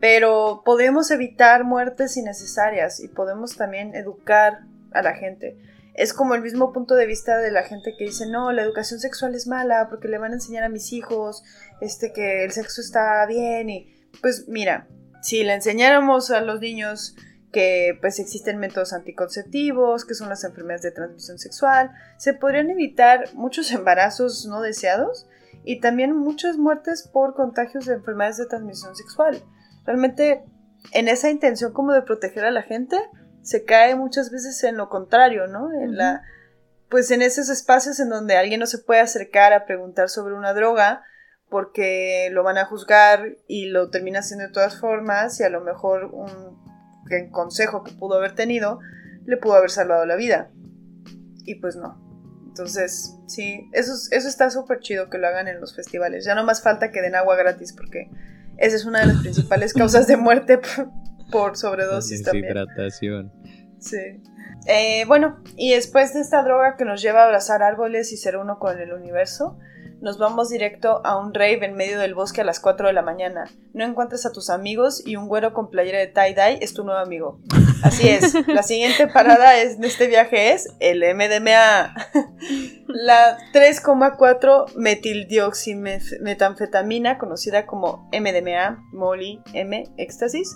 Pero 0.00 0.62
podemos 0.64 1.10
evitar 1.10 1.64
muertes 1.64 2.16
innecesarias 2.16 3.00
y 3.00 3.08
podemos 3.08 3.56
también 3.56 3.94
educar 3.94 4.60
a 4.92 5.02
la 5.02 5.14
gente. 5.14 5.56
Es 5.94 6.12
como 6.12 6.34
el 6.34 6.42
mismo 6.42 6.72
punto 6.72 6.94
de 6.94 7.06
vista 7.06 7.38
de 7.38 7.52
la 7.52 7.62
gente 7.62 7.94
que 7.96 8.04
dice, 8.04 8.26
no, 8.28 8.50
la 8.50 8.62
educación 8.62 8.98
sexual 8.98 9.34
es 9.34 9.46
mala 9.46 9.88
porque 9.88 10.08
le 10.08 10.18
van 10.18 10.32
a 10.32 10.34
enseñar 10.34 10.64
a 10.64 10.68
mis 10.68 10.92
hijos 10.92 11.44
este, 11.80 12.12
que 12.12 12.44
el 12.44 12.50
sexo 12.50 12.80
está 12.80 13.24
bien. 13.26 13.70
Y 13.70 13.94
pues 14.20 14.48
mira, 14.48 14.88
si 15.24 15.42
le 15.42 15.54
enseñáramos 15.54 16.30
a 16.30 16.42
los 16.42 16.60
niños 16.60 17.16
que 17.50 17.96
pues 18.02 18.18
existen 18.18 18.58
métodos 18.58 18.92
anticonceptivos, 18.92 20.04
que 20.04 20.12
son 20.12 20.28
las 20.28 20.44
enfermedades 20.44 20.82
de 20.82 20.90
transmisión 20.90 21.38
sexual, 21.38 21.92
se 22.18 22.34
podrían 22.34 22.68
evitar 22.68 23.32
muchos 23.32 23.70
embarazos 23.72 24.44
no 24.44 24.60
deseados 24.60 25.26
y 25.64 25.80
también 25.80 26.14
muchas 26.14 26.58
muertes 26.58 27.08
por 27.10 27.34
contagios 27.34 27.86
de 27.86 27.94
enfermedades 27.94 28.36
de 28.36 28.44
transmisión 28.44 28.94
sexual. 28.94 29.42
Realmente 29.86 30.44
en 30.92 31.08
esa 31.08 31.30
intención 31.30 31.72
como 31.72 31.94
de 31.94 32.02
proteger 32.02 32.44
a 32.44 32.50
la 32.50 32.62
gente, 32.62 32.98
se 33.40 33.64
cae 33.64 33.96
muchas 33.96 34.30
veces 34.30 34.62
en 34.64 34.76
lo 34.76 34.90
contrario, 34.90 35.46
¿no? 35.46 35.72
En 35.72 35.96
la 35.96 36.22
pues 36.90 37.10
en 37.10 37.22
esos 37.22 37.48
espacios 37.48 37.98
en 37.98 38.10
donde 38.10 38.36
alguien 38.36 38.60
no 38.60 38.66
se 38.66 38.76
puede 38.76 39.00
acercar 39.00 39.54
a 39.54 39.64
preguntar 39.64 40.10
sobre 40.10 40.34
una 40.34 40.52
droga, 40.52 41.02
porque 41.54 42.30
lo 42.32 42.42
van 42.42 42.58
a 42.58 42.64
juzgar 42.64 43.36
y 43.46 43.66
lo 43.66 43.88
termina 43.88 44.18
haciendo 44.18 44.44
de 44.44 44.52
todas 44.52 44.80
formas 44.80 45.38
y 45.38 45.44
a 45.44 45.48
lo 45.50 45.60
mejor 45.60 46.06
un, 46.06 46.58
consejo 47.30 47.84
que 47.84 47.92
pudo 47.92 48.16
haber 48.16 48.34
tenido 48.34 48.80
le 49.24 49.36
pudo 49.36 49.54
haber 49.54 49.70
salvado 49.70 50.04
la 50.04 50.16
vida. 50.16 50.50
Y 51.44 51.60
pues 51.60 51.76
no. 51.76 51.96
Entonces, 52.48 53.20
sí, 53.28 53.70
eso, 53.72 53.92
eso 54.10 54.26
está 54.26 54.50
súper 54.50 54.80
chido 54.80 55.08
que 55.08 55.18
lo 55.18 55.28
hagan 55.28 55.46
en 55.46 55.60
los 55.60 55.76
festivales. 55.76 56.24
Ya 56.24 56.34
no 56.34 56.42
más 56.42 56.60
falta 56.60 56.90
que 56.90 57.00
den 57.00 57.14
agua 57.14 57.36
gratis 57.36 57.72
porque 57.72 58.10
esa 58.56 58.74
es 58.74 58.84
una 58.84 59.02
de 59.02 59.06
las 59.06 59.18
principales 59.18 59.74
causas 59.74 60.08
de 60.08 60.16
muerte 60.16 60.58
por, 61.30 61.56
sobredosis 61.56 62.24
también. 62.24 62.46
Deshidratación. 62.46 63.32
Sí. 63.78 64.20
Eh, 64.66 65.04
bueno, 65.06 65.40
y 65.56 65.72
después 65.72 66.14
de 66.14 66.20
esta 66.20 66.42
droga 66.42 66.74
que 66.76 66.84
nos 66.84 67.00
lleva 67.00 67.20
a 67.20 67.26
abrazar 67.26 67.62
árboles 67.62 68.10
y 68.12 68.16
ser 68.16 68.38
uno 68.38 68.58
con 68.58 68.80
el 68.80 68.92
universo, 68.92 69.56
nos 70.04 70.18
vamos 70.18 70.50
directo 70.50 71.00
a 71.02 71.16
un 71.16 71.32
rave 71.32 71.64
en 71.64 71.76
medio 71.76 71.98
del 71.98 72.14
bosque 72.14 72.42
a 72.42 72.44
las 72.44 72.60
4 72.60 72.88
de 72.88 72.92
la 72.92 73.00
mañana. 73.00 73.50
No 73.72 73.86
encuentras 73.86 74.26
a 74.26 74.32
tus 74.32 74.50
amigos 74.50 75.02
y 75.06 75.16
un 75.16 75.28
güero 75.28 75.54
con 75.54 75.70
playera 75.70 75.98
de 75.98 76.12
tie-dye 76.12 76.58
es 76.60 76.74
tu 76.74 76.84
nuevo 76.84 77.00
amigo. 77.00 77.40
Así 77.82 78.10
es, 78.10 78.34
la 78.46 78.62
siguiente 78.62 79.06
parada 79.06 79.56
es, 79.56 79.80
de 79.80 79.86
este 79.86 80.06
viaje 80.06 80.52
es 80.52 80.68
el 80.78 81.02
MDMA. 81.14 81.94
La 82.86 83.38
3,4 83.54 84.74
metildioximetanfetamina, 84.76 87.16
conocida 87.16 87.64
como 87.64 88.10
MDMA, 88.12 88.84
Molly, 88.92 89.40
M, 89.54 89.90
éxtasis, 89.96 90.54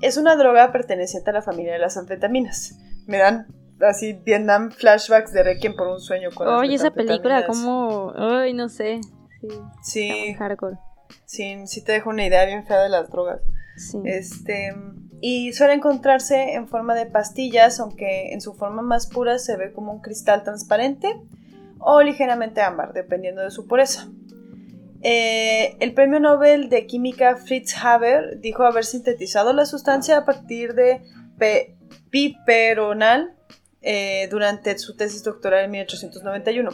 es 0.00 0.16
una 0.16 0.34
droga 0.36 0.72
perteneciente 0.72 1.28
a 1.28 1.34
la 1.34 1.42
familia 1.42 1.74
de 1.74 1.78
las 1.78 1.98
anfetaminas. 1.98 2.78
Me 3.06 3.18
dan 3.18 3.48
así 3.80 4.12
Vietnam 4.12 4.70
flashbacks 4.70 5.32
de 5.32 5.42
Requiem 5.42 5.74
por 5.76 5.88
un 5.88 6.00
sueño 6.00 6.30
con 6.34 6.48
Oye, 6.48 6.74
esa 6.74 6.90
película, 6.90 7.46
como. 7.46 8.12
Ay, 8.16 8.52
no 8.54 8.68
sé. 8.68 9.00
Sí. 9.40 9.48
Sí, 9.82 10.34
hardcore. 10.34 10.76
sí, 11.24 11.54
sí 11.66 11.82
te 11.84 11.92
dejo 11.92 12.10
una 12.10 12.26
idea 12.26 12.44
bien 12.44 12.64
fea 12.66 12.80
de 12.82 12.88
las 12.88 13.10
drogas. 13.10 13.40
Sí. 13.76 13.98
Este, 14.04 14.74
y 15.20 15.52
suele 15.52 15.74
encontrarse 15.74 16.54
en 16.54 16.66
forma 16.68 16.94
de 16.94 17.06
pastillas, 17.06 17.78
aunque 17.80 18.32
en 18.32 18.40
su 18.40 18.54
forma 18.54 18.82
más 18.82 19.06
pura 19.06 19.38
se 19.38 19.56
ve 19.56 19.72
como 19.72 19.92
un 19.92 20.00
cristal 20.00 20.42
transparente 20.42 21.14
o 21.78 22.02
ligeramente 22.02 22.60
ámbar, 22.60 22.92
dependiendo 22.92 23.42
de 23.42 23.52
su 23.52 23.68
pureza. 23.68 24.08
Eh, 25.02 25.76
el 25.78 25.94
premio 25.94 26.18
Nobel 26.18 26.68
de 26.68 26.86
Química 26.86 27.36
Fritz 27.36 27.76
Haber 27.84 28.40
dijo 28.40 28.64
haber 28.64 28.84
sintetizado 28.84 29.52
la 29.52 29.64
sustancia 29.64 30.16
a 30.18 30.24
partir 30.24 30.74
de 30.74 31.02
pe- 31.38 31.76
piperonal 32.10 33.34
eh, 33.82 34.28
durante 34.30 34.78
su 34.78 34.96
tesis 34.96 35.22
doctoral 35.24 35.64
en 35.64 35.70
1891, 35.72 36.70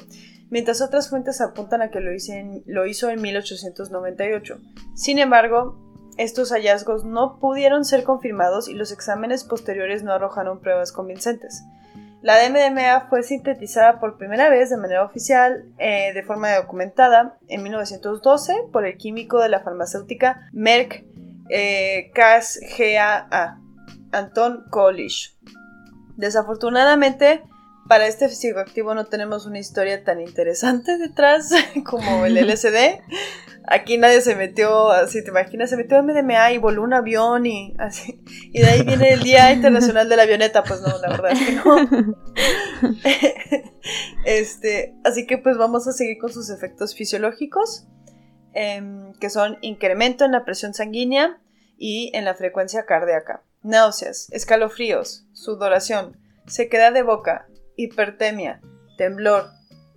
mientras 0.50 0.80
otras 0.82 1.08
fuentes 1.10 1.40
apuntan 1.40 1.82
a 1.82 1.90
que 1.90 2.00
lo, 2.00 2.12
hice 2.12 2.38
en- 2.38 2.62
lo 2.66 2.86
hizo 2.86 3.10
en 3.10 3.20
1898. 3.20 4.58
Sin 4.94 5.18
embargo, 5.18 5.78
estos 6.16 6.50
hallazgos 6.52 7.04
no 7.04 7.38
pudieron 7.40 7.84
ser 7.84 8.04
confirmados 8.04 8.68
y 8.68 8.74
los 8.74 8.92
exámenes 8.92 9.44
posteriores 9.44 10.02
no 10.02 10.12
arrojaron 10.12 10.60
pruebas 10.60 10.92
convincentes. 10.92 11.62
La 12.22 12.38
DMDMA 12.38 13.08
fue 13.10 13.22
sintetizada 13.22 14.00
por 14.00 14.16
primera 14.16 14.48
vez 14.48 14.70
de 14.70 14.78
manera 14.78 15.04
oficial, 15.04 15.66
eh, 15.78 16.12
de 16.14 16.22
forma 16.22 16.54
documentada, 16.54 17.36
en 17.48 17.62
1912 17.62 18.54
por 18.72 18.86
el 18.86 18.96
químico 18.96 19.42
de 19.42 19.50
la 19.50 19.60
farmacéutica 19.60 20.48
Merck 20.52 21.04
eh, 21.50 22.10
Anton 24.12 24.64
Kolisch. 24.70 25.36
Desafortunadamente, 26.16 27.42
para 27.88 28.06
este 28.06 28.28
psicoactivo 28.28 28.94
no 28.94 29.06
tenemos 29.06 29.44
una 29.46 29.58
historia 29.58 30.04
tan 30.04 30.20
interesante 30.20 30.96
detrás 30.96 31.50
como 31.84 32.24
el 32.24 32.34
LSD. 32.34 33.00
Aquí 33.66 33.96
nadie 33.96 34.20
se 34.20 34.36
metió, 34.36 34.90
así 34.90 35.22
te 35.22 35.30
imaginas, 35.30 35.70
se 35.70 35.76
metió 35.76 35.98
en 35.98 36.06
MDMA 36.06 36.52
y 36.52 36.58
voló 36.58 36.82
un 36.82 36.92
avión 36.92 37.46
y 37.46 37.74
así. 37.78 38.22
Y 38.52 38.60
de 38.60 38.66
ahí 38.66 38.82
viene 38.82 39.12
el 39.12 39.22
Día 39.22 39.52
Internacional 39.52 40.08
de 40.08 40.16
la 40.16 40.22
Avioneta. 40.24 40.62
Pues 40.64 40.82
no, 40.82 40.98
la 40.98 41.08
verdad 41.08 41.32
es 41.32 41.40
que 41.40 41.52
no. 41.52 42.16
este, 44.26 44.94
así 45.04 45.26
que 45.26 45.38
pues 45.38 45.56
vamos 45.56 45.86
a 45.88 45.92
seguir 45.92 46.18
con 46.18 46.30
sus 46.30 46.50
efectos 46.50 46.94
fisiológicos, 46.94 47.86
em, 48.52 49.14
que 49.14 49.30
son 49.30 49.56
incremento 49.62 50.24
en 50.24 50.32
la 50.32 50.44
presión 50.44 50.74
sanguínea 50.74 51.38
y 51.78 52.10
en 52.14 52.24
la 52.24 52.34
frecuencia 52.34 52.84
cardíaca, 52.84 53.42
náuseas, 53.64 54.28
escalofríos, 54.30 55.26
sudoración, 55.32 56.16
sequedad 56.46 56.92
de 56.92 57.02
boca, 57.02 57.48
hipertemia, 57.76 58.60
temblor, 58.96 59.50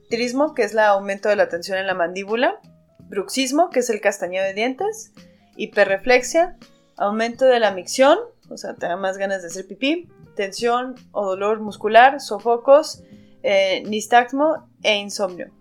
trismo, 0.09 0.53
que 0.53 0.63
es 0.63 0.71
el 0.71 0.79
aumento 0.79 1.29
de 1.29 1.35
la 1.35 1.49
tensión 1.49 1.77
en 1.77 1.87
la 1.87 1.93
mandíbula, 1.93 2.59
bruxismo, 2.99 3.69
que 3.69 3.79
es 3.79 3.89
el 3.89 4.01
castañeo 4.01 4.43
de 4.43 4.53
dientes, 4.53 5.11
hiperreflexia, 5.57 6.57
aumento 6.95 7.45
de 7.45 7.59
la 7.59 7.71
micción, 7.71 8.17
o 8.49 8.57
sea, 8.57 8.75
te 8.75 8.87
da 8.87 8.95
más 8.95 9.17
ganas 9.17 9.41
de 9.41 9.49
hacer 9.49 9.67
pipí, 9.67 10.09
tensión 10.35 10.95
o 11.11 11.25
dolor 11.25 11.59
muscular, 11.59 12.21
sofocos, 12.21 13.03
eh, 13.43 13.83
nistagmo 13.85 14.69
e 14.83 14.95
insomnio. 14.95 15.51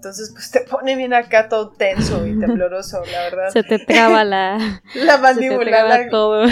Entonces, 0.00 0.30
pues 0.32 0.50
te 0.50 0.60
pone 0.60 0.96
bien 0.96 1.12
acá 1.12 1.50
todo 1.50 1.72
tenso 1.72 2.26
y 2.26 2.38
tembloroso, 2.38 3.02
la 3.12 3.20
verdad. 3.24 3.50
Se 3.50 3.62
te 3.62 3.78
traba 3.78 4.24
la. 4.24 4.56
La 4.94 5.12
se 5.12 5.16
te 5.16 5.18
mandíbula, 5.18 5.64
traba 5.66 5.98
la, 5.98 6.08
todo. 6.08 6.46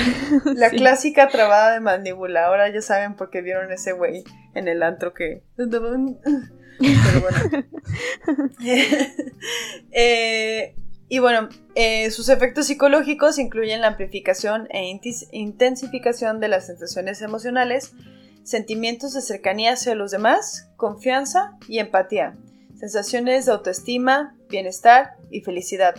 la 0.54 0.68
Sí. 0.68 0.76
clásica 0.76 1.28
trabada 1.28 1.72
de 1.72 1.80
mandíbula. 1.80 2.44
Ahora 2.44 2.68
ya 2.70 2.82
saben 2.82 3.14
por 3.16 3.30
qué 3.30 3.40
vieron 3.40 3.72
ese 3.72 3.92
güey 3.92 4.22
en 4.54 4.68
el 4.68 4.82
antro 4.82 5.14
que. 5.14 5.44
Pero 5.56 5.80
bueno. 5.80 6.18
Eh, 9.92 10.74
y 11.08 11.18
bueno, 11.20 11.48
eh, 11.74 12.10
sus 12.10 12.28
efectos 12.28 12.66
psicológicos 12.66 13.38
incluyen 13.38 13.80
la 13.80 13.88
amplificación 13.88 14.68
e 14.70 14.94
intensificación 15.32 16.38
de 16.38 16.48
las 16.48 16.66
sensaciones 16.66 17.22
emocionales, 17.22 17.92
sentimientos 18.42 19.14
de 19.14 19.22
cercanía 19.22 19.72
hacia 19.72 19.94
los 19.94 20.10
demás, 20.10 20.68
confianza 20.76 21.56
y 21.66 21.78
empatía, 21.78 22.36
sensaciones 22.78 23.46
de 23.46 23.52
autoestima, 23.52 24.36
bienestar 24.48 25.16
y 25.30 25.40
felicidad, 25.40 25.94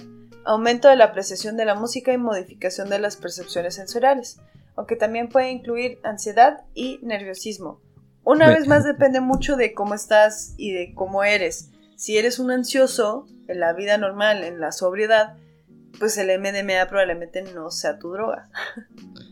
aumento 0.46 0.88
de 0.88 0.96
la 0.96 1.06
apreciación 1.06 1.58
de 1.58 1.66
la 1.66 1.76
música 1.76 2.14
y 2.14 2.18
modificación 2.18 2.90
de 2.90 3.00
las 3.00 3.18
percepciones 3.18 3.76
sensoriales, 3.76 4.40
aunque 4.76 4.96
también 4.96 5.28
puede 5.28 5.52
incluir 5.52 6.00
ansiedad 6.04 6.62
y 6.74 7.00
nerviosismo. 7.04 7.82
Una 8.24 8.48
vez 8.48 8.68
más 8.68 8.86
depende 8.86 9.20
mucho 9.20 9.58
de 9.58 9.74
cómo 9.74 9.94
estás 9.94 10.54
y 10.58 10.72
de 10.72 10.94
cómo 10.94 11.24
eres. 11.24 11.72
Si 11.98 12.18
eres 12.18 12.40
un 12.40 12.52
ansioso 12.52 13.26
en 13.48 13.60
la 13.60 13.74
vida 13.74 13.98
normal, 13.98 14.44
en 14.44 14.60
la 14.60 14.72
sobriedad, 14.72 15.36
pues 15.98 16.18
el 16.18 16.28
MDMA 16.40 16.88
probablemente 16.88 17.42
no 17.54 17.72
sea 17.72 17.98
tu 18.00 18.12
droga. 18.12 18.50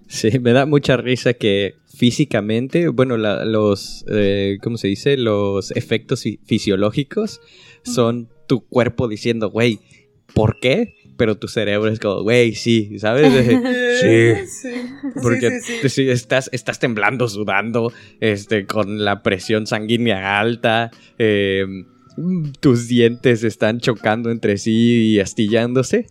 Sí, 0.07 0.39
me 0.39 0.53
da 0.53 0.65
mucha 0.65 0.97
risa 0.97 1.33
que 1.33 1.75
físicamente, 1.95 2.87
bueno, 2.89 3.17
la- 3.17 3.43
los, 3.45 4.05
eh, 4.09 4.57
¿cómo 4.61 4.77
se 4.77 4.87
dice? 4.87 5.17
Los 5.17 5.71
efectos 5.71 6.23
fi- 6.23 6.39
fisiológicos 6.45 7.41
son 7.83 8.29
tu 8.47 8.65
cuerpo 8.65 9.07
diciendo, 9.07 9.49
güey, 9.49 9.79
¿por 10.33 10.59
qué? 10.59 10.93
Pero 11.17 11.37
tu 11.37 11.47
cerebro 11.47 11.89
es 11.89 11.99
como, 11.99 12.21
güey, 12.23 12.53
sí, 12.55 12.97
¿sabes? 12.99 13.33
Sí. 14.01 14.45
sí. 14.61 14.69
Porque 15.21 15.59
sí 15.89 16.07
estás, 16.09 16.49
estás 16.53 16.79
temblando, 16.79 17.27
sudando, 17.27 17.91
este, 18.19 18.65
con 18.67 19.03
la 19.03 19.23
presión 19.23 19.65
sanguínea 19.67 20.39
alta, 20.39 20.91
eh, 21.17 21.65
tus 22.59 22.87
dientes 22.87 23.43
están 23.43 23.79
chocando 23.79 24.29
entre 24.31 24.57
sí 24.57 25.13
y 25.13 25.19
astillándose, 25.19 26.05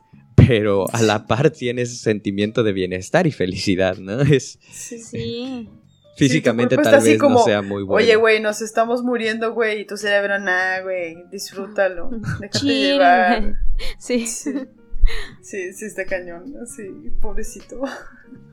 pero 0.46 0.86
a 0.92 1.02
la 1.02 1.26
par 1.26 1.50
tienes 1.50 2.00
sentimiento 2.00 2.62
de 2.62 2.72
bienestar 2.72 3.26
y 3.26 3.32
felicidad, 3.32 3.98
¿no? 3.98 4.20
Es 4.22 4.58
Sí, 4.70 4.98
sí. 4.98 5.68
Sí. 6.16 6.28
físicamente 6.28 6.76
cuerpo 6.76 6.90
tal 6.90 7.04
vez 7.04 7.18
no 7.18 7.24
como, 7.24 7.44
sea 7.44 7.60
muy 7.60 7.82
bueno. 7.82 8.04
Oye, 8.04 8.16
güey, 8.16 8.40
nos 8.40 8.62
estamos 8.62 9.02
muriendo, 9.02 9.52
güey, 9.52 9.82
y 9.82 9.86
tu 9.86 9.96
cerebro, 9.96 10.38
nah, 10.38 10.80
güey, 10.82 11.16
disfrútalo, 11.30 12.08
déjate 12.40 12.58
Chill, 12.58 12.92
llevar. 12.92 13.56
Sí. 13.98 14.26
Sí. 14.26 14.52
sí, 15.42 15.72
sí 15.74 15.84
está 15.84 16.06
cañón, 16.06 16.54
sí, 16.66 17.10
pobrecito. 17.20 17.82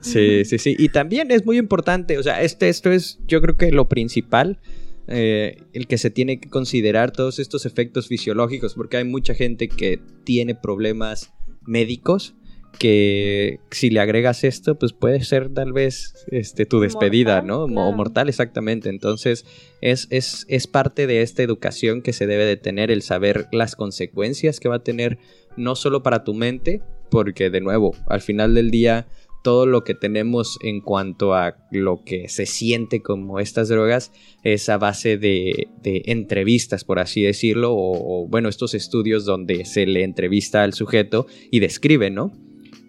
Sí, 0.02 0.44
sí, 0.44 0.58
sí. 0.60 0.76
Y 0.78 0.90
también 0.90 1.32
es 1.32 1.46
muy 1.46 1.58
importante, 1.58 2.18
o 2.18 2.24
sea, 2.24 2.42
este, 2.42 2.68
esto 2.68 2.92
es 2.92 3.20
yo 3.26 3.42
creo 3.42 3.56
que 3.56 3.72
lo 3.72 3.88
principal, 3.88 4.60
eh, 5.08 5.58
el 5.74 5.88
que 5.88 5.98
se 5.98 6.10
tiene 6.10 6.40
que 6.40 6.50
considerar 6.50 7.12
todos 7.12 7.40
estos 7.40 7.66
efectos 7.66 8.08
fisiológicos, 8.08 8.74
porque 8.74 8.98
hay 8.98 9.06
mucha 9.06 9.34
gente 9.34 9.70
que 9.70 10.02
tiene 10.26 10.56
problemas 10.56 11.34
médicos 11.66 12.36
que 12.80 13.60
si 13.72 13.90
le 13.90 14.00
agregas 14.00 14.44
esto, 14.44 14.76
pues 14.76 14.94
puede 14.94 15.24
ser 15.24 15.54
tal 15.54 15.74
vez 15.74 16.26
este, 16.32 16.66
tu 16.66 16.80
despedida, 16.80 17.36
Mortal, 17.36 17.48
¿no? 17.48 17.68
Claro. 17.68 17.92
Mortal, 17.94 18.30
exactamente. 18.30 18.90
Entonces, 18.90 19.46
es, 19.82 20.08
es, 20.10 20.46
es 20.50 20.68
parte 20.68 21.08
de 21.08 21.22
esta 21.22 21.44
educación 21.44 22.02
que 22.02 22.14
se 22.14 22.28
debe 22.28 22.46
de 22.46 22.58
tener, 22.58 22.92
el 22.92 23.02
saber 23.02 23.48
las 23.52 23.76
consecuencias 23.76 24.60
que 24.60 24.70
va 24.70 24.78
a 24.78 24.84
tener, 24.84 25.20
no 25.56 25.76
solo 25.76 26.04
para 26.04 26.24
tu 26.24 26.34
mente, 26.34 26.82
porque 27.10 27.50
de 27.50 27.62
nuevo, 27.62 27.96
al 28.08 28.22
final 28.22 28.56
del 28.56 28.72
día, 28.72 29.08
todo 29.44 29.66
lo 29.66 29.84
que 29.84 29.94
tenemos 29.94 30.58
en 30.62 30.80
cuanto 30.80 31.36
a 31.36 31.58
lo 31.70 32.04
que 32.04 32.30
se 32.30 32.46
siente 32.46 33.02
como 33.02 33.40
estas 33.40 33.68
drogas 33.68 34.12
es 34.42 34.70
a 34.70 34.78
base 34.78 35.18
de, 35.18 35.68
de 35.82 36.02
entrevistas, 36.06 36.86
por 36.86 36.98
así 36.98 37.22
decirlo, 37.22 37.74
o, 37.76 38.26
bueno, 38.28 38.50
estos 38.50 38.74
estudios 38.74 39.26
donde 39.26 39.66
se 39.66 39.86
le 39.86 40.04
entrevista 40.04 40.64
al 40.64 40.74
sujeto 40.74 41.28
y 41.52 41.60
describe, 41.60 42.10
¿no? 42.10 42.32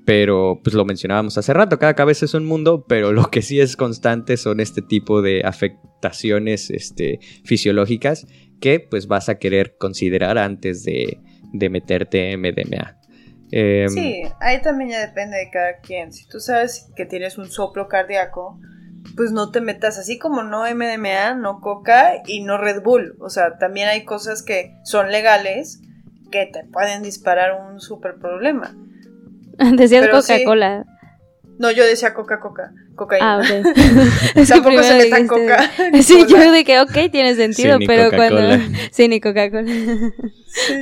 Pero 0.07 0.61
pues 0.63 0.75
lo 0.75 0.85
mencionábamos 0.85 1.37
hace 1.39 1.53
rato, 1.53 1.79
cada 1.79 1.95
cabeza 1.95 2.25
es 2.25 2.35
un 2.35 2.45
mundo, 2.45 2.85
pero 2.89 3.13
lo 3.13 3.31
que 3.31 3.43
sí 3.43 3.59
es 3.59 3.77
constante 3.77 4.37
son 4.37 4.61
este 4.61 4.81
tipo 4.81 5.23
de 5.23 5.43
afectaciones 5.45 6.71
este, 6.71 7.19
fisiológicas 7.45 8.27
que 8.61 8.81
pues 8.81 9.09
vas 9.09 9.29
a 9.29 9.39
querer 9.39 9.77
considerar 9.79 10.39
antes 10.39 10.85
de, 10.85 11.19
de 11.53 11.69
meterte 11.69 12.37
MDMA. 12.37 13.04
Em, 13.51 13.89
Sí, 13.89 14.23
ahí 14.41 14.61
también 14.63 14.91
ya 14.91 15.01
depende 15.01 15.37
de 15.37 15.51
cada 15.51 15.79
quien. 15.79 16.13
Si 16.13 16.27
tú 16.27 16.41
sabes 16.41 16.91
que 16.97 17.07
tienes 17.07 17.39
un 17.39 17.51
soplo 17.51 17.89
cardíaco, 17.89 18.59
pues 19.17 19.33
no 19.33 19.51
te 19.51 19.61
metas 19.61 19.99
así 19.99 20.19
como 20.19 20.43
no 20.43 20.65
MDMA, 20.65 21.35
no 21.35 21.61
coca 21.61 22.23
y 22.27 22.43
no 22.43 22.59
Red 22.59 22.83
Bull. 22.83 23.17
O 23.21 23.31
sea, 23.31 23.59
también 23.59 23.89
hay 23.89 24.05
cosas 24.05 24.43
que 24.43 24.77
son 24.83 25.11
legales 25.11 25.81
que 26.31 26.47
te 26.47 26.65
pueden 26.65 27.03
disparar 27.03 27.61
un 27.61 27.81
super 27.81 28.17
problema. 28.17 28.75
Decías 29.77 30.27
sí. 30.27 30.45
No, 31.59 31.71
yo 31.71 31.85
decía 31.85 32.15
Coca-Coca, 32.15 32.73
cocaína. 32.97 33.37
Ah, 33.37 33.39
ok. 33.41 34.45
Tampoco 34.49 34.83
se 34.83 34.95
metan 34.97 35.23
dijiste- 35.23 35.27
coca. 35.29 35.71
Sí, 36.03 36.25
yo 36.29 36.53
de 36.53 36.65
que, 36.65 36.81
ok, 36.81 37.11
tiene 37.13 37.35
sentido, 37.37 37.75
Sí, 37.75 37.79
ni 37.81 37.87
pero 37.87 38.11
cuando... 38.11 38.41
Sí, 38.91 39.09
ni 39.09 39.21
Coca-Cola. 39.21 39.65
Sí. 40.47 40.75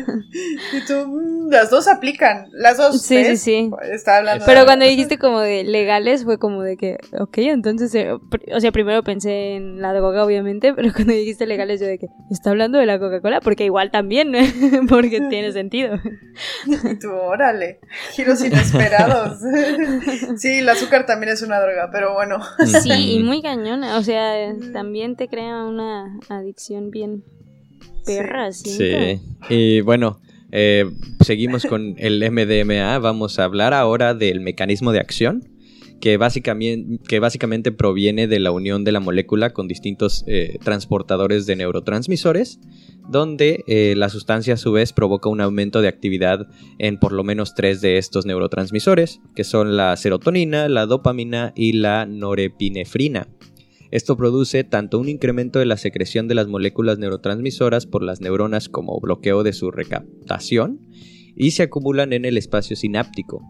Y 0.77 0.81
tú, 0.87 0.95
mm, 1.07 1.51
las 1.51 1.71
dos 1.71 1.89
aplican, 1.89 2.47
las 2.53 2.77
dos. 2.77 3.01
Sí, 3.03 3.17
¿ves? 3.17 3.41
sí, 3.41 3.71
sí. 3.71 3.71
Está 3.91 4.19
hablando 4.19 4.45
Pero 4.45 4.61
de- 4.61 4.67
cuando 4.67 4.85
dijiste 4.85 5.19
como 5.19 5.41
de 5.41 5.65
legales 5.65 6.25
fue 6.25 6.39
como 6.39 6.63
de 6.63 6.77
que, 6.77 6.99
ok, 7.19 7.39
entonces, 7.39 7.95
eh, 7.95 8.13
o 8.13 8.61
sea, 8.61 8.71
primero 8.73 9.03
pensé 9.03 9.55
en 9.57 9.81
la 9.81 9.93
droga 9.95 10.25
obviamente, 10.25 10.75
pero 10.75 10.93
cuando 10.93 11.13
dijiste 11.15 11.47
legales 11.47 11.81
yo 11.81 11.87
de 11.87 11.99
que, 11.99 12.07
¿está 12.31 12.51
hablando 12.51 12.79
de 12.79 12.87
la 12.87 12.99
Coca-Cola? 12.99 13.41
Porque 13.41 13.65
igual 13.65 13.91
también, 13.91 14.33
porque 14.89 15.21
tiene 15.31 15.53
sentido. 15.53 15.99
Y 16.67 16.99
tú, 16.99 17.11
órale, 17.11 17.81
giros 18.13 18.45
inesperados. 18.45 19.39
sí, 20.37 20.61
el 20.63 20.69
azúcar 20.69 21.07
también 21.07 21.33
es 21.33 21.43
una 21.43 21.61
droga, 21.61 21.91
pero 21.93 22.15
bueno. 22.15 22.39
Sí, 22.83 23.17
y 23.17 23.23
muy 23.23 23.43
cañona, 23.43 23.99
o 23.99 24.03
sea, 24.03 24.55
también 24.73 25.17
te 25.17 25.29
crea 25.29 25.65
una 25.65 26.19
adicción 26.29 26.91
bien 26.91 27.25
perra, 28.05 28.53
siento. 28.53 29.21
Sí. 29.49 29.55
Y 29.55 29.81
bueno, 29.81 30.21
eh, 30.51 30.85
seguimos 31.25 31.65
con 31.65 31.95
el 31.99 32.31
MDMA. 32.31 32.99
Vamos 32.99 33.39
a 33.39 33.45
hablar 33.45 33.75
ahora 33.75 34.15
del 34.15 34.41
mecanismo 34.41 34.93
de 34.93 35.01
acción. 35.01 35.49
Que 36.03 36.17
básicamente, 36.17 37.71
proviene 37.71 38.27
de 38.27 38.41
la 38.41 38.51
unión 38.51 38.83
de 38.83 38.91
la 38.91 38.99
molécula 38.99 39.51
con 39.51 39.69
distintos 39.69 40.25
eh, 40.27 40.59
transportadores 40.65 41.47
de 41.47 41.55
neurotransmisores, 41.55 42.59
donde 43.09 43.63
eh, 43.69 43.95
la 43.97 44.09
sustancia 44.09 44.55
a 44.55 44.57
su 44.57 44.73
vez 44.73 44.93
provoca 44.93 45.29
un 45.29 45.41
aumento 45.41 45.81
de 45.81 45.87
actividad 45.87 46.49
en 46.81 46.99
por 46.99 47.13
lo 47.13 47.23
menos 47.23 47.55
tres 47.55 47.81
de 47.81 47.99
estos 47.99 48.27
neurotransmisores, 48.27 49.21
que 49.37 49.45
son 49.45 49.77
la 49.77 49.97
serotonina, 49.97 50.69
la 50.69 50.87
dopamina 50.87 51.53
y 51.55 51.75
la 51.75 52.05
norepinefrina. 52.05 53.29
Esto 53.93 54.17
produce 54.17 54.65
tanto 54.65 54.99
un 54.99 55.09
incremento 55.09 55.61
de 55.61 55.67
la 55.67 55.77
secreción 55.77 56.27
de 56.27 56.35
las 56.35 56.49
moléculas 56.49 56.99
neurotransmisoras 56.99 57.87
por 57.87 58.03
las 58.03 58.21
neuronas 58.21 58.69
como 58.69 58.99
bloqueo 58.99 59.45
de 59.45 59.53
su 59.53 59.71
recaptación 59.71 60.81
y 61.37 61.53
se 61.53 61.63
acumulan 61.63 62.13
en 62.13 62.25
el 62.25 62.39
espacio 62.39 62.75
sináptico. 62.75 63.41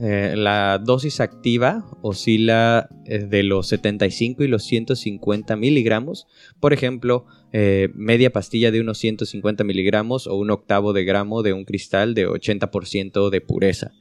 Eh, 0.00 0.34
la 0.36 0.78
dosis 0.78 1.20
activa 1.20 1.84
oscila 2.00 2.88
eh, 3.04 3.18
de 3.18 3.42
los 3.42 3.68
75 3.68 4.42
y 4.42 4.48
los 4.48 4.64
150 4.64 5.56
miligramos. 5.56 6.26
Por 6.60 6.72
ejemplo, 6.72 7.26
eh, 7.52 7.90
media 7.94 8.32
pastilla 8.32 8.70
de 8.70 8.80
unos 8.80 8.98
150 8.98 9.64
miligramos 9.64 10.26
o 10.26 10.36
un 10.36 10.50
octavo 10.50 10.92
de 10.92 11.04
gramo 11.04 11.42
de 11.42 11.52
un 11.52 11.64
cristal 11.64 12.14
de 12.14 12.26
80% 12.26 13.30
de 13.30 13.40
pureza. 13.40 13.92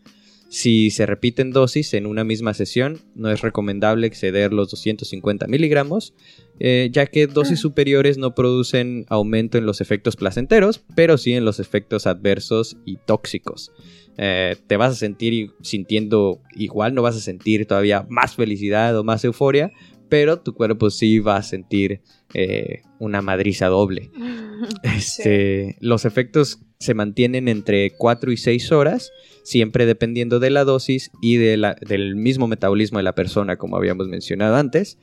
Si 0.51 0.89
se 0.89 1.05
repiten 1.05 1.51
dosis 1.51 1.93
en 1.93 2.05
una 2.05 2.25
misma 2.25 2.53
sesión, 2.53 2.99
no 3.15 3.31
es 3.31 3.39
recomendable 3.39 4.05
exceder 4.05 4.51
los 4.51 4.69
250 4.69 5.47
miligramos, 5.47 6.13
eh, 6.59 6.89
ya 6.91 7.05
que 7.05 7.27
dosis 7.27 7.61
superiores 7.61 8.17
no 8.17 8.35
producen 8.35 9.05
aumento 9.07 9.57
en 9.57 9.65
los 9.65 9.79
efectos 9.79 10.17
placenteros, 10.17 10.83
pero 10.93 11.17
sí 11.17 11.31
en 11.31 11.45
los 11.45 11.61
efectos 11.61 12.05
adversos 12.05 12.75
y 12.83 12.97
tóxicos. 12.97 13.71
Eh, 14.17 14.55
te 14.67 14.77
vas 14.77 14.91
a 14.93 14.95
sentir 14.95 15.51
sintiendo 15.61 16.41
igual, 16.55 16.93
no 16.93 17.01
vas 17.01 17.15
a 17.15 17.21
sentir 17.21 17.65
todavía 17.65 18.05
más 18.09 18.35
felicidad 18.35 18.97
o 18.97 19.03
más 19.03 19.23
euforia, 19.23 19.71
pero 20.09 20.39
tu 20.41 20.53
cuerpo 20.53 20.89
sí 20.89 21.19
va 21.19 21.37
a 21.37 21.43
sentir 21.43 22.01
eh, 22.33 22.81
una 22.99 23.21
madriza 23.21 23.67
doble. 23.67 24.11
Este, 24.83 25.75
Los 25.79 26.05
efectos 26.05 26.59
se 26.79 26.93
mantienen 26.93 27.47
entre 27.47 27.91
4 27.91 28.31
y 28.31 28.37
6 28.37 28.71
horas, 28.71 29.11
siempre 29.43 29.85
dependiendo 29.85 30.39
de 30.39 30.49
la 30.51 30.63
dosis 30.63 31.11
y 31.21 31.37
de 31.37 31.57
la- 31.57 31.75
del 31.87 32.15
mismo 32.15 32.47
metabolismo 32.47 32.99
de 32.99 33.03
la 33.03 33.15
persona, 33.15 33.57
como 33.57 33.77
habíamos 33.77 34.07
mencionado 34.07 34.55
antes. 34.55 34.97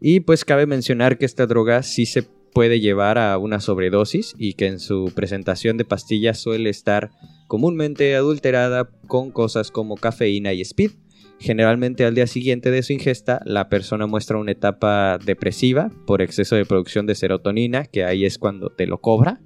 Y 0.00 0.20
pues 0.20 0.44
cabe 0.44 0.66
mencionar 0.66 1.16
que 1.18 1.24
esta 1.26 1.46
droga 1.46 1.82
sí 1.82 2.06
se 2.06 2.22
puede 2.52 2.80
llevar 2.80 3.18
a 3.18 3.36
una 3.38 3.60
sobredosis 3.60 4.34
y 4.38 4.54
que 4.54 4.66
en 4.66 4.78
su 4.80 5.10
presentación 5.14 5.76
de 5.76 5.84
pastillas 5.84 6.38
suele 6.38 6.70
estar 6.70 7.10
comúnmente 7.46 8.14
adulterada 8.16 8.88
con 9.06 9.30
cosas 9.30 9.70
como 9.70 9.96
cafeína 9.96 10.52
y 10.52 10.60
speed. 10.62 10.92
Generalmente 11.40 12.04
al 12.04 12.14
día 12.14 12.26
siguiente 12.26 12.70
de 12.70 12.82
su 12.82 12.92
ingesta, 12.92 13.40
la 13.44 13.68
persona 13.68 14.06
muestra 14.06 14.38
una 14.38 14.52
etapa 14.52 15.18
depresiva 15.18 15.90
por 16.06 16.22
exceso 16.22 16.56
de 16.56 16.64
producción 16.64 17.06
de 17.06 17.14
serotonina, 17.14 17.84
que 17.84 18.04
ahí 18.04 18.24
es 18.24 18.38
cuando 18.38 18.70
te 18.70 18.86
lo 18.86 19.00
cobra. 19.00 19.40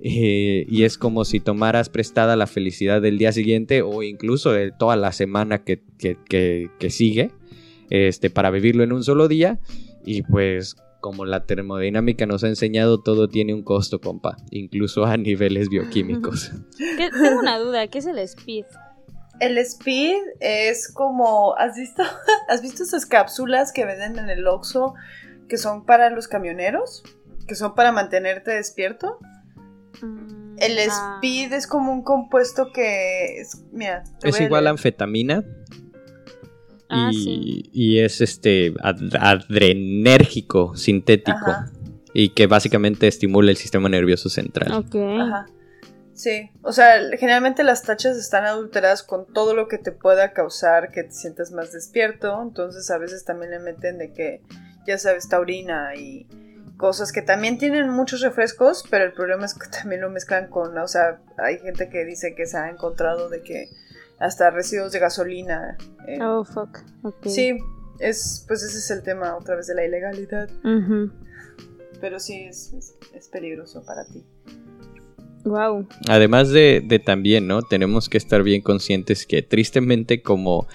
Eh, 0.00 0.64
y 0.68 0.82
es 0.84 0.96
como 0.98 1.24
si 1.24 1.40
tomaras 1.40 1.88
prestada 1.88 2.36
la 2.36 2.46
felicidad 2.46 3.00
del 3.02 3.18
día 3.18 3.32
siguiente 3.32 3.82
o 3.82 4.02
incluso 4.02 4.52
de 4.52 4.70
toda 4.70 4.96
la 4.96 5.10
semana 5.12 5.64
que, 5.64 5.82
que- 5.98 6.16
que- 6.28 6.70
que 6.78 6.90
sigue 6.90 7.30
este, 7.90 8.30
para 8.30 8.50
vivirlo 8.50 8.84
en 8.84 8.92
un 8.92 9.02
solo 9.02 9.26
día. 9.28 9.58
Y 10.04 10.22
pues 10.22 10.76
como 11.00 11.24
la 11.24 11.44
termodinámica 11.46 12.26
nos 12.26 12.42
ha 12.44 12.48
enseñado, 12.48 13.00
todo 13.00 13.28
tiene 13.28 13.54
un 13.54 13.62
costo, 13.62 14.00
compa, 14.00 14.36
incluso 14.50 15.04
a 15.04 15.16
niveles 15.16 15.68
bioquímicos. 15.68 16.52
¿Qué- 16.78 17.10
Tengo 17.10 17.40
una 17.40 17.58
duda, 17.58 17.86
¿qué 17.88 17.98
es 17.98 18.06
el 18.06 18.18
speed? 18.18 18.64
El 19.40 19.56
speed 19.58 20.16
es 20.40 20.92
como, 20.92 21.54
¿has 21.56 21.76
visto? 21.76 22.02
¿Has 22.48 22.60
visto 22.62 22.82
esas 22.82 23.06
cápsulas 23.06 23.72
que 23.72 23.84
venden 23.84 24.18
en 24.18 24.30
el 24.30 24.46
Oxxo 24.46 24.94
que 25.48 25.56
son 25.58 25.84
para 25.86 26.10
los 26.10 26.26
camioneros? 26.26 27.04
Que 27.46 27.54
son 27.54 27.74
para 27.74 27.92
mantenerte 27.92 28.50
despierto. 28.50 29.18
Mm, 30.02 30.56
El 30.58 30.78
ah. 30.90 31.18
speed 31.20 31.52
es 31.52 31.66
como 31.68 31.92
un 31.92 32.02
compuesto 32.02 32.72
que 32.74 33.40
es, 33.40 33.62
mira, 33.72 34.02
Es 34.22 34.40
igual 34.40 34.66
a 34.66 34.70
anfetamina. 34.70 35.44
Ah, 36.90 37.10
y, 37.12 37.16
sí. 37.16 37.70
y 37.72 37.98
es 38.00 38.20
este 38.20 38.72
ad- 38.82 39.14
adrenérgico 39.20 40.76
sintético 40.76 41.36
Ajá. 41.50 41.70
y 42.14 42.30
que 42.30 42.46
básicamente 42.46 43.06
estimula 43.08 43.50
el 43.50 43.56
sistema 43.56 43.88
nervioso 43.88 44.28
central. 44.28 44.72
Ok. 44.72 44.96
Ajá. 45.20 45.46
Sí, 46.14 46.50
o 46.62 46.72
sea, 46.72 46.94
generalmente 47.16 47.62
las 47.62 47.82
tachas 47.84 48.16
están 48.16 48.44
adulteradas 48.44 49.04
con 49.04 49.32
todo 49.32 49.54
lo 49.54 49.68
que 49.68 49.78
te 49.78 49.92
pueda 49.92 50.32
causar 50.32 50.90
que 50.90 51.04
te 51.04 51.12
sientas 51.12 51.52
más 51.52 51.72
despierto, 51.72 52.42
entonces 52.42 52.90
a 52.90 52.98
veces 52.98 53.24
también 53.24 53.52
le 53.52 53.60
meten 53.60 53.98
de 53.98 54.12
que, 54.12 54.42
ya 54.84 54.98
sabes, 54.98 55.28
taurina 55.28 55.94
y 55.94 56.26
cosas 56.76 57.12
que 57.12 57.22
también 57.22 57.58
tienen 57.58 57.88
muchos 57.90 58.20
refrescos, 58.20 58.84
pero 58.90 59.04
el 59.04 59.12
problema 59.12 59.46
es 59.46 59.54
que 59.54 59.68
también 59.70 60.00
lo 60.00 60.10
mezclan 60.10 60.48
con, 60.48 60.76
o 60.76 60.88
sea, 60.88 61.20
hay 61.36 61.58
gente 61.58 61.88
que 61.88 62.04
dice 62.04 62.34
que 62.34 62.46
se 62.46 62.56
ha 62.56 62.68
encontrado 62.68 63.28
de 63.28 63.42
que 63.42 63.68
hasta 64.18 64.50
residuos 64.50 64.92
de 64.92 64.98
gasolina. 64.98 65.76
eh, 66.06 66.18
Oh, 66.22 66.44
fuck. 66.44 66.78
Ok. 67.02 67.26
Sí, 67.26 67.56
es, 68.00 68.44
pues 68.46 68.62
ese 68.62 68.78
es 68.78 68.90
el 68.90 69.02
tema 69.02 69.36
otra 69.36 69.56
vez 69.56 69.66
de 69.66 69.74
la 69.74 69.84
ilegalidad, 69.84 70.48
pero 72.00 72.18
sí 72.20 72.44
es, 72.48 72.72
es, 72.74 72.94
es 73.14 73.28
peligroso 73.28 73.84
para 73.84 74.04
ti. 74.06 74.24
Wow. 75.44 75.88
Además 76.08 76.50
de, 76.50 76.82
de 76.84 76.98
también, 76.98 77.46
¿no? 77.46 77.62
Tenemos 77.62 78.08
que 78.08 78.18
estar 78.18 78.42
bien 78.42 78.60
conscientes 78.60 79.24
que 79.26 79.42
tristemente 79.42 80.20
como 80.22 80.66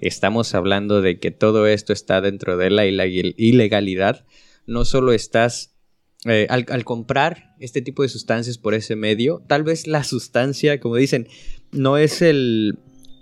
estamos 0.00 0.54
hablando 0.54 1.02
de 1.02 1.18
que 1.18 1.30
todo 1.30 1.66
esto 1.66 1.92
está 1.92 2.20
dentro 2.20 2.56
de 2.56 2.70
la 2.70 2.86
ileg- 2.86 3.34
ilegalidad, 3.36 4.24
no 4.66 4.84
solo 4.84 5.12
estás 5.12 5.74
eh, 6.26 6.46
al, 6.50 6.66
al 6.68 6.84
comprar 6.84 7.54
este 7.60 7.82
tipo 7.82 8.02
de 8.02 8.08
sustancias 8.08 8.56
por 8.58 8.74
ese 8.74 8.94
medio, 8.94 9.42
tal 9.46 9.62
vez 9.64 9.86
la 9.86 10.04
sustancia, 10.04 10.80
como 10.80 10.96
dicen, 10.96 11.26
no 11.72 11.96
es 11.98 12.22
el... 12.22 12.78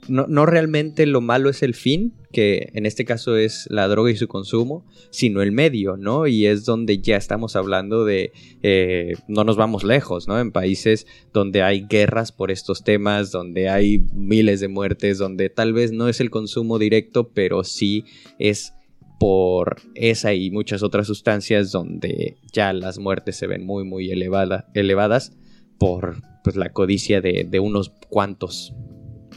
No, 0.08 0.26
no 0.26 0.46
realmente 0.46 1.06
lo 1.06 1.20
malo 1.20 1.50
es 1.50 1.62
el 1.62 1.74
fin, 1.74 2.14
que 2.32 2.70
en 2.74 2.86
este 2.86 3.04
caso 3.04 3.36
es 3.36 3.66
la 3.70 3.88
droga 3.88 4.10
y 4.10 4.16
su 4.16 4.28
consumo, 4.28 4.84
sino 5.10 5.42
el 5.42 5.52
medio, 5.52 5.96
¿no? 5.96 6.26
Y 6.26 6.46
es 6.46 6.64
donde 6.64 6.98
ya 6.98 7.16
estamos 7.16 7.56
hablando 7.56 8.04
de, 8.04 8.32
eh, 8.62 9.14
no 9.28 9.44
nos 9.44 9.56
vamos 9.56 9.84
lejos, 9.84 10.28
¿no? 10.28 10.38
En 10.38 10.52
países 10.52 11.06
donde 11.32 11.62
hay 11.62 11.86
guerras 11.88 12.32
por 12.32 12.50
estos 12.50 12.84
temas, 12.84 13.30
donde 13.30 13.68
hay 13.68 13.98
miles 14.12 14.60
de 14.60 14.68
muertes, 14.68 15.18
donde 15.18 15.48
tal 15.50 15.72
vez 15.72 15.92
no 15.92 16.08
es 16.08 16.20
el 16.20 16.30
consumo 16.30 16.78
directo, 16.78 17.30
pero 17.32 17.64
sí 17.64 18.04
es 18.38 18.74
por 19.18 19.80
esa 19.94 20.34
y 20.34 20.50
muchas 20.50 20.82
otras 20.82 21.06
sustancias 21.06 21.72
donde 21.72 22.36
ya 22.52 22.72
las 22.72 22.98
muertes 22.98 23.36
se 23.36 23.46
ven 23.46 23.64
muy, 23.64 23.84
muy 23.84 24.10
elevada, 24.10 24.68
elevadas 24.74 25.32
por 25.78 26.22
pues, 26.44 26.56
la 26.56 26.72
codicia 26.72 27.20
de 27.20 27.60
unos 27.60 27.90
cuantos. 28.08 28.74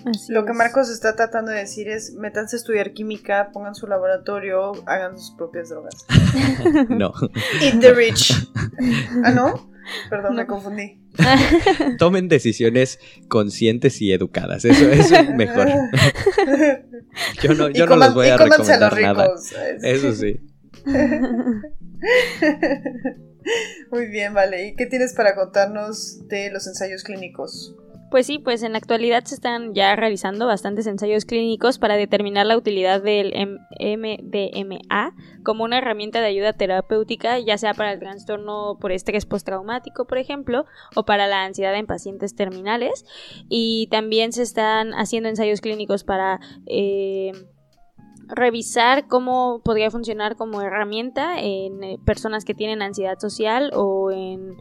Así 0.06 0.32
Lo 0.34 0.45
que 0.45 0.52
es. 0.52 0.58
Marcos 0.58 0.89
está 0.89 1.16
tratando 1.16 1.52
de 1.52 1.60
decir 1.60 1.88
es, 1.89 2.14
métanse 2.14 2.56
a 2.56 2.60
estudiar 2.60 2.93
química, 2.93 3.49
pongan 3.54 3.76
su 3.76 3.88
laboratorio, 3.88 4.72
hagan 4.88 5.18
sus 5.20 5.36
propias 5.36 5.70
drogas. 5.70 6.06
No, 6.89 7.14
Eat 7.62 7.80
the 7.80 7.93
rich. 7.93 8.34
ah, 9.24 9.32
¿no? 9.32 9.70
Perdón, 10.10 10.36
me 10.36 10.43
No. 10.43 10.47
confundí. 10.47 10.97
tomen 11.97 12.30
decisiones 12.30 12.99
conscientes 13.28 14.02
y 14.02 14.14
educadas, 14.14 14.64
eso 14.64 14.89
es 14.89 15.12
mejor. 15.36 15.68
Yo 17.43 17.54
no, 17.54 17.68
yo 17.70 17.86
no 17.86 17.95
coman- 17.95 18.06
les 18.06 18.14
voy 18.14 18.28
a 18.30 18.38
los 18.38 18.49
recomendar 18.49 19.02
nada. 19.02 19.24
ricos. 19.26 19.54
Eso 19.82 20.14
sí. 20.14 20.39
Muy 23.91 24.06
bien, 24.08 24.34
vale. 24.34 24.68
¿Y 24.68 24.76
qué 24.76 24.86
tienes 24.86 25.14
para 25.14 25.36
contarnos 25.36 26.28
de 26.28 26.49
los 26.52 26.68
ensayos 26.68 27.04
clínicos? 27.04 27.76
Pues 28.12 28.28
sí, 28.28 28.39
pues 28.39 28.62
en 28.62 28.74
la 28.74 28.78
actualidad 28.78 29.24
se 29.24 29.36
están 29.36 29.74
ya 29.74 29.95
realizando 29.95 30.45
bastantes 30.45 30.86
ensayos 30.86 31.24
clínicos 31.24 31.80
para 31.80 31.95
determinar 31.95 32.45
la 32.45 32.57
utilidad 32.57 33.01
del 33.01 33.34
MDMA 33.80 35.16
como 35.43 35.64
una 35.64 35.78
herramienta 35.78 36.20
de 36.20 36.28
ayuda 36.28 36.51
terapéutica, 36.51 37.39
ya 37.39 37.57
sea 37.57 37.74
para 37.74 37.93
el 37.93 37.99
trastorno 37.99 38.78
por 38.82 38.91
estrés 38.91 39.26
postraumático, 39.26 40.07
por 40.07 40.18
ejemplo, 40.18 40.66
o 40.93 41.05
para 41.05 41.28
la 41.28 41.45
ansiedad 41.45 41.74
en 41.74 41.88
pacientes 41.88 42.36
terminales. 42.36 43.05
Y 43.47 43.88
también 43.89 44.34
se 44.34 44.41
están 44.41 44.91
haciendo 44.93 45.30
ensayos 45.30 45.62
clínicos 45.62 46.03
para 46.03 46.41
eh, 46.66 47.32
revisar 48.28 49.08
cómo 49.08 49.62
podría 49.64 49.92
funcionar 49.92 50.36
como 50.36 50.62
herramienta 50.62 51.40
en 51.40 51.84
eh, 51.84 52.00
personas 52.06 52.46
que 52.46 52.54
tienen 52.54 52.82
ansiedad 52.82 53.20
social 53.20 53.72
o 53.74 54.12
en 54.12 54.52
eh, 54.52 54.56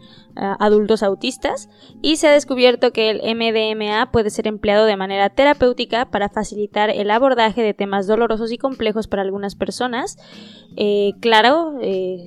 adultos 0.59 1.03
autistas 1.03 1.69
y 2.03 2.17
se 2.17 2.29
ha 2.29 2.33
descubierto 2.33 2.93
que 2.93 3.11
el 3.11 3.21
MDMA 3.37 4.11
puede 4.11 4.31
ser 4.31 4.47
empleado 4.47 4.87
de 4.87 4.97
manera 4.97 5.31
terapéutica 5.31 6.11
para 6.11 6.29
facilitar 6.29 6.91
el 6.91 7.11
abordaje 7.11 7.63
de 7.63 7.75
temas 7.75 8.07
dolorosos 8.07 8.51
y 8.53 8.59
complejos 8.59 9.07
para 9.07 9.23
algunas 9.23 9.55
personas. 9.55 10.19
Eh, 10.77 11.13
claro, 11.21 11.79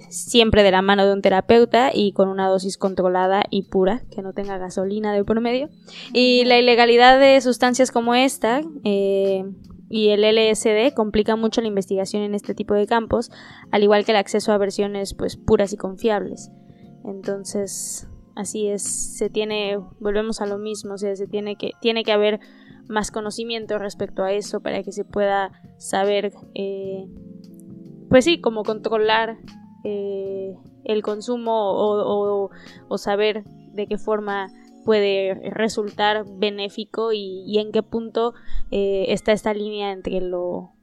siempre 0.09 0.63
de 0.63 0.71
la 0.71 0.81
mano 0.81 1.05
de 1.05 1.13
un 1.13 1.21
terapeuta 1.21 1.91
y 1.93 2.11
con 2.11 2.29
una 2.29 2.47
dosis 2.47 2.77
controlada 2.77 3.43
y 3.49 3.63
pura, 3.63 4.03
que 4.11 4.21
no 4.21 4.33
tenga 4.33 4.57
gasolina 4.57 5.13
de 5.13 5.23
por 5.23 5.39
medio. 5.39 5.69
Y 6.13 6.43
la 6.45 6.57
ilegalidad 6.57 7.19
de 7.19 7.39
sustancias 7.41 7.91
como 7.91 8.15
esta 8.15 8.61
y 9.93 10.09
el 10.09 10.23
LSD 10.23 10.95
complica 10.95 11.35
mucho 11.35 11.61
la 11.61 11.67
investigación 11.67 12.23
en 12.23 12.33
este 12.33 12.55
tipo 12.55 12.73
de 12.73 12.87
campos, 12.87 13.29
al 13.69 13.83
igual 13.83 14.05
que 14.05 14.11
el 14.11 14.17
acceso 14.17 14.51
a 14.51 14.57
versiones 14.57 15.13
pues 15.13 15.37
puras 15.37 15.71
y 15.71 15.77
confiables. 15.77 16.49
Entonces, 17.05 18.09
así 18.35 18.69
es, 18.69 18.81
se 18.81 19.29
tiene, 19.29 19.77
volvemos 19.99 20.41
a 20.41 20.47
lo 20.47 20.57
mismo, 20.57 20.95
o 20.95 20.97
sea, 20.97 21.15
se 21.15 21.27
tiene 21.27 21.57
que, 21.57 21.73
tiene 21.79 22.03
que 22.03 22.11
haber 22.11 22.39
más 22.89 23.11
conocimiento 23.11 23.77
respecto 23.77 24.23
a 24.23 24.33
eso 24.33 24.61
para 24.61 24.81
que 24.81 24.91
se 24.91 25.05
pueda 25.05 25.51
saber, 25.77 26.33
eh, 26.55 27.05
pues 28.09 28.25
sí, 28.25 28.41
cómo 28.41 28.63
controlar 28.63 29.37
eh, 29.83 30.55
el 30.85 31.03
consumo 31.03 31.53
o, 31.71 32.49
o 32.87 32.97
saber 32.97 33.43
de 33.73 33.85
qué 33.85 33.99
forma 33.99 34.47
puede 34.83 35.35
resultar 35.51 36.25
benéfico 36.27 37.11
y, 37.13 37.57
en 37.59 37.71
qué 37.71 37.83
punto 37.83 38.33
eh, 38.71 39.05
está 39.09 39.31
esta 39.31 39.53
línea 39.53 39.91
entre 39.91 40.21
lo... 40.21 40.73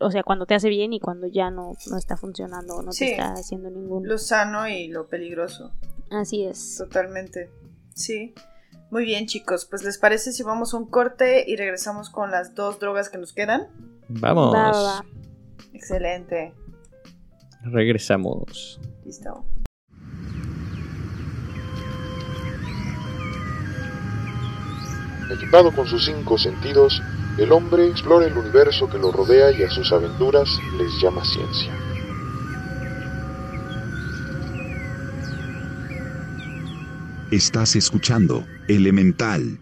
O 0.00 0.10
sea, 0.10 0.22
cuando 0.22 0.46
te 0.46 0.54
hace 0.54 0.68
bien 0.68 0.92
y 0.92 1.00
cuando 1.00 1.26
ya 1.28 1.50
no, 1.50 1.72
no 1.90 1.96
está 1.96 2.16
funcionando 2.16 2.76
o 2.76 2.82
no 2.82 2.90
te 2.90 3.12
está 3.12 3.34
haciendo 3.34 3.70
ningún... 3.70 4.08
Lo 4.08 4.18
sano 4.18 4.68
y 4.68 4.88
lo 4.88 5.06
peligroso. 5.08 5.72
Así 6.10 6.44
es. 6.44 6.76
Totalmente. 6.78 7.50
Sí. 7.94 8.34
Muy 8.90 9.04
bien, 9.04 9.26
chicos. 9.26 9.66
Pues 9.66 9.84
les 9.84 9.98
parece 9.98 10.32
si 10.32 10.42
vamos 10.42 10.74
a 10.74 10.78
un 10.78 10.86
corte 10.86 11.44
y 11.46 11.56
regresamos 11.56 12.10
con 12.10 12.30
las 12.30 12.54
dos 12.54 12.78
drogas 12.80 13.08
que 13.08 13.18
nos 13.18 13.32
quedan. 13.32 13.68
Vamos. 14.08 15.02
Excelente. 15.72 16.54
Regresamos. 17.62 18.80
Listo. 19.04 19.44
Equipado 25.34 25.72
con 25.72 25.86
sus 25.88 26.04
cinco 26.04 26.38
sentidos, 26.38 27.02
el 27.38 27.50
hombre 27.50 27.88
explora 27.88 28.26
el 28.26 28.38
universo 28.38 28.88
que 28.88 28.98
lo 28.98 29.10
rodea 29.10 29.50
y 29.50 29.64
a 29.64 29.70
sus 29.70 29.92
aventuras 29.92 30.48
les 30.78 31.02
llama 31.02 31.24
ciencia. 31.24 31.72
Estás 37.32 37.74
escuchando 37.74 38.44
Elemental. 38.68 39.58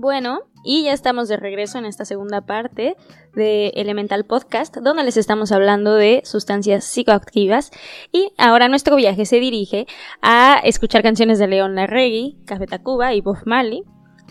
Bueno, 0.00 0.42
y 0.62 0.84
ya 0.84 0.92
estamos 0.92 1.26
de 1.26 1.36
regreso 1.36 1.76
en 1.76 1.84
esta 1.84 2.04
segunda 2.04 2.42
parte 2.42 2.96
de 3.34 3.70
Elemental 3.74 4.24
Podcast, 4.24 4.76
donde 4.76 5.02
les 5.02 5.16
estamos 5.16 5.50
hablando 5.50 5.94
de 5.94 6.22
sustancias 6.24 6.84
psicoactivas. 6.84 7.72
Y 8.12 8.30
ahora 8.38 8.68
nuestro 8.68 8.94
viaje 8.94 9.26
se 9.26 9.40
dirige 9.40 9.88
a 10.22 10.60
escuchar 10.62 11.02
canciones 11.02 11.40
de 11.40 11.48
León 11.48 11.74
Larregui, 11.74 12.38
Café 12.46 12.68
Tacuba 12.68 13.12
y 13.12 13.22
Bob 13.22 13.38
Marley. 13.44 13.82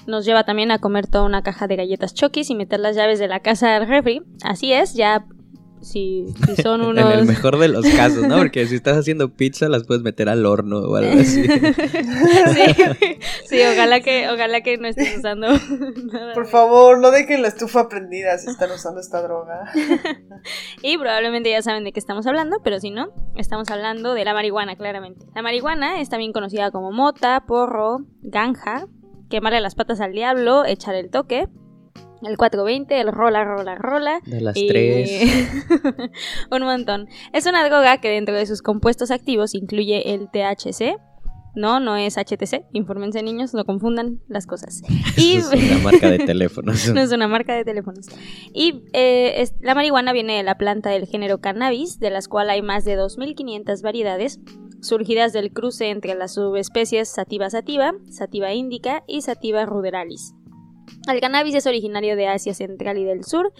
Nos 0.05 0.23
lleva 0.23 0.45
también 0.45 0.71
a 0.71 0.79
comer 0.79 1.05
toda 1.05 1.25
una 1.25 1.43
caja 1.43 1.67
de 1.67 1.75
galletas 1.75 2.13
Chokis 2.13 2.49
y 2.49 2.55
meter 2.55 2.79
las 2.79 2.95
llaves 2.95 3.19
de 3.19 3.27
la 3.27 3.41
casa 3.41 3.75
al 3.75 3.89
refri. 3.89 4.21
Así 4.43 4.71
es, 4.71 4.93
ya 4.93 5.25
si, 5.81 6.25
son 6.63 6.81
unos... 6.81 7.13
en 7.13 7.19
el 7.19 7.25
mejor 7.25 7.57
de 7.57 7.67
los 7.67 7.85
casos, 7.85 8.27
¿no? 8.27 8.37
Porque 8.37 8.65
si 8.67 8.75
estás 8.75 8.97
haciendo 8.97 9.29
pizza 9.29 9.69
las 9.69 9.83
puedes 9.83 10.03
meter 10.03 10.29
al 10.29 10.45
horno 10.45 10.79
o 10.79 10.95
algo 10.95 11.19
así. 11.19 11.43
sí, 13.45 13.59
ojalá 13.73 14.01
que, 14.01 14.29
ojalá 14.29 14.61
que 14.61 14.77
no 14.77 14.87
estés 14.87 15.17
usando 15.17 15.47
nada. 16.11 16.33
Por 16.33 16.47
favor, 16.47 16.99
no 16.99 17.11
dejen 17.11 17.41
la 17.41 17.47
estufa 17.47 17.89
prendida 17.89 18.37
si 18.37 18.49
están 18.49 18.71
usando 18.71 18.99
esta 18.99 19.21
droga. 19.21 19.71
y 20.81 20.97
probablemente 20.97 21.49
ya 21.49 21.61
saben 21.61 21.83
de 21.83 21.91
qué 21.91 21.99
estamos 21.99 22.25
hablando, 22.27 22.57
pero 22.63 22.79
si 22.79 22.91
no, 22.91 23.09
estamos 23.35 23.69
hablando 23.69 24.13
de 24.13 24.25
la 24.25 24.33
marihuana, 24.33 24.75
claramente. 24.75 25.25
La 25.35 25.41
marihuana 25.41 26.01
es 26.01 26.09
también 26.09 26.33
conocida 26.33 26.71
como 26.71 26.91
mota, 26.91 27.43
porro, 27.47 27.99
ganja, 28.21 28.87
quemarle 29.29 29.61
las 29.61 29.75
patas 29.75 30.01
al 30.01 30.13
diablo, 30.13 30.65
echar 30.65 30.95
el 30.95 31.09
toque 31.09 31.47
el 32.23 32.37
420, 32.37 32.99
el 32.99 33.11
rola, 33.11 33.43
rola, 33.43 33.75
rola. 33.75 34.19
De 34.25 34.41
las 34.41 34.55
tres. 34.55 35.49
un 36.51 36.63
montón. 36.63 37.07
Es 37.33 37.45
una 37.45 37.67
droga 37.67 37.99
que 37.99 38.09
dentro 38.09 38.35
de 38.35 38.45
sus 38.45 38.61
compuestos 38.61 39.11
activos 39.11 39.55
incluye 39.55 40.13
el 40.13 40.29
THC. 40.29 40.97
No, 41.55 41.79
no 41.79 41.97
es 41.97 42.17
HTC. 42.17 42.65
Infórmense 42.73 43.23
niños, 43.23 43.55
no 43.55 43.65
confundan 43.65 44.21
las 44.27 44.45
cosas. 44.45 44.83
Y... 45.17 45.37
es 45.37 45.47
una 45.51 45.79
marca 45.79 46.09
de 46.09 46.19
teléfonos. 46.19 46.87
no 46.93 47.01
es 47.01 47.11
una 47.11 47.27
marca 47.27 47.55
de 47.55 47.65
teléfonos. 47.65 48.05
Y 48.53 48.83
eh, 48.93 49.49
la 49.61 49.73
marihuana 49.73 50.13
viene 50.13 50.37
de 50.37 50.43
la 50.43 50.57
planta 50.57 50.91
del 50.91 51.07
género 51.07 51.39
cannabis, 51.39 51.99
de 51.99 52.11
las 52.11 52.27
cuales 52.27 52.53
hay 52.53 52.61
más 52.61 52.85
de 52.85 52.97
2.500 52.97 53.81
variedades 53.81 54.39
surgidas 54.81 55.33
del 55.33 55.51
cruce 55.51 55.89
entre 55.89 56.13
las 56.13 56.35
subespecies 56.35 57.09
Sativa 57.09 57.49
sativa, 57.49 57.93
Sativa 58.11 58.53
indica 58.53 59.03
y 59.07 59.21
Sativa 59.21 59.65
ruderalis. 59.65 60.35
El 61.11 61.21
cannabis 61.21 61.55
es 61.55 61.67
originario 61.67 62.15
de 62.15 62.27
Asia 62.27 62.53
Central 62.53 62.97
y 62.97 63.03
del 63.03 63.23
Sur 63.23 63.53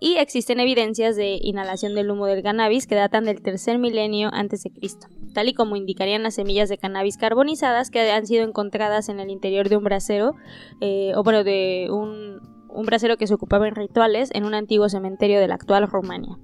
y 0.00 0.16
existen 0.16 0.60
evidencias 0.60 1.16
de 1.16 1.38
inhalación 1.40 1.94
del 1.94 2.10
humo 2.10 2.26
del 2.26 2.42
cannabis 2.42 2.86
que 2.86 2.94
datan 2.94 3.24
del 3.24 3.40
tercer 3.40 3.78
milenio 3.78 4.28
antes 4.32 4.62
de 4.62 4.70
Cristo, 4.70 5.06
tal 5.32 5.48
y 5.48 5.54
como 5.54 5.76
indicarían 5.76 6.22
las 6.22 6.34
semillas 6.34 6.68
de 6.68 6.78
cannabis 6.78 7.16
carbonizadas 7.16 7.90
que 7.90 8.10
han 8.10 8.26
sido 8.26 8.44
encontradas 8.44 9.08
en 9.08 9.20
el 9.20 9.30
interior 9.30 9.68
de 9.68 9.76
un 9.76 9.84
brasero, 9.84 10.34
eh, 10.80 11.12
o 11.16 11.22
bueno, 11.22 11.44
de 11.44 11.88
un, 11.90 12.40
brasero 12.84 13.16
que 13.16 13.26
se 13.26 13.34
ocupaba 13.34 13.68
en 13.68 13.76
rituales 13.76 14.30
en 14.34 14.44
un 14.44 14.52
antiguo 14.52 14.88
cementerio 14.88 15.40
de 15.40 15.48
la 15.48 15.54
actual 15.54 15.88
Rumania. 15.88 16.36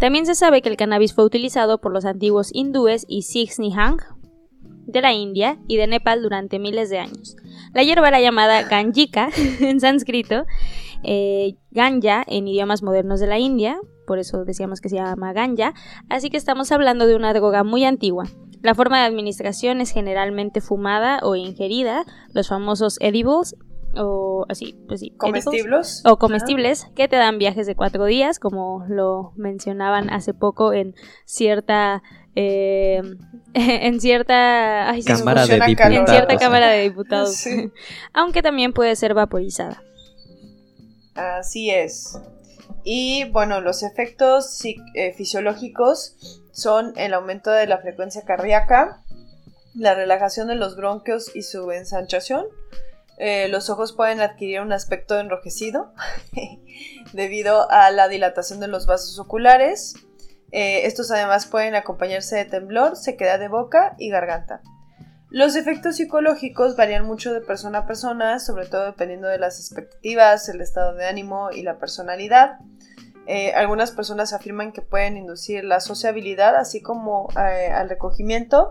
También 0.00 0.24
se 0.24 0.34
sabe 0.34 0.62
que 0.62 0.68
el 0.68 0.76
cannabis 0.76 1.14
fue 1.14 1.24
utilizado 1.24 1.78
por 1.78 1.92
los 1.92 2.04
antiguos 2.04 2.50
hindúes 2.52 3.04
y 3.08 3.22
Sikhs 3.22 3.58
Nihang 3.58 3.98
de 4.86 5.00
la 5.00 5.12
India 5.12 5.58
y 5.68 5.76
de 5.76 5.86
Nepal 5.86 6.22
durante 6.22 6.58
miles 6.58 6.90
de 6.90 6.98
años. 6.98 7.36
La 7.72 7.82
hierba 7.82 8.08
era 8.08 8.20
llamada 8.20 8.62
ganjika 8.62 9.30
en 9.60 9.80
sánscrito, 9.80 10.44
eh, 11.02 11.56
ganja 11.70 12.24
en 12.26 12.48
idiomas 12.48 12.82
modernos 12.82 13.20
de 13.20 13.26
la 13.26 13.38
India, 13.38 13.78
por 14.06 14.18
eso 14.18 14.44
decíamos 14.44 14.80
que 14.80 14.88
se 14.88 14.96
llama 14.96 15.32
ganja, 15.32 15.74
así 16.08 16.30
que 16.30 16.36
estamos 16.36 16.72
hablando 16.72 17.06
de 17.06 17.16
una 17.16 17.32
droga 17.32 17.64
muy 17.64 17.84
antigua. 17.84 18.24
La 18.62 18.74
forma 18.74 19.00
de 19.00 19.06
administración 19.06 19.80
es 19.80 19.90
generalmente 19.90 20.60
fumada 20.60 21.20
o 21.22 21.36
ingerida, 21.36 22.04
los 22.32 22.48
famosos 22.48 22.96
edibles 23.00 23.54
o 23.96 24.46
así, 24.48 24.76
pues 24.88 25.00
sí, 25.00 25.10
comestibles 25.16 26.02
o 26.04 26.18
comestibles 26.18 26.86
que 26.94 27.08
te 27.08 27.16
dan 27.16 27.38
viajes 27.38 27.66
de 27.66 27.76
cuatro 27.76 28.06
días, 28.06 28.38
como 28.38 28.84
lo 28.88 29.32
mencionaban 29.36 30.10
hace 30.10 30.34
poco 30.34 30.72
en 30.72 30.94
cierta 31.24 32.02
eh, 32.34 33.02
en 33.54 34.00
cierta 34.00 34.94
cámara 35.06 35.46
de 35.46 35.54
diputados, 35.54 35.96
en 35.96 36.06
cierta 36.06 36.36
cámara 36.36 36.68
de 36.68 36.82
diputados, 36.82 37.44
aunque 38.12 38.42
también 38.42 38.72
puede 38.72 38.96
ser 38.96 39.14
vaporizada. 39.14 39.82
Así 41.14 41.70
es. 41.70 42.18
Y 42.82 43.24
bueno, 43.30 43.60
los 43.60 43.82
efectos 43.82 44.60
eh, 44.64 45.14
fisiológicos 45.16 46.16
son 46.52 46.92
el 46.96 47.14
aumento 47.14 47.50
de 47.50 47.66
la 47.66 47.78
frecuencia 47.78 48.22
cardíaca, 48.22 49.02
la 49.74 49.94
relajación 49.94 50.48
de 50.48 50.56
los 50.56 50.76
bronquios 50.76 51.34
y 51.34 51.42
su 51.42 51.70
ensanchación, 51.70 52.46
eh, 53.16 53.48
los 53.48 53.70
ojos 53.70 53.92
pueden 53.92 54.20
adquirir 54.20 54.60
un 54.60 54.72
aspecto 54.72 55.18
enrojecido 55.18 55.92
debido 57.12 57.70
a 57.70 57.90
la 57.90 58.08
dilatación 58.08 58.60
de 58.60 58.68
los 58.68 58.86
vasos 58.86 59.18
oculares. 59.18 59.94
Eh, 60.56 60.86
estos 60.86 61.10
además 61.10 61.46
pueden 61.46 61.74
acompañarse 61.74 62.36
de 62.36 62.44
temblor, 62.44 62.94
sequedad 62.94 63.40
de 63.40 63.48
boca 63.48 63.96
y 63.98 64.08
garganta. 64.08 64.60
Los 65.28 65.56
efectos 65.56 65.96
psicológicos 65.96 66.76
varían 66.76 67.04
mucho 67.04 67.34
de 67.34 67.40
persona 67.40 67.78
a 67.78 67.86
persona, 67.88 68.38
sobre 68.38 68.66
todo 68.66 68.84
dependiendo 68.84 69.26
de 69.26 69.38
las 69.38 69.58
expectativas, 69.58 70.48
el 70.48 70.60
estado 70.60 70.94
de 70.94 71.06
ánimo 71.06 71.50
y 71.50 71.62
la 71.64 71.80
personalidad. 71.80 72.60
Eh, 73.26 73.52
algunas 73.54 73.90
personas 73.90 74.32
afirman 74.32 74.70
que 74.70 74.80
pueden 74.80 75.16
inducir 75.16 75.64
la 75.64 75.80
sociabilidad, 75.80 76.54
así 76.54 76.80
como 76.80 77.28
al 77.34 77.88
recogimiento, 77.88 78.70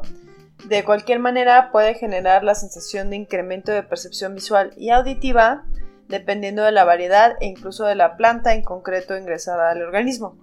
De 0.70 0.86
cualquier 0.86 1.20
manera, 1.20 1.72
puede 1.74 1.96
generar 1.96 2.46
la 2.46 2.56
sensación 2.56 3.10
de 3.10 3.18
incremento 3.18 3.74
de 3.74 3.84
percepción 3.84 4.36
visual 4.36 4.72
y 4.78 4.92
auditiva, 4.92 5.66
dependiendo 6.08 6.64
de 6.64 6.72
la 6.72 6.86
variedad 6.86 7.36
e 7.42 7.48
incluso 7.48 7.84
de 7.86 7.96
la 7.96 8.16
planta 8.16 8.54
en 8.54 8.64
concreto 8.64 9.18
ingresada 9.18 9.72
al 9.72 9.82
organismo. 9.82 10.38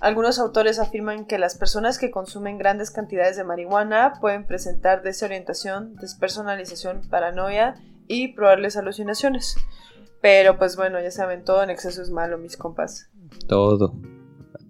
Algunos 0.00 0.38
autores 0.38 0.78
afirman 0.78 1.26
que 1.26 1.38
las 1.38 1.56
personas 1.56 1.98
que 1.98 2.10
consumen 2.10 2.58
grandes 2.58 2.90
cantidades 2.90 3.36
de 3.36 3.44
marihuana 3.44 4.14
pueden 4.20 4.46
presentar 4.46 5.02
desorientación, 5.02 5.96
despersonalización, 5.96 7.02
paranoia 7.08 7.74
y 8.06 8.34
probables 8.34 8.76
alucinaciones. 8.76 9.56
Pero 10.20 10.58
pues 10.58 10.76
bueno, 10.76 11.00
ya 11.00 11.10
saben, 11.10 11.44
todo 11.44 11.62
en 11.62 11.70
exceso 11.70 12.02
es 12.02 12.10
malo, 12.10 12.38
mis 12.38 12.56
compas. 12.56 13.10
Todo. 13.48 13.94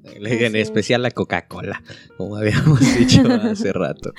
En 0.05 0.25
Así 0.25 0.45
es. 0.45 0.55
especial 0.55 1.03
la 1.03 1.11
Coca-Cola, 1.11 1.83
como 2.17 2.37
habíamos 2.37 2.81
dicho 2.99 3.23
hace 3.29 3.73
rato. 3.73 4.13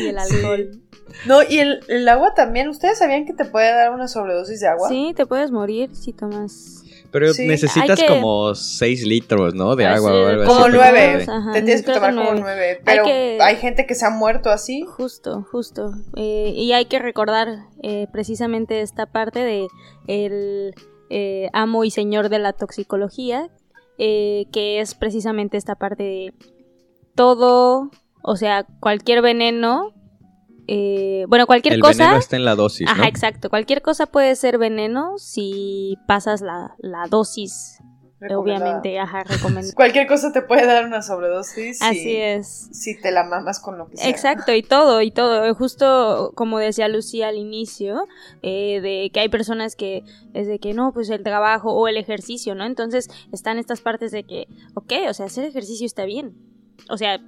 Y 0.00 0.06
el 0.06 0.18
alcohol. 0.18 0.82
No, 1.26 1.42
y 1.42 1.58
el, 1.58 1.80
el 1.88 2.08
agua 2.08 2.34
también. 2.34 2.68
¿Ustedes 2.68 2.98
sabían 2.98 3.26
que 3.26 3.32
te 3.32 3.44
puede 3.44 3.70
dar 3.70 3.90
una 3.90 4.06
sobredosis 4.06 4.60
de 4.60 4.68
agua? 4.68 4.88
Sí, 4.88 5.12
te 5.16 5.26
puedes 5.26 5.50
morir 5.50 5.94
si 5.94 6.12
tomas. 6.12 6.84
Pero 7.18 7.32
Sí. 7.32 7.46
necesitas 7.46 7.98
que- 7.98 8.06
como 8.08 8.54
6 8.54 9.06
litros, 9.06 9.54
¿no? 9.54 9.74
De 9.74 9.86
Ah, 9.86 9.94
agua 9.94 10.10
sí, 10.10 10.16
o 10.18 10.26
algo 10.26 10.44
Como 10.44 10.60
así. 10.64 10.70
nueve. 10.74 11.24
Ajá, 11.26 11.52
Te 11.54 11.62
tienes 11.62 11.82
que 11.82 11.92
tomar 11.94 12.10
como 12.14 12.24
nueve. 12.24 12.40
nueve. 12.42 12.80
Pero 12.84 13.04
que- 13.04 13.38
hay 13.40 13.56
gente 13.56 13.86
que 13.86 13.94
se 13.94 14.04
ha 14.04 14.10
muerto 14.10 14.50
así. 14.50 14.82
Justo, 14.82 15.46
justo. 15.50 15.92
Eh, 16.16 16.52
y 16.54 16.72
hay 16.72 16.84
que 16.84 16.98
recordar 16.98 17.48
eh, 17.82 18.06
precisamente 18.12 18.82
esta 18.82 19.06
parte 19.06 19.38
de 19.38 19.66
el 20.08 20.74
eh, 21.08 21.48
amo 21.54 21.84
y 21.84 21.90
señor 21.90 22.28
de 22.28 22.38
la 22.38 22.52
toxicología, 22.52 23.48
eh, 23.96 24.44
que 24.52 24.80
es 24.80 24.94
precisamente 24.94 25.56
esta 25.56 25.74
parte 25.76 26.02
de 26.02 26.34
todo, 27.14 27.90
o 28.22 28.36
sea, 28.36 28.66
cualquier 28.80 29.22
veneno, 29.22 29.92
eh, 30.68 31.24
bueno, 31.28 31.46
cualquier 31.46 31.74
El 31.74 31.80
cosa. 31.80 32.04
veneno 32.04 32.18
está 32.18 32.36
en 32.36 32.44
la 32.44 32.54
dosis, 32.54 32.86
¿no? 32.86 32.92
Ajá, 32.92 33.08
exacto. 33.08 33.50
Cualquier 33.50 33.82
cosa 33.82 34.06
puede 34.06 34.34
ser 34.36 34.58
veneno 34.58 35.18
si 35.18 35.96
pasas 36.06 36.40
la, 36.40 36.74
la 36.78 37.06
dosis, 37.08 37.78
obviamente, 38.34 38.98
ajá, 38.98 39.22
recomendada. 39.24 39.72
Cualquier 39.76 40.06
cosa 40.06 40.32
te 40.32 40.42
puede 40.42 40.66
dar 40.66 40.84
una 40.86 41.02
sobredosis. 41.02 41.80
Así 41.82 42.00
si, 42.02 42.16
es. 42.16 42.68
Si 42.72 43.00
te 43.00 43.12
la 43.12 43.24
mamas 43.24 43.60
con 43.60 43.78
lo 43.78 43.88
que 43.88 43.96
sea. 43.98 44.08
Exacto, 44.08 44.52
y 44.54 44.62
todo, 44.62 45.02
y 45.02 45.10
todo. 45.10 45.54
Justo 45.54 46.32
como 46.34 46.58
decía 46.58 46.88
Lucía 46.88 47.28
al 47.28 47.36
inicio, 47.36 48.06
eh, 48.42 48.80
de 48.80 49.10
que 49.12 49.20
hay 49.20 49.28
personas 49.28 49.76
que 49.76 50.02
es 50.34 50.46
de 50.48 50.58
que 50.58 50.72
no, 50.74 50.92
pues 50.92 51.10
el 51.10 51.22
trabajo 51.22 51.72
o 51.74 51.86
el 51.88 51.96
ejercicio, 51.98 52.54
¿no? 52.54 52.64
Entonces 52.64 53.08
están 53.32 53.58
estas 53.58 53.80
partes 53.82 54.10
de 54.12 54.24
que, 54.24 54.46
ok, 54.74 54.92
o 55.08 55.14
sea, 55.14 55.26
hacer 55.26 55.44
ejercicio 55.44 55.86
está 55.86 56.04
bien. 56.04 56.34
O 56.90 56.96
sea, 56.96 57.18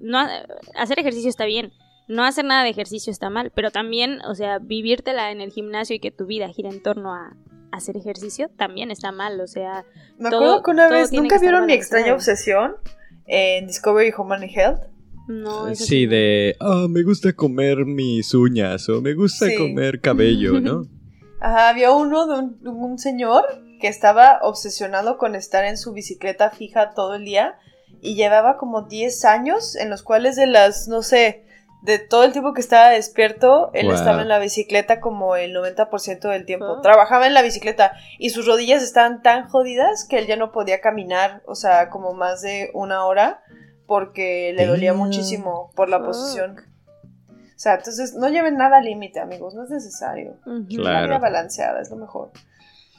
no 0.00 0.18
ha- 0.18 0.30
hacer 0.76 0.98
ejercicio 0.98 1.28
está 1.30 1.44
bien. 1.44 1.72
No 2.08 2.24
hacer 2.24 2.44
nada 2.44 2.64
de 2.64 2.70
ejercicio 2.70 3.10
está 3.10 3.28
mal, 3.30 3.52
pero 3.54 3.70
también, 3.70 4.20
o 4.26 4.34
sea, 4.34 4.58
vivírtela 4.58 5.30
en 5.30 5.40
el 5.40 5.50
gimnasio 5.52 5.96
y 5.96 6.00
que 6.00 6.10
tu 6.10 6.26
vida 6.26 6.48
gira 6.48 6.70
en 6.70 6.82
torno 6.82 7.12
a 7.14 7.36
hacer 7.70 7.96
ejercicio 7.98 8.48
también 8.56 8.90
está 8.90 9.12
mal, 9.12 9.40
o 9.40 9.46
sea, 9.46 9.84
Me 10.18 10.30
todo- 10.30 10.40
acuerdo 10.56 10.62
que 10.62 10.70
una 10.70 10.88
vez, 10.88 11.12
¿nunca 11.12 11.38
vieron 11.38 11.66
mi 11.66 11.74
extraña 11.74 12.14
obsesión 12.14 12.76
en 13.26 13.66
Discovery 13.66 14.12
Human 14.16 14.42
and 14.42 14.50
Health? 14.54 14.80
no 15.28 15.68
eso 15.68 15.84
Sí, 15.84 16.06
de, 16.06 16.56
ah, 16.58 16.86
me 16.88 17.02
gusta 17.02 17.34
comer 17.34 17.84
mis 17.84 18.32
uñas 18.32 18.88
o 18.88 19.02
me 19.02 19.12
gusta 19.12 19.44
Sí. 19.46 19.56
comer 19.58 20.00
cabello, 20.00 20.58
¿no? 20.58 20.86
Ajá, 21.40 21.68
había 21.68 21.92
uno 21.92 22.26
de 22.26 22.38
un, 22.38 22.62
de 22.62 22.70
un 22.70 22.98
señor 22.98 23.44
que 23.78 23.88
estaba 23.88 24.38
obsesionado 24.40 25.18
con 25.18 25.34
estar 25.34 25.66
en 25.66 25.76
su 25.76 25.92
bicicleta 25.92 26.50
fija 26.50 26.94
todo 26.94 27.16
el 27.16 27.26
día 27.26 27.56
y 28.00 28.14
llevaba 28.14 28.56
como 28.56 28.82
10 28.88 29.26
años 29.26 29.76
en 29.76 29.90
los 29.90 30.02
cuales 30.02 30.34
de 30.36 30.46
las, 30.46 30.88
no 30.88 31.02
sé, 31.02 31.44
de 31.82 31.98
todo 31.98 32.24
el 32.24 32.32
tiempo 32.32 32.52
que 32.54 32.60
estaba 32.60 32.90
despierto, 32.90 33.70
él 33.72 33.86
Wow. 33.86 33.94
estaba 33.94 34.22
en 34.22 34.28
la 34.28 34.38
bicicleta 34.38 35.00
como 35.00 35.36
el 35.36 35.54
90% 35.54 36.28
del 36.28 36.44
tiempo. 36.44 36.80
Trabajaba 36.80 37.26
en 37.26 37.34
la 37.34 37.42
bicicleta 37.42 37.92
y 38.18 38.30
sus 38.30 38.46
rodillas 38.46 38.82
estaban 38.82 39.22
tan 39.22 39.48
jodidas 39.48 40.04
que 40.08 40.18
él 40.18 40.26
ya 40.26 40.36
no 40.36 40.50
podía 40.52 40.80
caminar, 40.80 41.42
o 41.46 41.54
sea, 41.54 41.88
como 41.90 42.12
más 42.14 42.42
de 42.42 42.70
una 42.74 43.04
hora 43.06 43.42
porque 43.86 44.52
le 44.56 44.66
dolía 44.66 44.92
muchísimo 44.92 45.70
por 45.74 45.88
la 45.88 46.02
posición. 46.02 46.56
O 47.30 47.60
sea, 47.60 47.74
entonces 47.76 48.14
no 48.14 48.28
lleven 48.28 48.56
nada 48.56 48.78
al 48.78 48.84
límite, 48.84 49.18
amigos, 49.20 49.54
no 49.54 49.64
es 49.64 49.70
necesario. 49.70 50.36
Una 50.46 50.66
Claro. 50.68 51.06
vida 51.08 51.18
balanceada 51.18 51.80
es 51.80 51.90
lo 51.90 51.96
mejor. 51.96 52.30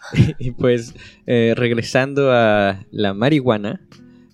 Y 0.40 0.52
pues, 0.52 0.94
eh, 1.28 1.54
regresando 1.56 2.32
a 2.32 2.80
la 2.92 3.14
marihuana, 3.14 3.82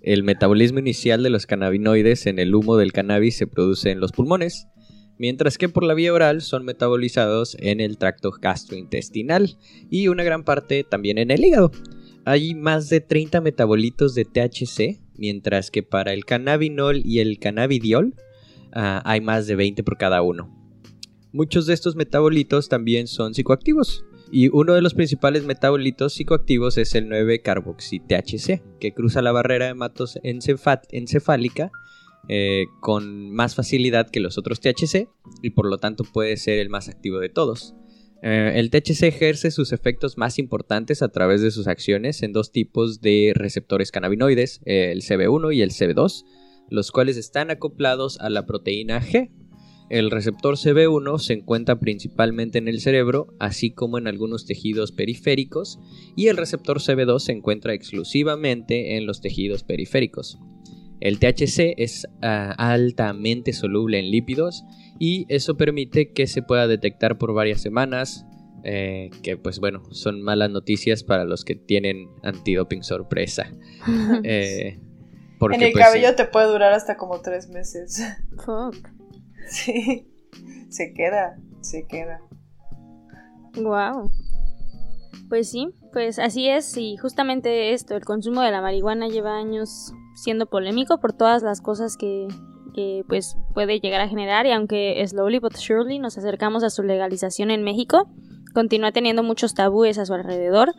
el 0.05 0.21
metabolismo 0.21 0.77
inicial 0.77 1.23
de 1.23 1.31
los 1.31 1.47
cannabinoides 1.47 2.27
en 2.27 2.37
el 2.37 2.53
humo 2.53 2.77
del 2.77 2.93
cannabis 2.93 3.37
se 3.37 3.47
produce 3.47 3.89
en 3.89 3.99
los 3.99 4.11
pulmones, 4.11 4.67
mientras 5.17 5.57
que 5.57 5.67
por 5.67 5.83
la 5.83 5.95
vía 5.95 6.13
oral 6.13 6.43
son 6.43 6.63
metabolizados 6.63 7.57
en 7.59 7.81
el 7.81 7.97
tracto 7.97 8.29
gastrointestinal 8.29 9.57
y 9.89 10.07
una 10.07 10.23
gran 10.23 10.43
parte 10.43 10.83
también 10.83 11.17
en 11.17 11.31
el 11.31 11.43
hígado. 11.43 11.71
Hay 12.23 12.53
más 12.53 12.87
de 12.89 13.01
30 13.01 13.41
metabolitos 13.41 14.13
de 14.13 14.25
THC, 14.25 15.01
mientras 15.15 15.71
que 15.71 15.81
para 15.81 16.13
el 16.13 16.23
cannabinol 16.23 17.01
y 17.03 17.17
el 17.17 17.39
cannabidiol 17.39 18.13
ah, 18.73 19.01
hay 19.05 19.21
más 19.21 19.47
de 19.47 19.55
20 19.55 19.83
por 19.83 19.97
cada 19.97 20.21
uno. 20.21 20.55
Muchos 21.31 21.65
de 21.65 21.73
estos 21.73 21.95
metabolitos 21.95 22.69
también 22.69 23.07
son 23.07 23.33
psicoactivos, 23.33 24.05
y 24.35 24.49
uno 24.51 24.73
de 24.73 24.81
los 24.81 24.93
principales 24.93 25.45
metabolitos 25.45 26.15
psicoactivos 26.15 26.77
es 26.77 26.93
el 26.93 27.07
9-carboxi-THC, 27.07 28.61
que 28.81 28.93
cruza 28.93 29.21
la 29.21 29.31
barrera 29.31 29.69
hematoencefálica 29.69 31.71
eh, 32.27 32.65
con 32.81 33.31
más 33.31 33.55
facilidad 33.55 34.09
que 34.09 34.19
los 34.19 34.37
otros 34.37 34.59
THC 34.59 35.07
y 35.41 35.51
por 35.51 35.67
lo 35.67 35.77
tanto 35.77 36.03
puede 36.03 36.35
ser 36.35 36.59
el 36.59 36.67
más 36.67 36.89
activo 36.89 37.19
de 37.19 37.29
todos. 37.29 37.75
Eh, 38.23 38.51
el 38.55 38.71
THC 38.71 39.03
ejerce 39.03 39.51
sus 39.51 39.71
efectos 39.71 40.17
más 40.17 40.37
importantes 40.37 41.01
a 41.01 41.07
través 41.07 41.39
de 41.39 41.51
sus 41.51 41.67
acciones 41.67 42.21
en 42.21 42.33
dos 42.33 42.51
tipos 42.51 42.99
de 42.99 43.31
receptores 43.35 43.89
cannabinoides, 43.89 44.59
el 44.65 45.01
CB1 45.01 45.55
y 45.55 45.61
el 45.61 45.71
CB2, 45.71 46.25
los 46.69 46.91
cuales 46.91 47.15
están 47.15 47.51
acoplados 47.51 48.19
a 48.19 48.29
la 48.29 48.45
proteína 48.45 49.01
G, 49.01 49.31
el 49.89 50.09
receptor 50.09 50.55
CB1 50.55 51.19
se 51.19 51.33
encuentra 51.33 51.79
principalmente 51.79 52.57
en 52.57 52.67
el 52.67 52.79
cerebro, 52.79 53.27
así 53.39 53.71
como 53.71 53.97
en 53.97 54.07
algunos 54.07 54.45
tejidos 54.45 54.91
periféricos, 54.91 55.79
y 56.15 56.27
el 56.27 56.37
receptor 56.37 56.79
CB2 56.79 57.19
se 57.19 57.31
encuentra 57.33 57.73
exclusivamente 57.73 58.97
en 58.97 59.05
los 59.05 59.21
tejidos 59.21 59.63
periféricos. 59.63 60.39
El 61.01 61.19
THC 61.19 61.75
es 61.77 62.07
ah, 62.21 62.55
altamente 62.57 63.53
soluble 63.53 63.99
en 63.99 64.09
lípidos 64.09 64.63
y 64.97 65.25
eso 65.29 65.55
permite 65.55 66.11
que 66.13 66.25
se 66.25 66.41
pueda 66.41 66.67
detectar 66.67 67.17
por 67.17 67.33
varias 67.33 67.61
semanas, 67.61 68.25
eh, 68.63 69.11
que 69.21 69.37
pues 69.37 69.59
bueno, 69.59 69.83
son 69.91 70.21
malas 70.21 70.49
noticias 70.49 71.03
para 71.03 71.25
los 71.25 71.45
que 71.45 71.55
tienen 71.55 72.07
antidoping 72.23 72.83
sorpresa. 72.83 73.51
Eh, 74.23 74.79
porque, 75.37 75.57
en 75.57 75.63
el 75.63 75.71
pues, 75.73 75.85
cabello 75.85 76.15
te 76.15 76.25
puede 76.25 76.47
durar 76.47 76.71
hasta 76.71 76.95
como 76.95 77.21
tres 77.21 77.49
meses. 77.49 78.01
Fuck. 78.37 78.95
sí. 79.49 80.07
Se 80.69 80.93
queda, 80.93 81.37
se 81.61 81.87
queda. 81.87 82.19
Wow. 83.55 84.11
Pues 85.29 85.49
sí, 85.49 85.69
pues 85.93 86.19
así 86.19 86.49
es 86.49 86.75
y 86.77 86.97
justamente 86.97 87.73
esto, 87.73 87.95
el 87.95 88.03
consumo 88.03 88.41
de 88.41 88.51
la 88.51 88.61
marihuana 88.61 89.07
lleva 89.07 89.37
años 89.37 89.93
siendo 90.15 90.45
polémico 90.45 90.99
por 90.99 91.13
todas 91.13 91.41
las 91.41 91.61
cosas 91.61 91.97
que, 91.97 92.27
que 92.73 93.03
pues 93.07 93.37
puede 93.53 93.79
llegar 93.79 94.01
a 94.01 94.09
generar 94.09 94.45
y 94.45 94.51
aunque 94.51 95.03
slowly 95.07 95.39
but 95.39 95.55
surely 95.55 95.97
nos 95.97 96.17
acercamos 96.17 96.63
a 96.63 96.69
su 96.69 96.83
legalización 96.83 97.49
en 97.49 97.63
México, 97.63 98.09
continúa 98.53 98.91
teniendo 98.91 99.23
muchos 99.23 99.53
tabúes 99.53 99.97
a 99.97 100.05
su 100.05 100.13
alrededor, 100.13 100.73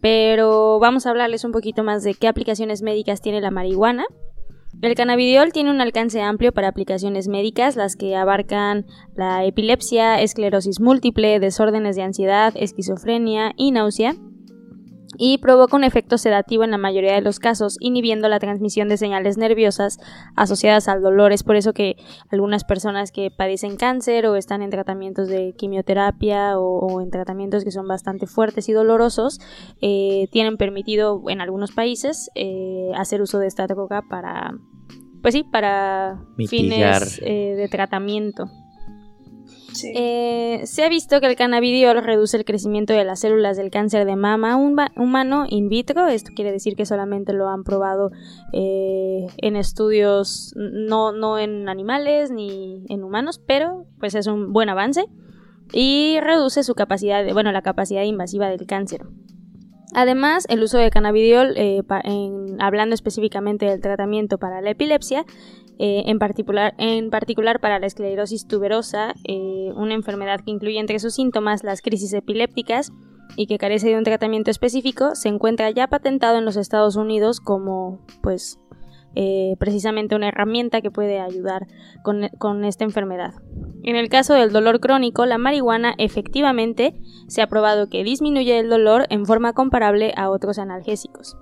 pero 0.00 0.78
vamos 0.78 1.06
a 1.06 1.10
hablarles 1.10 1.44
un 1.44 1.52
poquito 1.52 1.84
más 1.84 2.02
de 2.02 2.14
qué 2.14 2.28
aplicaciones 2.28 2.82
médicas 2.82 3.20
tiene 3.20 3.40
la 3.40 3.50
marihuana. 3.50 4.04
El 4.82 4.94
cannabidiol 4.94 5.52
tiene 5.52 5.70
un 5.70 5.80
alcance 5.80 6.20
amplio 6.20 6.52
para 6.52 6.68
aplicaciones 6.68 7.28
médicas, 7.28 7.76
las 7.76 7.96
que 7.96 8.14
abarcan 8.14 8.84
la 9.14 9.44
epilepsia, 9.44 10.20
esclerosis 10.20 10.80
múltiple, 10.80 11.40
desórdenes 11.40 11.96
de 11.96 12.02
ansiedad, 12.02 12.52
esquizofrenia 12.56 13.52
y 13.56 13.72
náusea, 13.72 14.14
y 15.18 15.38
provoca 15.38 15.76
un 15.76 15.84
efecto 15.84 16.18
sedativo 16.18 16.64
en 16.64 16.70
la 16.70 16.78
mayoría 16.78 17.14
de 17.14 17.20
los 17.20 17.38
casos, 17.38 17.76
inhibiendo 17.80 18.28
la 18.28 18.38
transmisión 18.38 18.88
de 18.88 18.96
señales 18.96 19.36
nerviosas 19.38 19.98
asociadas 20.36 20.88
al 20.88 21.02
dolor. 21.02 21.32
Es 21.32 21.42
por 21.42 21.56
eso 21.56 21.72
que 21.72 21.96
algunas 22.30 22.64
personas 22.64 23.12
que 23.12 23.30
padecen 23.30 23.76
cáncer 23.76 24.26
o 24.26 24.36
están 24.36 24.62
en 24.62 24.70
tratamientos 24.70 25.28
de 25.28 25.54
quimioterapia 25.56 26.58
o, 26.58 26.78
o 26.78 27.00
en 27.00 27.10
tratamientos 27.10 27.64
que 27.64 27.70
son 27.70 27.86
bastante 27.88 28.26
fuertes 28.26 28.68
y 28.68 28.72
dolorosos, 28.72 29.40
eh, 29.80 30.28
tienen 30.30 30.56
permitido 30.56 31.22
en 31.28 31.40
algunos 31.40 31.72
países 31.72 32.30
eh, 32.34 32.90
hacer 32.96 33.22
uso 33.22 33.38
de 33.38 33.46
esta 33.46 33.66
droga 33.66 34.02
para, 34.08 34.54
pues 35.22 35.34
sí, 35.34 35.44
para 35.44 36.20
Mitigar. 36.36 37.02
fines 37.02 37.20
eh, 37.22 37.54
de 37.56 37.68
tratamiento. 37.68 38.48
Eh, 39.94 40.62
se 40.64 40.84
ha 40.84 40.88
visto 40.88 41.20
que 41.20 41.26
el 41.26 41.36
cannabidiol 41.36 42.02
reduce 42.02 42.36
el 42.36 42.44
crecimiento 42.44 42.92
de 42.92 43.04
las 43.04 43.20
células 43.20 43.56
del 43.56 43.70
cáncer 43.70 44.06
de 44.06 44.16
mama 44.16 44.56
huma- 44.56 44.92
humano 44.96 45.44
in 45.48 45.68
vitro. 45.68 46.06
Esto 46.08 46.30
quiere 46.34 46.52
decir 46.52 46.76
que 46.76 46.86
solamente 46.86 47.32
lo 47.32 47.48
han 47.48 47.64
probado 47.64 48.10
eh, 48.52 49.26
en 49.38 49.56
estudios, 49.56 50.52
no, 50.56 51.12
no 51.12 51.38
en 51.38 51.68
animales 51.68 52.30
ni 52.30 52.84
en 52.88 53.04
humanos, 53.04 53.40
pero 53.46 53.86
pues 53.98 54.14
es 54.14 54.26
un 54.26 54.52
buen 54.52 54.68
avance. 54.68 55.04
Y 55.72 56.18
reduce 56.20 56.62
su 56.62 56.74
capacidad, 56.74 57.24
de- 57.24 57.32
bueno, 57.32 57.50
la 57.52 57.62
capacidad 57.62 58.02
invasiva 58.04 58.48
del 58.48 58.66
cáncer. 58.66 59.02
Además, 59.94 60.46
el 60.50 60.62
uso 60.62 60.78
de 60.78 60.90
cannabidiol, 60.90 61.54
eh, 61.56 61.80
hablando 62.58 62.94
específicamente 62.94 63.66
del 63.66 63.80
tratamiento 63.80 64.36
para 64.36 64.60
la 64.60 64.70
epilepsia, 64.70 65.24
eh, 65.78 66.04
en, 66.06 66.18
particular, 66.18 66.74
en 66.78 67.10
particular 67.10 67.60
para 67.60 67.78
la 67.78 67.86
esclerosis 67.86 68.46
tuberosa, 68.46 69.14
eh, 69.24 69.72
una 69.74 69.94
enfermedad 69.94 70.40
que 70.40 70.50
incluye 70.50 70.78
entre 70.78 70.98
sus 70.98 71.14
síntomas 71.14 71.64
las 71.64 71.82
crisis 71.82 72.12
epilépticas 72.14 72.92
y 73.36 73.46
que 73.46 73.58
carece 73.58 73.88
de 73.88 73.98
un 73.98 74.04
tratamiento 74.04 74.50
específico, 74.50 75.14
se 75.14 75.28
encuentra 75.28 75.70
ya 75.70 75.88
patentado 75.88 76.38
en 76.38 76.46
los 76.46 76.56
Estados 76.56 76.96
Unidos 76.96 77.40
como, 77.40 78.00
pues, 78.22 78.58
eh, 79.14 79.56
precisamente 79.58 80.14
una 80.14 80.28
herramienta 80.28 80.80
que 80.80 80.90
puede 80.90 81.20
ayudar 81.20 81.66
con, 82.02 82.28
con 82.38 82.64
esta 82.64 82.84
enfermedad. 82.84 83.34
En 83.82 83.96
el 83.96 84.08
caso 84.08 84.34
del 84.34 84.52
dolor 84.52 84.80
crónico, 84.80 85.26
la 85.26 85.38
marihuana 85.38 85.94
efectivamente 85.98 86.94
se 87.26 87.42
ha 87.42 87.48
probado 87.48 87.88
que 87.88 88.04
disminuye 88.04 88.58
el 88.58 88.68
dolor 88.68 89.06
en 89.10 89.26
forma 89.26 89.52
comparable 89.52 90.12
a 90.16 90.30
otros 90.30 90.58
analgésicos. 90.58 91.36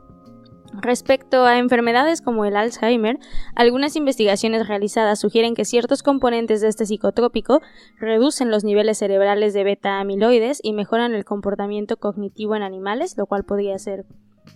Respecto 0.81 1.45
a 1.45 1.59
enfermedades 1.59 2.21
como 2.21 2.45
el 2.45 2.57
Alzheimer, 2.57 3.19
algunas 3.55 3.97
investigaciones 3.97 4.67
realizadas 4.67 5.21
sugieren 5.21 5.55
que 5.55 5.65
ciertos 5.65 6.03
componentes 6.03 6.61
de 6.61 6.69
este 6.69 6.87
psicotrópico 6.87 7.61
reducen 7.99 8.51
los 8.51 8.65
niveles 8.65 8.99
cerebrales 8.99 9.55
de 9.55 9.65
beta 9.65 10.01
amiloides 10.01 10.61
y 10.63 10.73
mejoran 10.73 11.15
el 11.15 11.25
comportamiento 11.25 11.97
cognitivo 11.97 12.57
en 12.57 12.63
animales, 12.63 13.17
lo 13.17 13.27
cual 13.27 13.45
podría 13.45 13.79
ser 13.79 14.05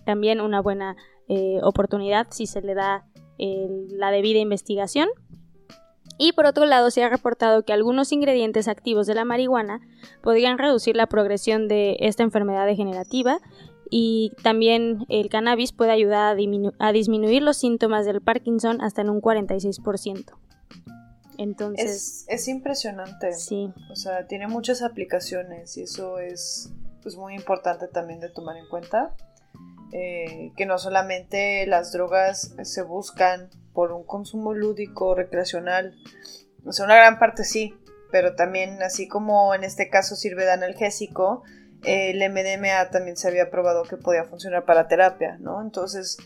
también 0.05 0.41
una 0.41 0.61
buena 0.61 0.95
eh, 1.27 1.59
oportunidad 1.63 2.27
si 2.31 2.47
se 2.47 2.61
le 2.61 2.75
da 2.75 3.05
la 3.37 4.11
debida 4.11 4.39
investigación. 4.39 5.07
Y 6.17 6.33
por 6.33 6.45
otro 6.45 6.65
lado, 6.65 6.91
se 6.91 7.01
ha 7.01 7.09
reportado 7.09 7.63
que 7.63 7.71
algunos 7.71 8.11
ingredientes 8.11 8.67
activos 8.67 9.07
de 9.07 9.15
la 9.15 9.23
marihuana 9.23 9.79
podrían 10.21 10.57
reducir 10.57 10.97
la 10.97 11.07
progresión 11.07 11.69
de 11.69 11.95
esta 12.01 12.23
enfermedad 12.23 12.65
degenerativa 12.65 13.39
y 13.89 14.33
también 14.43 15.05
el 15.09 15.29
cannabis 15.29 15.71
puede 15.71 15.91
ayudar 15.91 16.37
a, 16.79 16.91
disminuir 16.91 17.41
los 17.41 17.57
síntomas 17.57 18.05
del 18.05 18.21
Parkinson 18.21 18.81
hasta 18.81 19.01
en 19.01 19.09
un 19.09 19.21
46%. 19.21 20.25
Entonces, 21.37 21.85
Es, 21.89 22.25
es 22.27 22.47
impresionante. 22.49 23.33
sí, 23.33 23.71
O 23.91 23.95
sea, 23.95 24.27
tiene 24.27 24.47
muchas 24.47 24.81
aplicaciones 24.81 25.77
y 25.77 25.83
eso 25.83 26.19
es 26.19 26.71
pues, 27.01 27.15
muy 27.15 27.33
importante 27.33 27.87
también 27.87 28.19
de 28.19 28.29
tomar 28.29 28.57
en 28.57 28.67
cuenta. 28.67 29.15
Eh, 29.91 30.51
que 30.55 30.67
no 30.67 30.77
solamente 30.77 31.65
las 31.65 31.91
drogas 31.91 32.53
se 32.61 32.83
buscan 32.83 33.49
por 33.73 33.91
un 33.91 34.03
consumo 34.03 34.53
lúdico, 34.53 35.15
recreacional. 35.15 35.95
O 36.63 36.73
sea, 36.73 36.85
una 36.85 36.95
gran 36.95 37.17
parte 37.17 37.43
sí, 37.43 37.73
pero 38.11 38.35
también 38.35 38.83
así 38.83 39.07
como 39.07 39.55
en 39.55 39.63
este 39.63 39.89
caso 39.89 40.15
sirve 40.15 40.45
de 40.45 40.51
analgésico, 40.51 41.43
el 41.83 42.19
MDMA 42.19 42.89
también 42.91 43.17
se 43.17 43.27
había 43.27 43.49
probado 43.49 43.83
que 43.83 43.97
podía 43.97 44.25
funcionar 44.25 44.65
para 44.65 44.87
terapia, 44.87 45.37
¿no? 45.39 45.61
Entonces, 45.61 46.17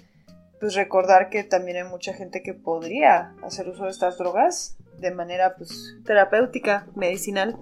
pues 0.60 0.76
recordar 0.76 1.30
que 1.30 1.44
también 1.44 1.78
hay 1.78 1.84
mucha 1.84 2.14
gente 2.14 2.42
que 2.42 2.54
podría 2.54 3.34
hacer 3.44 3.68
uso 3.68 3.86
de 3.86 3.92
estas 3.92 4.18
drogas 4.18 4.78
de 5.00 5.12
manera 5.12 5.56
pues 5.56 5.96
terapéutica, 6.06 6.88
medicinal. 6.96 7.60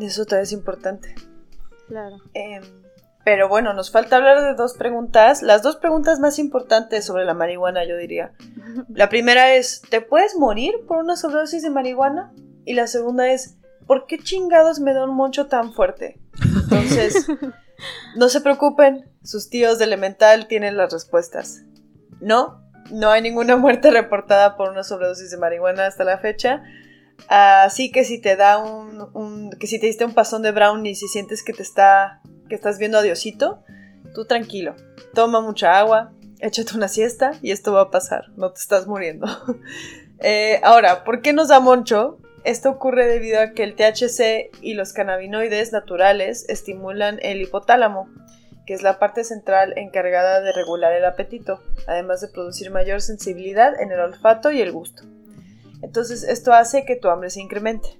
Eso 0.00 0.24
también 0.24 0.44
es 0.44 0.52
importante. 0.52 1.14
claro. 1.88 2.16
Em, 2.34 2.62
pero 3.26 3.48
bueno, 3.48 3.72
nos 3.72 3.90
falta 3.90 4.18
hablar 4.18 4.40
de 4.40 4.54
dos 4.54 4.74
preguntas. 4.74 5.42
Las 5.42 5.60
dos 5.60 5.74
preguntas 5.74 6.20
más 6.20 6.38
importantes 6.38 7.04
sobre 7.04 7.24
la 7.24 7.34
marihuana, 7.34 7.84
yo 7.84 7.96
diría. 7.96 8.30
La 8.88 9.08
primera 9.08 9.52
es, 9.52 9.82
¿te 9.90 10.00
puedes 10.00 10.36
morir 10.36 10.72
por 10.86 10.98
una 10.98 11.16
sobredosis 11.16 11.64
de 11.64 11.70
marihuana? 11.70 12.32
Y 12.64 12.74
la 12.74 12.86
segunda 12.86 13.28
es, 13.28 13.58
¿por 13.84 14.06
qué 14.06 14.18
chingados 14.18 14.78
me 14.78 14.94
da 14.94 15.02
un 15.02 15.16
moncho 15.16 15.48
tan 15.48 15.72
fuerte? 15.72 16.20
Entonces, 16.44 17.26
no 18.16 18.28
se 18.28 18.40
preocupen, 18.40 19.10
sus 19.22 19.48
tíos 19.50 19.78
de 19.78 19.84
Elemental 19.84 20.46
tienen 20.48 20.76
las 20.76 20.92
respuestas. 20.92 21.62
No, 22.20 22.62
no 22.90 23.10
hay 23.10 23.22
ninguna 23.22 23.56
muerte 23.56 23.90
reportada 23.90 24.56
por 24.56 24.70
una 24.70 24.82
sobredosis 24.84 25.30
de 25.30 25.36
marihuana 25.36 25.86
hasta 25.86 26.04
la 26.04 26.18
fecha. 26.18 26.62
Así 27.28 27.90
que 27.90 28.04
si 28.04 28.20
te 28.20 28.36
da 28.36 28.58
un, 28.58 29.08
un- 29.14 29.50
que 29.58 29.66
si 29.66 29.78
te 29.80 29.86
diste 29.86 30.04
un 30.04 30.14
pasón 30.14 30.42
de 30.42 30.52
brownie 30.52 30.90
y 30.92 30.94
si 30.94 31.08
sientes 31.08 31.42
que 31.42 31.52
te 31.52 31.62
está 31.62 32.20
que 32.48 32.54
estás 32.54 32.78
viendo 32.78 32.98
a 32.98 33.02
Diosito, 33.02 33.64
tú 34.14 34.24
tranquilo. 34.26 34.76
Toma 35.14 35.40
mucha 35.40 35.78
agua, 35.78 36.12
échate 36.38 36.76
una 36.76 36.86
siesta 36.88 37.32
y 37.42 37.50
esto 37.50 37.72
va 37.72 37.80
a 37.82 37.90
pasar, 37.90 38.26
no 38.36 38.52
te 38.52 38.60
estás 38.60 38.86
muriendo. 38.86 39.26
Eh, 40.18 40.60
ahora, 40.64 41.04
¿por 41.04 41.20
qué 41.20 41.34
nos 41.34 41.48
da 41.48 41.60
moncho? 41.60 42.18
Esto 42.46 42.70
ocurre 42.70 43.06
debido 43.08 43.40
a 43.40 43.50
que 43.50 43.64
el 43.64 43.74
THC 43.74 44.50
y 44.62 44.74
los 44.74 44.92
cannabinoides 44.92 45.72
naturales 45.72 46.48
estimulan 46.48 47.18
el 47.22 47.42
hipotálamo, 47.42 48.08
que 48.66 48.74
es 48.74 48.82
la 48.82 49.00
parte 49.00 49.24
central 49.24 49.74
encargada 49.76 50.40
de 50.40 50.52
regular 50.52 50.92
el 50.92 51.04
apetito, 51.04 51.60
además 51.88 52.20
de 52.20 52.28
producir 52.28 52.70
mayor 52.70 53.00
sensibilidad 53.02 53.78
en 53.80 53.90
el 53.90 53.98
olfato 53.98 54.52
y 54.52 54.60
el 54.60 54.70
gusto. 54.70 55.02
Entonces 55.82 56.22
esto 56.22 56.52
hace 56.52 56.84
que 56.84 56.94
tu 56.94 57.08
hambre 57.08 57.30
se 57.30 57.40
incremente. 57.40 57.98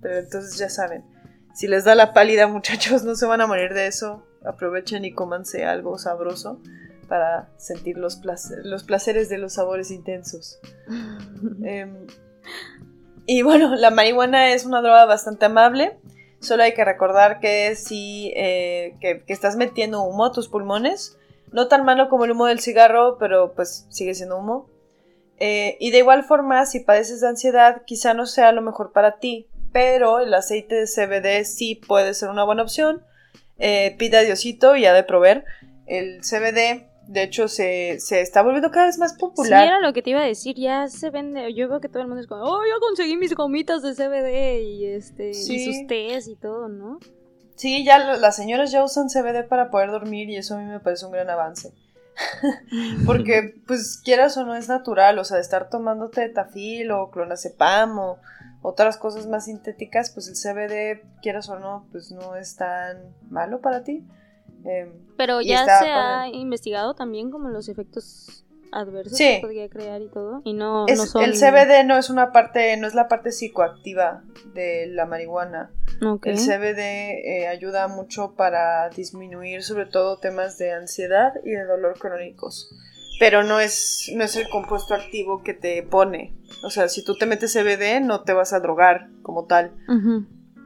Pero 0.00 0.18
entonces 0.18 0.56
ya 0.56 0.68
saben, 0.68 1.04
si 1.54 1.66
les 1.66 1.82
da 1.84 1.96
la 1.96 2.12
pálida 2.12 2.46
muchachos, 2.48 3.02
no 3.02 3.16
se 3.16 3.26
van 3.26 3.40
a 3.40 3.46
morir 3.48 3.74
de 3.74 3.88
eso. 3.88 4.24
Aprovechen 4.44 5.04
y 5.04 5.12
cómanse 5.12 5.64
algo 5.64 5.98
sabroso 5.98 6.62
para 7.08 7.48
sentir 7.56 7.98
los, 7.98 8.16
placer- 8.22 8.64
los 8.64 8.84
placeres 8.84 9.28
de 9.28 9.38
los 9.38 9.54
sabores 9.54 9.90
intensos. 9.90 10.60
Em, 11.64 12.06
y 13.28 13.42
bueno, 13.42 13.76
la 13.76 13.90
marihuana 13.90 14.52
es 14.52 14.64
una 14.64 14.80
droga 14.80 15.04
bastante 15.04 15.44
amable. 15.44 15.98
Solo 16.40 16.62
hay 16.62 16.72
que 16.72 16.84
recordar 16.84 17.40
que 17.40 17.76
si 17.76 18.32
eh, 18.34 18.96
que, 19.00 19.22
estás 19.28 19.56
metiendo 19.56 20.02
humo 20.02 20.24
a 20.24 20.32
tus 20.32 20.48
pulmones, 20.48 21.18
no 21.52 21.68
tan 21.68 21.84
malo 21.84 22.08
como 22.08 22.24
el 22.24 22.32
humo 22.32 22.46
del 22.46 22.60
cigarro, 22.60 23.18
pero 23.18 23.52
pues 23.54 23.86
sigue 23.90 24.14
siendo 24.14 24.38
humo. 24.38 24.68
Eh, 25.38 25.76
y 25.78 25.90
de 25.90 25.98
igual 25.98 26.24
forma, 26.24 26.64
si 26.64 26.80
padeces 26.80 27.20
de 27.20 27.28
ansiedad, 27.28 27.82
quizá 27.84 28.14
no 28.14 28.24
sea 28.24 28.50
lo 28.52 28.62
mejor 28.62 28.92
para 28.92 29.18
ti, 29.18 29.46
pero 29.72 30.20
el 30.20 30.32
aceite 30.32 30.74
de 30.74 30.86
CBD 30.86 31.44
sí 31.44 31.74
puede 31.74 32.14
ser 32.14 32.30
una 32.30 32.44
buena 32.44 32.62
opción. 32.62 33.04
Eh, 33.58 33.94
pida 33.98 34.22
Diosito 34.22 34.74
y 34.74 34.86
ha 34.86 34.94
de 34.94 35.04
proveer. 35.04 35.44
El 35.86 36.22
CBD, 36.22 36.88
de 37.08 37.22
hecho, 37.24 37.48
se, 37.48 37.98
se 38.00 38.20
está 38.20 38.42
volviendo 38.42 38.70
cada 38.70 38.86
vez 38.86 38.98
más 38.98 39.12
Sí, 39.12 39.18
popular. 39.18 39.64
era 39.66 39.80
lo 39.80 39.92
que 39.92 40.02
te 40.02 40.10
iba 40.10 40.20
a 40.20 40.24
decir, 40.26 40.54
ya 40.56 40.86
se 40.88 41.10
vende, 41.10 41.52
yo 41.54 41.68
veo 41.68 41.80
que 41.80 41.88
todo 41.88 42.02
el 42.02 42.06
mundo 42.08 42.20
es 42.20 42.26
como, 42.26 42.42
oh, 42.44 42.60
yo 42.64 42.78
conseguí 42.80 43.16
mis 43.16 43.34
gomitas 43.34 43.82
de 43.82 43.94
CBD 43.94 44.60
y 44.62 44.86
este, 44.86 45.34
Sí. 45.34 45.56
y 45.56 45.64
sus 45.64 45.86
tés 45.86 46.28
y 46.28 46.36
todo, 46.36 46.68
¿no? 46.68 46.98
Sí, 47.56 47.84
ya 47.84 47.98
las 48.16 48.36
señoras 48.36 48.70
ya 48.70 48.84
usan 48.84 49.08
CBD 49.08 49.42
para 49.48 49.70
poder 49.70 49.90
dormir 49.90 50.30
y 50.30 50.36
eso 50.36 50.54
a 50.54 50.58
mí 50.58 50.64
me 50.66 50.78
parece 50.80 51.06
un 51.06 51.12
gran 51.12 51.28
avance. 51.28 51.72
Porque, 53.06 53.54
pues, 53.66 54.00
quieras 54.04 54.36
o 54.36 54.44
no 54.44 54.54
es 54.54 54.68
natural, 54.68 55.18
o 55.18 55.24
sea, 55.24 55.36
de 55.36 55.42
estar 55.42 55.68
tomándote 55.68 56.28
tafil 56.28 56.90
o 56.90 57.10
clonazepam 57.10 57.98
o 57.98 58.18
otras 58.62 58.96
cosas 58.96 59.26
más 59.26 59.46
sintéticas, 59.46 60.10
pues 60.10 60.28
el 60.28 60.34
CBD, 60.34 61.00
quieras 61.22 61.48
o 61.48 61.58
no, 61.58 61.86
pues 61.92 62.10
no 62.10 62.36
es 62.36 62.56
tan 62.56 62.98
malo 63.30 63.60
para 63.60 63.82
ti. 63.84 64.04
Em, 64.64 64.92
Pero 65.16 65.40
ya 65.40 65.64
se 65.64 65.86
ha 65.90 66.28
investigado 66.28 66.94
también 66.94 67.30
como 67.30 67.48
los 67.48 67.68
efectos 67.68 68.44
adversos 68.70 69.16
Sí. 69.16 69.24
que 69.36 69.40
podría 69.40 69.68
crear 69.70 70.02
y 70.02 70.08
todo. 70.08 70.42
Y 70.44 70.52
no, 70.52 70.86
es- 70.88 70.98
no 70.98 71.06
son... 71.06 71.22
El 71.24 71.34
CBD 71.34 71.84
no 71.84 71.96
es 71.96 72.10
una 72.10 72.32
parte, 72.32 72.76
no 72.76 72.86
es 72.86 72.94
la 72.94 73.08
parte 73.08 73.32
psicoactiva 73.32 74.22
de 74.54 74.86
la 74.88 75.06
marihuana. 75.06 75.70
El 76.22 76.36
CBD 76.38 76.80
eh, 77.42 77.48
ayuda 77.48 77.88
mucho 77.88 78.34
para 78.36 78.88
disminuir 78.90 79.62
sobre 79.62 79.86
todo 79.86 80.18
temas 80.18 80.58
de 80.58 80.72
ansiedad 80.72 81.32
y 81.44 81.50
de 81.52 81.64
dolor 81.64 81.98
crónicos. 81.98 82.70
Pero 83.18 83.42
no 83.42 83.58
es, 83.58 84.12
no 84.14 84.22
es 84.22 84.36
el 84.36 84.48
compuesto 84.48 84.94
activo 84.94 85.42
que 85.42 85.54
te 85.54 85.82
pone. 85.82 86.36
O 86.62 86.70
sea, 86.70 86.88
si 86.88 87.02
tú 87.04 87.16
te 87.16 87.26
metes 87.26 87.52
CBD 87.52 88.00
no 88.00 88.22
te 88.22 88.32
vas 88.32 88.52
a 88.52 88.60
drogar 88.60 89.08
como 89.22 89.46
tal, 89.46 89.72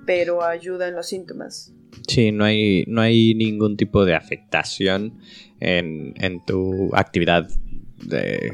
pero 0.06 0.42
ayuda 0.42 0.88
en 0.88 0.96
los 0.96 1.06
síntomas. 1.06 1.72
Sí, 2.08 2.32
no 2.32 2.44
hay, 2.44 2.84
no 2.88 3.00
hay 3.00 3.34
ningún 3.34 3.76
tipo 3.76 4.04
de 4.04 4.14
afectación 4.14 5.18
en, 5.60 6.14
en 6.16 6.44
tu 6.44 6.90
actividad 6.94 7.48
de- 8.04 8.50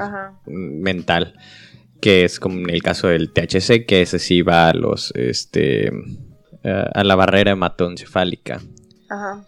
mental, 0.46 1.34
que 2.00 2.24
es 2.24 2.38
como 2.40 2.58
en 2.58 2.70
el 2.70 2.82
caso 2.82 3.08
del 3.08 3.32
THC, 3.32 3.86
que 3.86 4.02
ese 4.02 4.18
sí 4.18 4.42
va 4.42 4.68
a 4.68 4.74
los, 4.74 5.12
este, 5.16 5.86
eh, 5.88 6.84
a 6.94 7.04
la 7.04 7.14
barrera 7.16 7.52
hematoencefálica. 7.52 8.60
Ajá. 9.08 9.46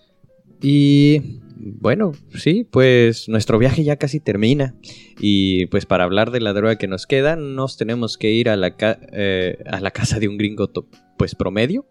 Y 0.62 1.40
bueno, 1.56 2.12
sí, 2.34 2.66
pues 2.70 3.28
nuestro 3.28 3.58
viaje 3.58 3.84
ya 3.84 3.96
casi 3.96 4.20
termina. 4.20 4.74
Y 5.18 5.66
pues 5.66 5.84
para 5.86 6.04
hablar 6.04 6.30
de 6.30 6.40
la 6.40 6.52
droga 6.52 6.76
que 6.78 6.88
nos 6.88 7.06
queda, 7.06 7.36
nos 7.36 7.76
tenemos 7.76 8.16
que 8.16 8.30
ir 8.30 8.48
a 8.48 8.56
la, 8.56 8.76
ca- 8.76 8.98
eh, 9.12 9.58
a 9.66 9.80
la 9.80 9.90
casa 9.90 10.18
de 10.18 10.28
un 10.28 10.38
gringo 10.38 10.70
pues 11.18 11.34
promedio, 11.34 11.86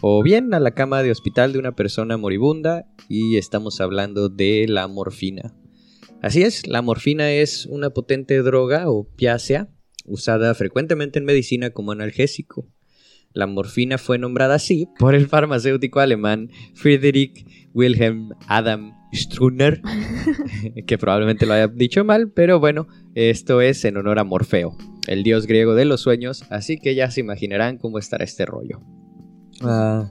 o 0.00 0.22
bien 0.22 0.54
a 0.54 0.60
la 0.60 0.72
cama 0.72 1.02
de 1.02 1.10
hospital 1.10 1.52
de 1.52 1.58
una 1.58 1.76
persona 1.76 2.16
moribunda 2.16 2.86
y 3.08 3.36
estamos 3.36 3.80
hablando 3.80 4.28
de 4.28 4.66
la 4.68 4.88
morfina. 4.88 5.54
Así 6.22 6.42
es, 6.42 6.66
la 6.66 6.82
morfina 6.82 7.30
es 7.30 7.66
una 7.66 7.90
potente 7.90 8.38
droga 8.42 8.88
opiácea 8.88 9.68
usada 10.04 10.54
frecuentemente 10.54 11.18
en 11.18 11.24
medicina 11.24 11.70
como 11.70 11.92
analgésico. 11.92 12.68
La 13.32 13.46
morfina 13.46 13.96
fue 13.96 14.18
nombrada 14.18 14.56
así 14.56 14.88
por 14.98 15.14
el 15.14 15.28
farmacéutico 15.28 16.00
alemán 16.00 16.50
Friedrich 16.74 17.46
Wilhelm 17.74 18.30
Adam 18.48 18.92
Strunner, 19.12 19.80
que 20.86 20.98
probablemente 20.98 21.46
lo 21.46 21.54
haya 21.54 21.68
dicho 21.68 22.04
mal, 22.04 22.32
pero 22.32 22.58
bueno, 22.58 22.88
esto 23.14 23.60
es 23.60 23.84
en 23.84 23.96
honor 23.96 24.18
a 24.18 24.24
Morfeo, 24.24 24.76
el 25.06 25.22
dios 25.22 25.46
griego 25.46 25.74
de 25.74 25.84
los 25.84 26.00
sueños, 26.00 26.44
así 26.50 26.78
que 26.78 26.94
ya 26.94 27.10
se 27.10 27.20
imaginarán 27.20 27.78
cómo 27.78 27.98
estará 27.98 28.24
este 28.24 28.46
rollo. 28.46 28.80
Ah, 29.62 30.10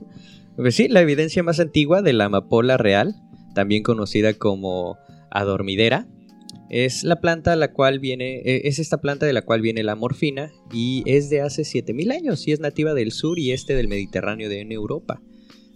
pues 0.56 0.74
sí, 0.74 0.88
la 0.88 1.00
evidencia 1.00 1.42
más 1.42 1.60
antigua 1.60 2.02
de 2.02 2.12
la 2.12 2.26
amapola 2.26 2.76
real, 2.76 3.14
también 3.54 3.82
conocida 3.82 4.34
como 4.34 4.98
adormidera, 5.30 6.06
es 6.68 7.02
la 7.02 7.20
planta 7.20 7.56
la 7.56 7.72
cual 7.72 7.98
viene, 7.98 8.36
eh, 8.44 8.62
es 8.64 8.78
esta 8.78 9.00
planta 9.00 9.26
de 9.26 9.32
la 9.32 9.42
cual 9.42 9.60
viene 9.60 9.82
la 9.82 9.96
morfina 9.96 10.52
y 10.72 11.02
es 11.04 11.28
de 11.28 11.40
hace 11.40 11.64
7000 11.64 12.12
años 12.12 12.46
y 12.46 12.52
es 12.52 12.60
nativa 12.60 12.94
del 12.94 13.10
sur 13.10 13.38
y 13.40 13.50
este 13.50 13.74
del 13.74 13.88
Mediterráneo 13.88 14.48
de 14.48 14.60
Europa. 14.60 15.20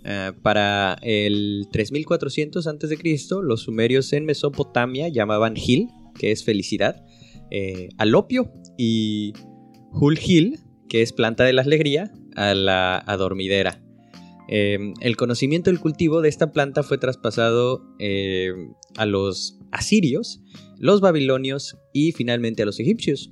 Ah, 0.04 0.34
para 0.42 0.98
el 1.02 1.66
3400 1.72 2.66
a.C., 2.66 2.98
los 3.42 3.62
sumerios 3.62 4.12
en 4.12 4.26
Mesopotamia 4.26 5.08
llamaban 5.08 5.56
Hil, 5.56 5.88
que 6.18 6.30
es 6.30 6.44
felicidad, 6.44 7.04
eh, 7.50 7.88
al 7.96 8.14
opio, 8.14 8.52
y 8.76 9.32
Hulhil, 9.92 10.60
que 10.88 11.02
es 11.02 11.12
planta 11.12 11.44
de 11.44 11.54
la 11.54 11.62
alegría, 11.62 12.12
a 12.36 12.54
la 12.54 12.98
adormidera. 12.98 13.80
Em, 14.48 14.92
el 15.00 15.16
conocimiento 15.16 15.70
del 15.70 15.80
cultivo 15.80 16.20
de 16.20 16.28
esta 16.28 16.52
planta 16.52 16.82
fue 16.82 16.98
traspasado 16.98 17.82
em, 17.98 18.74
a 18.96 19.06
los 19.06 19.58
asirios, 19.72 20.42
los 20.78 21.00
babilonios 21.00 21.78
y 21.92 22.12
finalmente 22.12 22.62
a 22.62 22.66
los 22.66 22.78
egipcios. 22.78 23.30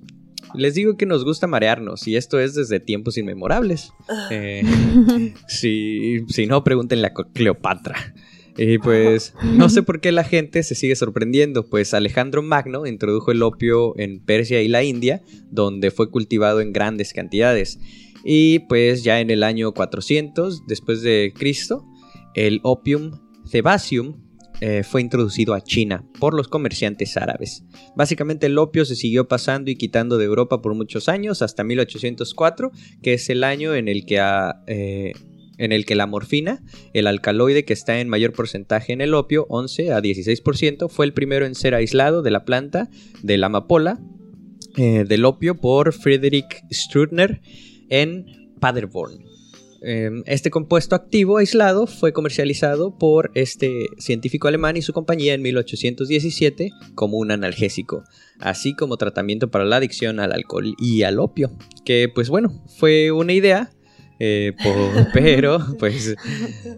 Les 0.54 0.74
digo 0.74 0.96
que 0.96 1.06
nos 1.06 1.24
gusta 1.24 1.46
marearnos 1.46 2.06
y 2.06 2.16
esto 2.16 2.40
es 2.40 2.54
desde 2.54 2.80
tiempos 2.80 3.16
inmemorables. 3.18 3.92
Ah. 4.08 4.28
Eh, 4.30 4.62
si, 5.48 6.20
si 6.28 6.46
no, 6.46 6.64
pregúntenle 6.64 7.08
a 7.08 7.12
Cleopatra. 7.32 8.14
Y 8.56 8.78
pues 8.78 9.34
no 9.42 9.70
sé 9.70 9.82
por 9.82 10.00
qué 10.00 10.12
la 10.12 10.24
gente 10.24 10.62
se 10.62 10.74
sigue 10.74 10.94
sorprendiendo, 10.94 11.64
pues 11.64 11.94
Alejandro 11.94 12.42
Magno 12.42 12.86
introdujo 12.86 13.32
el 13.32 13.42
opio 13.42 13.98
en 13.98 14.20
Persia 14.20 14.60
y 14.60 14.68
la 14.68 14.82
India, 14.82 15.22
donde 15.50 15.90
fue 15.90 16.10
cultivado 16.10 16.60
en 16.60 16.72
grandes 16.72 17.14
cantidades. 17.14 17.78
Y 18.24 18.60
pues 18.60 19.02
ya 19.02 19.20
en 19.20 19.30
el 19.30 19.42
año 19.42 19.72
400 19.72 20.66
después 20.66 21.02
de 21.02 21.32
Cristo, 21.36 21.84
el 22.34 22.60
opium 22.62 23.12
cebasium 23.46 24.22
eh, 24.64 24.84
fue 24.84 25.00
introducido 25.00 25.54
a 25.54 25.60
China 25.60 26.04
por 26.20 26.34
los 26.34 26.46
comerciantes 26.46 27.16
árabes. 27.16 27.64
Básicamente 27.96 28.46
el 28.46 28.56
opio 28.58 28.84
se 28.84 28.94
siguió 28.94 29.26
pasando 29.26 29.72
y 29.72 29.74
quitando 29.74 30.18
de 30.18 30.24
Europa 30.24 30.62
por 30.62 30.76
muchos 30.76 31.08
años, 31.08 31.42
hasta 31.42 31.64
1804, 31.64 32.70
que 33.02 33.14
es 33.14 33.28
el 33.28 33.42
año 33.42 33.74
en 33.74 33.88
el 33.88 34.06
que, 34.06 34.22
eh, 34.68 35.14
en 35.58 35.72
el 35.72 35.84
que 35.84 35.96
la 35.96 36.06
morfina, 36.06 36.62
el 36.92 37.08
alcaloide 37.08 37.64
que 37.64 37.72
está 37.72 37.98
en 37.98 38.08
mayor 38.08 38.34
porcentaje 38.34 38.92
en 38.92 39.00
el 39.00 39.14
opio, 39.14 39.46
11 39.48 39.94
a 39.94 40.00
16%, 40.00 40.88
fue 40.88 41.06
el 41.06 41.12
primero 41.12 41.44
en 41.44 41.56
ser 41.56 41.74
aislado 41.74 42.22
de 42.22 42.30
la 42.30 42.44
planta 42.44 42.88
de 43.20 43.38
la 43.38 43.46
amapola 43.46 43.98
eh, 44.76 45.04
del 45.08 45.24
opio 45.24 45.56
por 45.56 45.92
Friedrich 45.92 46.62
Strudner 46.70 47.40
en 47.92 48.56
Paderborn. 48.58 49.22
Em, 49.84 50.22
este 50.26 50.50
compuesto 50.50 50.94
activo 50.94 51.38
aislado 51.38 51.86
fue 51.86 52.12
comercializado 52.12 52.96
por 52.96 53.32
este 53.34 53.88
científico 53.98 54.46
alemán 54.48 54.76
y 54.76 54.82
su 54.82 54.92
compañía 54.92 55.34
en 55.34 55.42
1817 55.42 56.70
como 56.94 57.18
un 57.18 57.32
analgésico, 57.32 58.04
así 58.38 58.74
como 58.74 58.96
tratamiento 58.96 59.50
para 59.50 59.64
la 59.64 59.76
adicción 59.76 60.20
al 60.20 60.32
alcohol 60.32 60.74
y 60.78 61.02
al 61.02 61.18
opio, 61.18 61.50
que 61.84 62.08
pues 62.08 62.28
bueno, 62.28 62.64
fue 62.78 63.10
una 63.10 63.32
idea 63.32 63.72
eh, 64.24 64.52
pero, 65.12 65.58
pues, 65.80 66.14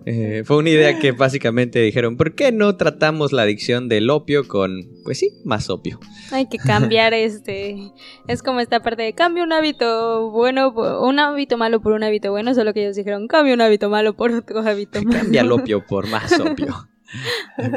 eh, 0.06 0.42
fue 0.46 0.56
una 0.56 0.70
idea 0.70 0.98
que 0.98 1.12
básicamente 1.12 1.78
dijeron, 1.80 2.16
¿por 2.16 2.34
qué 2.34 2.52
no 2.52 2.74
tratamos 2.76 3.34
la 3.34 3.42
adicción 3.42 3.90
del 3.90 4.08
opio 4.08 4.48
con, 4.48 4.88
pues 5.04 5.18
sí, 5.18 5.30
más 5.44 5.68
opio? 5.68 6.00
Hay 6.32 6.46
que 6.46 6.56
cambiar 6.56 7.12
este, 7.14 7.92
es 8.28 8.42
como 8.42 8.60
esta 8.60 8.80
parte 8.80 9.02
de 9.02 9.12
cambio 9.12 9.44
un 9.44 9.52
hábito 9.52 10.30
bueno, 10.30 10.70
un 10.70 11.18
hábito 11.18 11.58
malo 11.58 11.82
por 11.82 11.92
un 11.92 12.02
hábito 12.02 12.30
bueno, 12.30 12.54
solo 12.54 12.72
que 12.72 12.82
ellos 12.82 12.96
dijeron, 12.96 13.28
cambio 13.28 13.52
un 13.52 13.60
hábito 13.60 13.90
malo 13.90 14.14
por 14.14 14.30
otro 14.32 14.60
hábito 14.60 15.02
malo. 15.02 15.18
Cambia 15.18 15.42
el 15.42 15.52
opio 15.52 15.84
por 15.86 16.08
más 16.08 16.40
opio. 16.40 16.88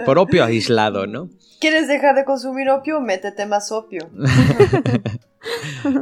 por 0.05 0.18
opio 0.18 0.45
aislado, 0.45 1.07
¿no? 1.07 1.30
¿Quieres 1.59 1.89
dejar 1.89 2.15
de 2.15 2.24
consumir 2.24 2.70
opio? 2.70 3.01
Métete 3.01 3.45
más 3.45 3.74
opio. 3.74 4.09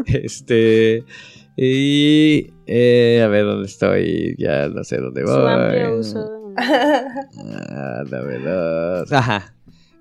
este... 0.06 1.04
Y 1.58 2.54
eh, 2.66 3.22
a 3.24 3.28
ver 3.28 3.46
dónde 3.46 3.68
estoy. 3.68 4.36
Ya 4.38 4.68
no 4.68 4.84
sé 4.84 4.98
dónde 4.98 5.24
voy. 5.24 5.34
Su 5.34 5.48
amplio 5.48 6.00
uso. 6.00 6.54
Ah, 6.58 8.04
dame 8.10 8.40
dos. 8.40 9.12
Ajá. 9.12 9.54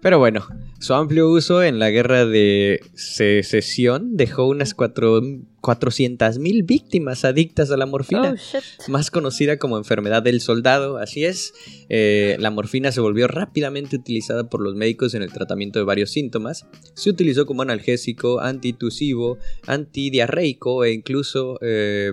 Pero 0.04 0.18
bueno, 0.18 0.46
su 0.80 0.92
amplio 0.92 1.30
uso 1.30 1.62
en 1.62 1.78
la 1.78 1.88
guerra 1.88 2.26
de 2.26 2.78
secesión 2.92 4.18
dejó 4.18 4.46
unas 4.46 4.76
400.000 4.76 6.66
víctimas 6.66 7.24
adictas 7.24 7.70
a 7.70 7.78
la 7.78 7.86
morfina, 7.86 8.34
Oh, 8.34 8.90
más 8.90 9.10
conocida 9.10 9.56
como 9.56 9.78
enfermedad 9.78 10.22
del 10.22 10.42
soldado. 10.42 10.98
Así 10.98 11.24
es, 11.24 11.54
eh, 11.88 12.36
la 12.38 12.50
morfina 12.50 12.92
se 12.92 13.00
volvió 13.00 13.28
rápidamente 13.28 13.96
utilizada 13.96 14.50
por 14.50 14.60
los 14.60 14.74
médicos 14.74 15.14
en 15.14 15.22
el 15.22 15.32
tratamiento 15.32 15.78
de 15.78 15.86
varios 15.86 16.10
síntomas. 16.10 16.66
Se 16.94 17.08
utilizó 17.08 17.46
como 17.46 17.62
analgésico, 17.62 18.40
antitusivo, 18.40 19.38
antidiarreico 19.66 20.84
e 20.84 20.92
incluso 20.92 21.58
eh, 21.62 22.12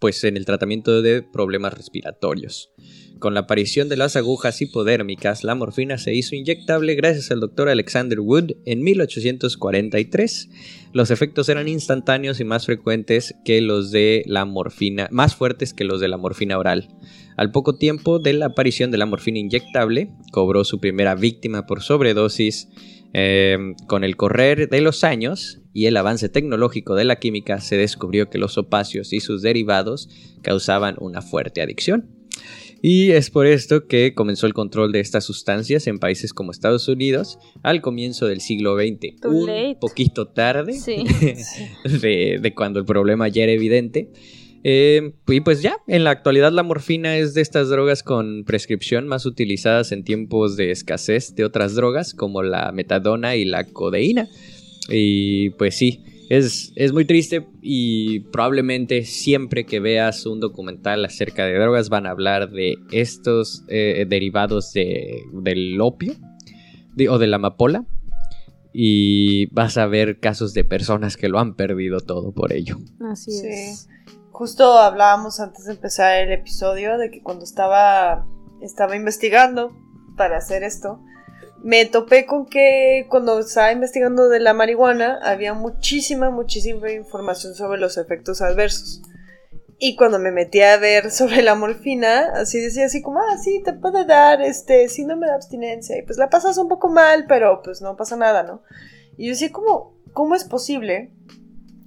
pues 0.00 0.24
en 0.24 0.36
el 0.36 0.46
tratamiento 0.46 1.00
de 1.00 1.22
problemas 1.22 1.74
respiratorios. 1.74 2.72
Con 3.20 3.34
la 3.34 3.40
aparición 3.40 3.90
de 3.90 3.98
las 3.98 4.16
agujas 4.16 4.62
hipodérmicas, 4.62 5.44
la 5.44 5.54
morfina 5.54 5.98
se 5.98 6.14
hizo 6.14 6.34
inyectable 6.34 6.94
gracias 6.94 7.30
al 7.30 7.40
doctor 7.40 7.68
Alexander 7.68 8.18
Wood 8.18 8.52
en 8.64 8.82
1843. 8.82 10.48
Los 10.94 11.10
efectos 11.10 11.50
eran 11.50 11.68
instantáneos 11.68 12.40
y 12.40 12.44
más 12.44 12.64
frecuentes 12.64 13.34
que 13.44 13.60
los 13.60 13.90
de 13.90 14.22
la 14.24 14.46
morfina, 14.46 15.06
más 15.10 15.36
fuertes 15.36 15.74
que 15.74 15.84
los 15.84 16.00
de 16.00 16.08
la 16.08 16.16
morfina 16.16 16.56
oral. 16.56 16.88
Al 17.36 17.52
poco 17.52 17.76
tiempo 17.76 18.20
de 18.20 18.32
la 18.32 18.46
aparición 18.46 18.90
de 18.90 18.96
la 18.96 19.04
morfina 19.04 19.38
inyectable, 19.38 20.08
cobró 20.32 20.64
su 20.64 20.80
primera 20.80 21.14
víctima 21.14 21.66
por 21.66 21.82
sobredosis. 21.82 22.68
Eh, 23.12 23.74
con 23.86 24.04
el 24.04 24.16
correr 24.16 24.70
de 24.70 24.80
los 24.80 25.04
años 25.04 25.60
y 25.74 25.86
el 25.86 25.96
avance 25.98 26.30
tecnológico 26.30 26.94
de 26.94 27.04
la 27.04 27.16
química, 27.16 27.60
se 27.60 27.76
descubrió 27.76 28.30
que 28.30 28.38
los 28.38 28.56
opacios 28.56 29.12
y 29.12 29.20
sus 29.20 29.42
derivados 29.42 30.08
causaban 30.42 30.96
una 31.00 31.20
fuerte 31.20 31.60
adicción. 31.60 32.19
Y 32.82 33.10
es 33.10 33.30
por 33.30 33.46
esto 33.46 33.86
que 33.86 34.14
comenzó 34.14 34.46
el 34.46 34.54
control 34.54 34.92
de 34.92 35.00
estas 35.00 35.24
sustancias 35.24 35.86
en 35.86 35.98
países 35.98 36.32
como 36.32 36.50
Estados 36.50 36.88
Unidos 36.88 37.38
al 37.62 37.82
comienzo 37.82 38.26
del 38.26 38.40
siglo 38.40 38.76
XX. 38.76 39.20
Too 39.20 39.30
un 39.30 39.46
late. 39.46 39.76
poquito 39.80 40.28
tarde 40.28 40.72
Sí. 40.72 41.04
de, 42.00 42.38
de 42.40 42.54
cuando 42.54 42.78
el 42.78 42.86
problema 42.86 43.28
ya 43.28 43.42
era 43.44 43.52
evidente. 43.52 44.10
Eh, 44.62 45.12
y 45.26 45.40
pues 45.40 45.62
ya, 45.62 45.76
en 45.88 46.04
la 46.04 46.10
actualidad 46.10 46.52
la 46.52 46.62
morfina 46.62 47.16
es 47.16 47.32
de 47.34 47.40
estas 47.40 47.68
drogas 47.70 48.02
con 48.02 48.44
prescripción 48.44 49.08
más 49.08 49.24
utilizadas 49.24 49.90
en 49.92 50.04
tiempos 50.04 50.56
de 50.56 50.70
escasez 50.70 51.34
de 51.34 51.44
otras 51.44 51.74
drogas 51.74 52.12
como 52.12 52.42
la 52.42 52.70
metadona 52.72 53.36
y 53.36 53.44
la 53.44 53.64
codeína. 53.64 54.28
Y 54.88 55.50
pues 55.50 55.76
sí, 55.76 56.02
es, 56.30 56.72
es 56.76 56.92
muy 56.94 57.04
triste 57.04 57.46
y 57.60 58.20
probablemente 58.20 59.04
siempre 59.04 59.66
que 59.66 59.80
veas 59.80 60.24
un 60.24 60.40
documental 60.40 61.04
acerca 61.04 61.44
de 61.44 61.54
drogas 61.54 61.90
van 61.90 62.06
a 62.06 62.10
hablar 62.12 62.50
de 62.50 62.76
estos 62.92 63.64
eh, 63.68 64.06
derivados 64.08 64.72
de, 64.72 65.22
del 65.34 65.78
opio 65.82 66.14
de- 66.94 67.08
o 67.10 67.18
de 67.18 67.26
la 67.26 67.36
amapola. 67.36 67.84
Y 68.72 69.46
vas 69.46 69.76
a 69.78 69.86
ver 69.86 70.20
casos 70.20 70.54
de 70.54 70.62
personas 70.62 71.16
que 71.16 71.28
lo 71.28 71.40
han 71.40 71.54
perdido 71.56 71.98
todo 72.00 72.30
por 72.32 72.52
ello. 72.52 72.78
Así 73.10 73.32
Sí. 73.32 73.46
es. 73.48 73.88
Justo 74.30 74.78
hablábamos 74.78 75.40
antes 75.40 75.64
de 75.64 75.72
empezar 75.72 76.16
el 76.22 76.30
episodio 76.32 76.96
de 76.96 77.10
que 77.10 77.20
cuando 77.20 77.44
estaba, 77.44 78.26
estaba 78.62 78.94
investigando 78.94 79.76
para 80.16 80.36
hacer 80.38 80.62
esto, 80.62 81.00
me 81.62 81.84
topé 81.84 82.26
con 82.26 82.46
que 82.46 83.06
cuando 83.08 83.38
estaba 83.38 83.72
investigando 83.72 84.28
de 84.28 84.40
la 84.40 84.54
marihuana 84.54 85.18
había 85.22 85.52
muchísima, 85.54 86.30
muchísima 86.30 86.90
información 86.90 87.54
sobre 87.54 87.78
los 87.80 87.98
efectos 87.98 88.40
adversos. 88.40 89.02
Y 89.78 89.96
cuando 89.96 90.18
me 90.18 90.30
metí 90.30 90.60
a 90.60 90.76
ver 90.76 91.10
sobre 91.12 91.42
la 91.42 91.54
morfina, 91.54 92.32
así 92.34 92.60
decía 92.60 92.86
así 92.86 93.02
como, 93.02 93.20
ah, 93.20 93.38
sí, 93.42 93.62
te 93.64 93.72
puede 93.72 94.04
dar 94.04 94.42
este 94.42 94.88
síndrome 94.88 95.26
de 95.26 95.32
abstinencia. 95.32 95.98
Y 95.98 96.02
pues 96.02 96.18
la 96.18 96.30
pasas 96.30 96.56
un 96.58 96.68
poco 96.68 96.88
mal, 96.88 97.26
pero 97.28 97.60
pues 97.62 97.82
no 97.82 97.96
pasa 97.96 98.16
nada, 98.16 98.42
¿no? 98.42 98.62
Y 99.16 99.26
yo 99.26 99.32
decía, 99.32 99.52
¿cómo, 99.52 99.94
cómo 100.12 100.34
es 100.34 100.44
posible 100.44 101.12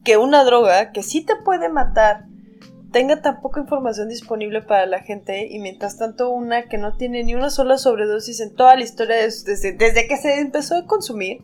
que 0.03 0.17
una 0.17 0.43
droga 0.43 0.91
que 0.91 1.01
sí 1.01 1.25
te 1.25 1.35
puede 1.37 1.69
matar 1.69 2.25
tenga 2.93 3.21
tan 3.21 3.41
poca 3.41 3.59
información 3.59 4.07
disponible 4.07 4.61
para 4.61 4.85
la 4.85 4.99
gente 4.99 5.47
y 5.47 5.59
mientras 5.59 5.97
tanto 5.97 6.29
una 6.29 6.69
que 6.69 6.77
no 6.77 6.95
tiene 6.95 7.23
ni 7.25 7.35
una 7.35 7.49
sola 7.49 7.77
sobredosis 7.77 8.39
en 8.39 8.55
toda 8.55 8.75
la 8.77 8.83
historia 8.83 9.17
desde, 9.17 9.73
desde 9.73 10.07
que 10.07 10.15
se 10.15 10.39
empezó 10.39 10.77
a 10.77 10.85
consumir, 10.85 11.43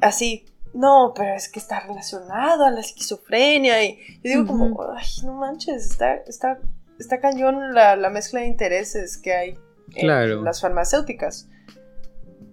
así, 0.00 0.46
no, 0.72 1.12
pero 1.14 1.34
es 1.34 1.50
que 1.50 1.58
está 1.58 1.80
relacionado 1.80 2.64
a 2.64 2.70
la 2.70 2.80
esquizofrenia 2.80 3.84
y 3.84 3.98
yo 4.22 4.30
digo 4.30 4.46
como, 4.46 4.82
ay, 4.96 5.06
no 5.24 5.34
manches, 5.34 5.90
está, 5.90 6.14
está, 6.26 6.58
está 6.98 7.20
cañón 7.20 7.74
la, 7.74 7.96
la 7.96 8.08
mezcla 8.08 8.40
de 8.40 8.46
intereses 8.46 9.18
que 9.18 9.34
hay 9.34 9.58
Claro. 9.92 10.38
en 10.38 10.44
las 10.44 10.60
farmacéuticas. 10.60 11.48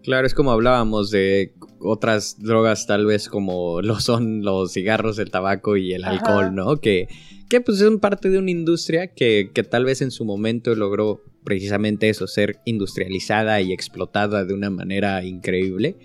Claro, 0.04 0.26
es 0.26 0.34
como 0.34 0.52
hablábamos 0.52 1.12
de 1.12 1.54
otras 1.80 2.38
drogas 2.40 2.88
tal 2.88 3.06
vez 3.06 3.30
como 3.30 3.82
lo 3.82 4.00
son 4.00 4.44
los 4.44 4.74
cigarros, 4.74 5.20
el 5.20 5.30
tabaco 5.30 5.78
y 5.78 5.94
el 5.94 6.04
Ajá. 6.04 6.14
alcohol, 6.14 6.56
¿no? 6.56 6.78
Que, 6.78 7.08
que 7.50 7.62
pues 7.62 7.80
son 7.80 8.00
parte 8.00 8.30
de 8.30 8.40
una 8.40 8.52
industria 8.52 9.08
que, 9.08 9.52
que 9.54 9.64
tal 9.64 9.86
vez 9.86 10.02
en 10.02 10.12
su 10.12 10.26
momento 10.26 10.74
logró 10.76 11.24
precisamente 11.44 12.10
eso, 12.10 12.28
ser 12.28 12.60
industrializada 12.66 13.62
y 13.62 13.74
explotada 13.74 14.46
de 14.46 14.54
una 14.54 14.70
manera 14.70 15.24
increíble. 15.24 15.98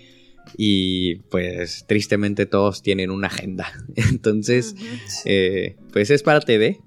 Y 0.55 1.15
pues 1.29 1.85
tristemente 1.87 2.45
todos 2.45 2.81
tienen 2.81 3.11
una 3.11 3.27
agenda. 3.27 3.67
Entonces, 3.95 4.75
eh, 5.25 5.75
pues 5.91 6.09
es 6.09 6.23
parte 6.23 6.57
de. 6.57 6.79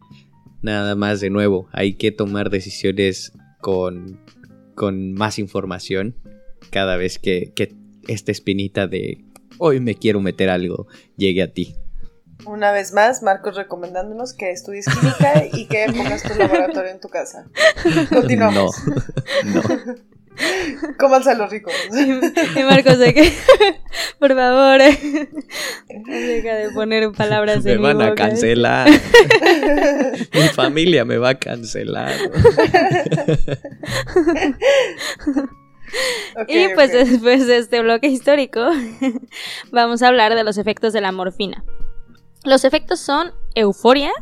Nada 0.62 0.94
más 0.94 1.20
de 1.20 1.30
nuevo, 1.30 1.68
hay 1.72 1.94
que 1.94 2.12
tomar 2.12 2.50
decisiones 2.50 3.32
con, 3.62 4.20
con 4.74 5.14
más 5.14 5.38
información 5.38 6.16
cada 6.70 6.96
vez 6.96 7.18
que, 7.18 7.52
que 7.54 7.74
esta 8.08 8.32
espinita 8.32 8.86
de 8.86 9.24
hoy 9.58 9.80
me 9.80 9.94
quiero 9.94 10.20
meter 10.20 10.48
algo 10.50 10.86
llegue 11.16 11.42
a 11.42 11.52
ti. 11.52 11.76
Una 12.46 12.72
vez 12.72 12.92
más, 12.94 13.22
Marcos 13.22 13.54
recomendándonos 13.56 14.32
que 14.32 14.50
estudies 14.50 14.86
química 14.86 15.44
y 15.52 15.66
que 15.66 15.86
pongas 15.94 16.22
tu 16.22 16.34
laboratorio 16.38 16.90
en 16.90 17.00
tu 17.00 17.08
casa. 17.08 17.46
Continuamos. 18.08 18.74
No, 19.44 19.62
no. 19.62 19.62
Cómanse 20.98 21.30
a 21.32 21.34
los 21.34 21.50
ricos. 21.50 21.74
Y 22.56 22.62
Marcos 22.62 22.98
de 22.98 23.12
que, 23.12 23.30
por 24.18 24.34
favor, 24.34 24.78
deja 24.78 26.54
de 26.54 26.70
poner 26.72 27.12
palabras 27.12 27.62
Me 27.62 27.72
en 27.72 27.76
mi 27.78 27.82
van 27.82 28.00
a 28.00 28.10
boca. 28.10 28.28
cancelar. 28.28 28.88
Mi 30.32 30.48
familia 30.54 31.04
me 31.04 31.18
va 31.18 31.30
a 31.30 31.38
cancelar. 31.38 32.12
Y 36.48 36.68
pues 36.74 36.92
después 36.92 37.46
de 37.46 37.58
este 37.58 37.80
bloque 37.80 38.08
histórico, 38.08 38.60
vamos 39.72 40.02
a 40.02 40.08
hablar 40.08 40.34
de 40.34 40.44
los 40.44 40.58
efectos 40.58 40.92
de 40.92 41.00
la 41.00 41.12
morfina. 41.12 41.64
Los 42.44 42.64
efectos 42.64 43.00
son 43.00 43.32
euforia, 43.54 44.12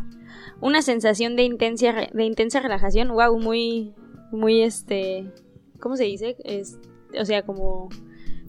una 0.61 0.83
sensación 0.83 1.37
de 1.37 1.45
intensa, 1.45 1.95
de 2.13 2.25
intensa 2.25 2.61
relajación, 2.61 3.09
wow, 3.09 3.39
muy, 3.39 3.95
muy 4.33 4.63
este, 4.63 5.31
¿cómo 5.79 5.97
se 5.97 6.05
dice? 6.05 6.37
Es, 6.45 6.79
o 7.19 7.25
sea, 7.25 7.43
como... 7.43 7.89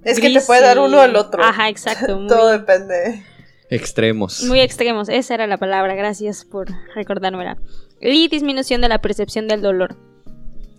Es 0.03 0.19
que 0.19 0.29
te 0.29 0.41
puede 0.41 0.61
dar 0.61 0.79
uno 0.79 1.03
el 1.03 1.15
otro. 1.15 1.43
Ajá, 1.43 1.69
exacto. 1.69 2.17
Muy, 2.19 2.27
Todo 2.27 2.49
depende. 2.49 3.23
Extremos. 3.71 4.43
muy 4.45 4.61
extremos, 4.61 5.09
esa 5.09 5.35
era 5.35 5.45
la 5.45 5.57
palabra, 5.57 5.93
gracias 5.93 6.43
por 6.43 6.69
recordármela. 6.95 7.59
Y 8.01 8.27
disminución 8.27 8.81
de 8.81 8.89
la 8.89 8.99
percepción 8.99 9.47
del 9.47 9.61
dolor. 9.61 9.95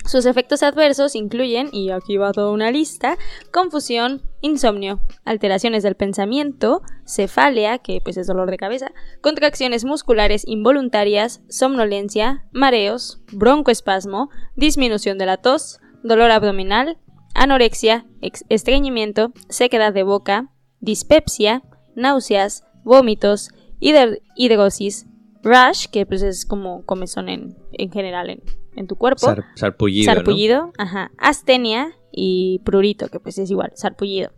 Sus 0.07 0.27
efectos 0.27 0.63
adversos 0.63 1.15
incluyen, 1.15 1.69
y 1.73 1.91
aquí 1.91 2.17
va 2.17 2.33
toda 2.33 2.51
una 2.51 2.71
lista, 2.71 3.17
confusión, 3.53 4.23
insomnio, 4.41 5.01
alteraciones 5.25 5.83
del 5.83 5.95
pensamiento, 5.95 6.83
cefalia, 7.07 7.79
que 7.79 8.01
pues 8.03 8.17
es 8.17 8.27
dolor 8.27 8.51
de 8.51 8.57
cabeza, 8.57 8.93
contracciones 9.21 9.85
musculares 9.85 10.43
involuntarias, 10.47 11.43
somnolencia, 11.49 12.45
mareos, 12.51 13.23
broncoespasmo, 13.33 14.31
disminución 14.57 15.19
de 15.19 15.27
la 15.27 15.37
tos, 15.37 15.79
dolor 16.03 16.31
abdominal, 16.31 16.99
anorexia, 17.35 18.07
ex- 18.21 18.45
estreñimiento, 18.49 19.33
sequedad 19.49 19.93
de 19.93 20.03
boca, 20.03 20.51
dispepsia, 20.81 21.63
náuseas, 21.95 22.65
vómitos, 22.85 23.51
hidrosis, 23.81 25.07
rash, 25.43 25.87
que 25.87 26.07
pues 26.07 26.23
es 26.23 26.45
como 26.47 26.85
comezón 26.85 27.29
en, 27.29 27.57
en 27.73 27.91
general 27.93 28.31
en, 28.31 28.43
en 28.77 28.87
tu 28.87 28.97
cuerpo, 28.97 29.27
Sar- 29.27 29.45
sarpullido, 29.57 30.11
¿no? 30.11 30.15
sarpullido, 30.17 30.73
ajá, 30.79 31.11
astenia 31.19 31.93
y 32.13 32.61
prurito, 32.65 33.09
que 33.09 33.21
pues 33.21 33.39
es 33.39 33.51
igual, 33.51 33.73
sarpullido. 33.75 34.33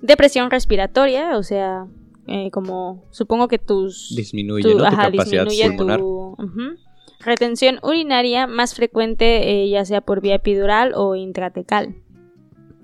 Depresión 0.00 0.50
respiratoria, 0.50 1.36
o 1.38 1.42
sea, 1.42 1.86
eh, 2.26 2.50
como 2.50 3.04
supongo 3.10 3.48
que 3.48 3.58
tus 3.58 4.12
Disminuye, 4.16 4.62
tu- 4.62 4.70
¿no? 4.70 4.76
Tu 4.78 4.84
ajá, 4.84 5.10
capacidad 5.10 5.44
disminuye 5.44 5.76
pulmonar. 5.76 6.00
tu-. 6.00 6.36
Retención 7.24 7.78
urinaria 7.82 8.46
más 8.46 8.74
frecuente 8.74 9.64
eh, 9.64 9.68
ya 9.70 9.84
sea 9.84 10.00
por 10.00 10.20
vía 10.20 10.34
epidural 10.36 10.92
o 10.94 11.16
intratecal. 11.16 11.96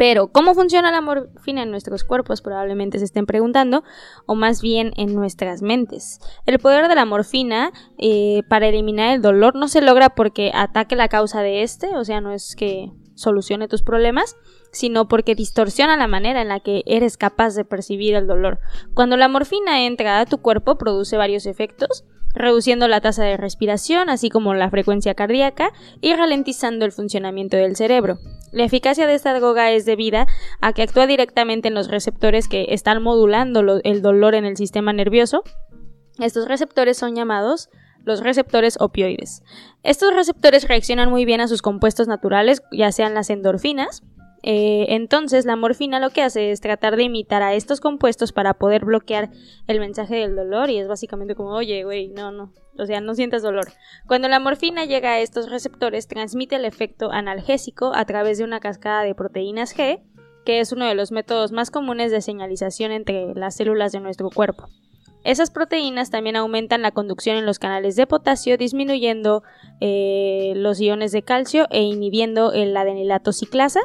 Pero, 0.03 0.33
¿cómo 0.33 0.55
funciona 0.55 0.91
la 0.91 1.01
morfina 1.01 1.63
en 1.63 1.71
nuestros 1.71 2.03
cuerpos? 2.03 2.43
Probablemente 2.43 2.99
se 2.99 3.05
estén 3.05 3.25
preguntando, 3.25 3.85
o 4.27 4.35
más 4.35 4.61
bien 4.61 4.93
en 4.97 5.15
nuestras 5.15 5.63
mentes. 5.63 6.19
El 6.45 6.59
poder 6.59 6.89
de 6.89 6.97
la 6.97 7.05
morfina 7.05 7.71
eh, 7.99 8.43
para 8.49 8.67
eliminar 8.67 9.15
el 9.15 9.23
dolor 9.23 9.55
no 9.55 9.69
se 9.69 9.81
logra 9.81 10.09
porque 10.17 10.51
ataque 10.55 10.97
la 10.97 11.07
causa 11.07 11.43
de 11.43 11.63
este, 11.63 11.97
o 11.97 12.05
sea, 12.05 12.21
no 12.21 12.33
es 12.33 12.57
que 12.57 12.91
solucione 13.15 13.69
tus 13.69 13.85
problemas, 13.85 14.35
sino 14.73 15.07
porque 15.07 15.37
distorsiona 15.37 15.97
la 15.97 16.09
manera 16.09 16.43
en 16.43 16.49
la 16.49 16.59
que 16.59 16.83
eres 16.87 17.17
capaz 17.17 17.55
de 17.55 17.65
percibir 17.65 18.17
el 18.17 18.27
dolor. 18.27 18.59
Cuando 18.95 19.17
la 19.17 19.29
morfina 19.29 19.87
entra 19.87 20.19
a 20.19 20.27
tu 20.27 20.39
cuerpo 20.39 20.79
produce 20.79 21.17
varios 21.17 21.47
efectos, 21.47 22.05
reduciendo 22.35 22.89
la 22.89 23.01
tasa 23.01 23.25
de 23.25 23.37
respiración, 23.37 24.09
así 24.09 24.29
como 24.29 24.55
la 24.55 24.71
frecuencia 24.71 25.15
cardíaca, 25.15 25.73
y 26.01 26.15
ralentizando 26.15 26.85
el 26.85 26.93
funcionamiento 26.93 27.57
del 27.57 27.77
cerebro. 27.77 28.19
La 28.53 28.65
eficacia 28.65 29.07
de 29.07 29.15
esta 29.15 29.35
droga 29.35 29.71
es 29.71 29.85
debida 29.85 30.27
a 30.61 30.73
que 30.73 30.83
actúa 30.83 31.07
directamente 31.07 31.69
en 31.69 31.75
los 31.75 31.89
receptores 31.89 32.49
que 32.49 32.67
están 32.71 33.03
modulando 33.03 33.81
el 33.83 34.03
dolor 34.03 34.35
en 34.35 34.45
el 34.45 34.57
sistema 34.57 34.93
nervioso. 34.93 35.43
Estos 36.19 36.47
receptores 36.49 36.99
son 36.99 37.15
llamados 37.15 37.71
los 38.05 38.21
receptores 38.21 38.77
opioides. 38.81 39.43
Estos 39.83 40.15
receptores 40.15 40.69
reaccionan 40.69 41.11
muy 41.11 41.25
bien 41.25 41.41
a 41.41 41.49
sus 41.49 41.63
compuestos 41.63 42.09
naturales, 42.09 42.63
ya 42.73 42.93
sean 42.93 43.15
las 43.15 43.31
endorfinas, 43.31 44.03
eh, 44.43 44.87
entonces, 44.89 45.45
la 45.45 45.55
morfina 45.55 46.01
lo 46.01 46.11
que 46.11 46.23
hace 46.23 46.51
es 46.51 46.61
tratar 46.61 46.97
de 46.97 47.05
imitar 47.05 47.43
a 47.43 47.55
estos 47.55 47.81
compuestos 47.81 48.33
para 48.33 48.55
poder 48.55 48.85
bloquear 48.85 49.31
el 49.69 49.79
mensaje 49.79 50.17
del 50.17 50.35
dolor 50.35 50.69
y 50.69 50.79
es 50.79 50.89
básicamente 50.89 51.37
como, 51.37 51.51
oye, 51.51 51.85
güey, 51.85 52.09
no, 52.09 52.33
no, 52.33 52.53
o 52.77 52.87
sea, 52.87 53.01
no 53.01 53.15
sientas 53.15 53.43
dolor. 53.43 53.69
Cuando 54.09 54.29
la 54.29 54.41
morfina 54.41 54.85
llega 54.85 55.13
a 55.13 55.21
estos 55.21 55.49
receptores, 55.49 56.09
transmite 56.09 56.57
el 56.57 56.65
efecto 56.65 57.13
analgésico 57.13 57.93
a 57.95 58.05
través 58.05 58.39
de 58.39 58.45
una 58.45 58.59
cascada 58.59 59.05
de 59.05 59.15
proteínas 59.15 59.77
G, 59.77 60.03
que 60.45 60.59
es 60.59 60.73
uno 60.73 60.87
de 60.87 60.97
los 60.97 61.13
métodos 61.13 61.53
más 61.53 61.71
comunes 61.71 62.11
de 62.11 62.21
señalización 62.21 62.91
entre 62.91 63.35
las 63.35 63.55
células 63.55 63.93
de 63.93 64.01
nuestro 64.01 64.29
cuerpo. 64.29 64.69
Esas 65.23 65.53
proteínas 65.53 66.11
también 66.11 66.35
aumentan 66.35 66.83
la 66.83 66.91
conducción 66.91 67.37
en 67.37 67.47
los 67.47 67.61
canales 67.61 67.95
de 67.95 68.09
potasio, 68.09 68.59
disminuyendo 68.59 69.45
eh, 69.81 70.53
los 70.57 70.81
iones 70.81 71.13
de 71.13 71.23
calcio 71.23 71.69
e 71.71 71.83
inhibiendo 71.83 72.53
el 72.53 72.77
adenilato 72.77 73.33
ciclasa, 73.33 73.83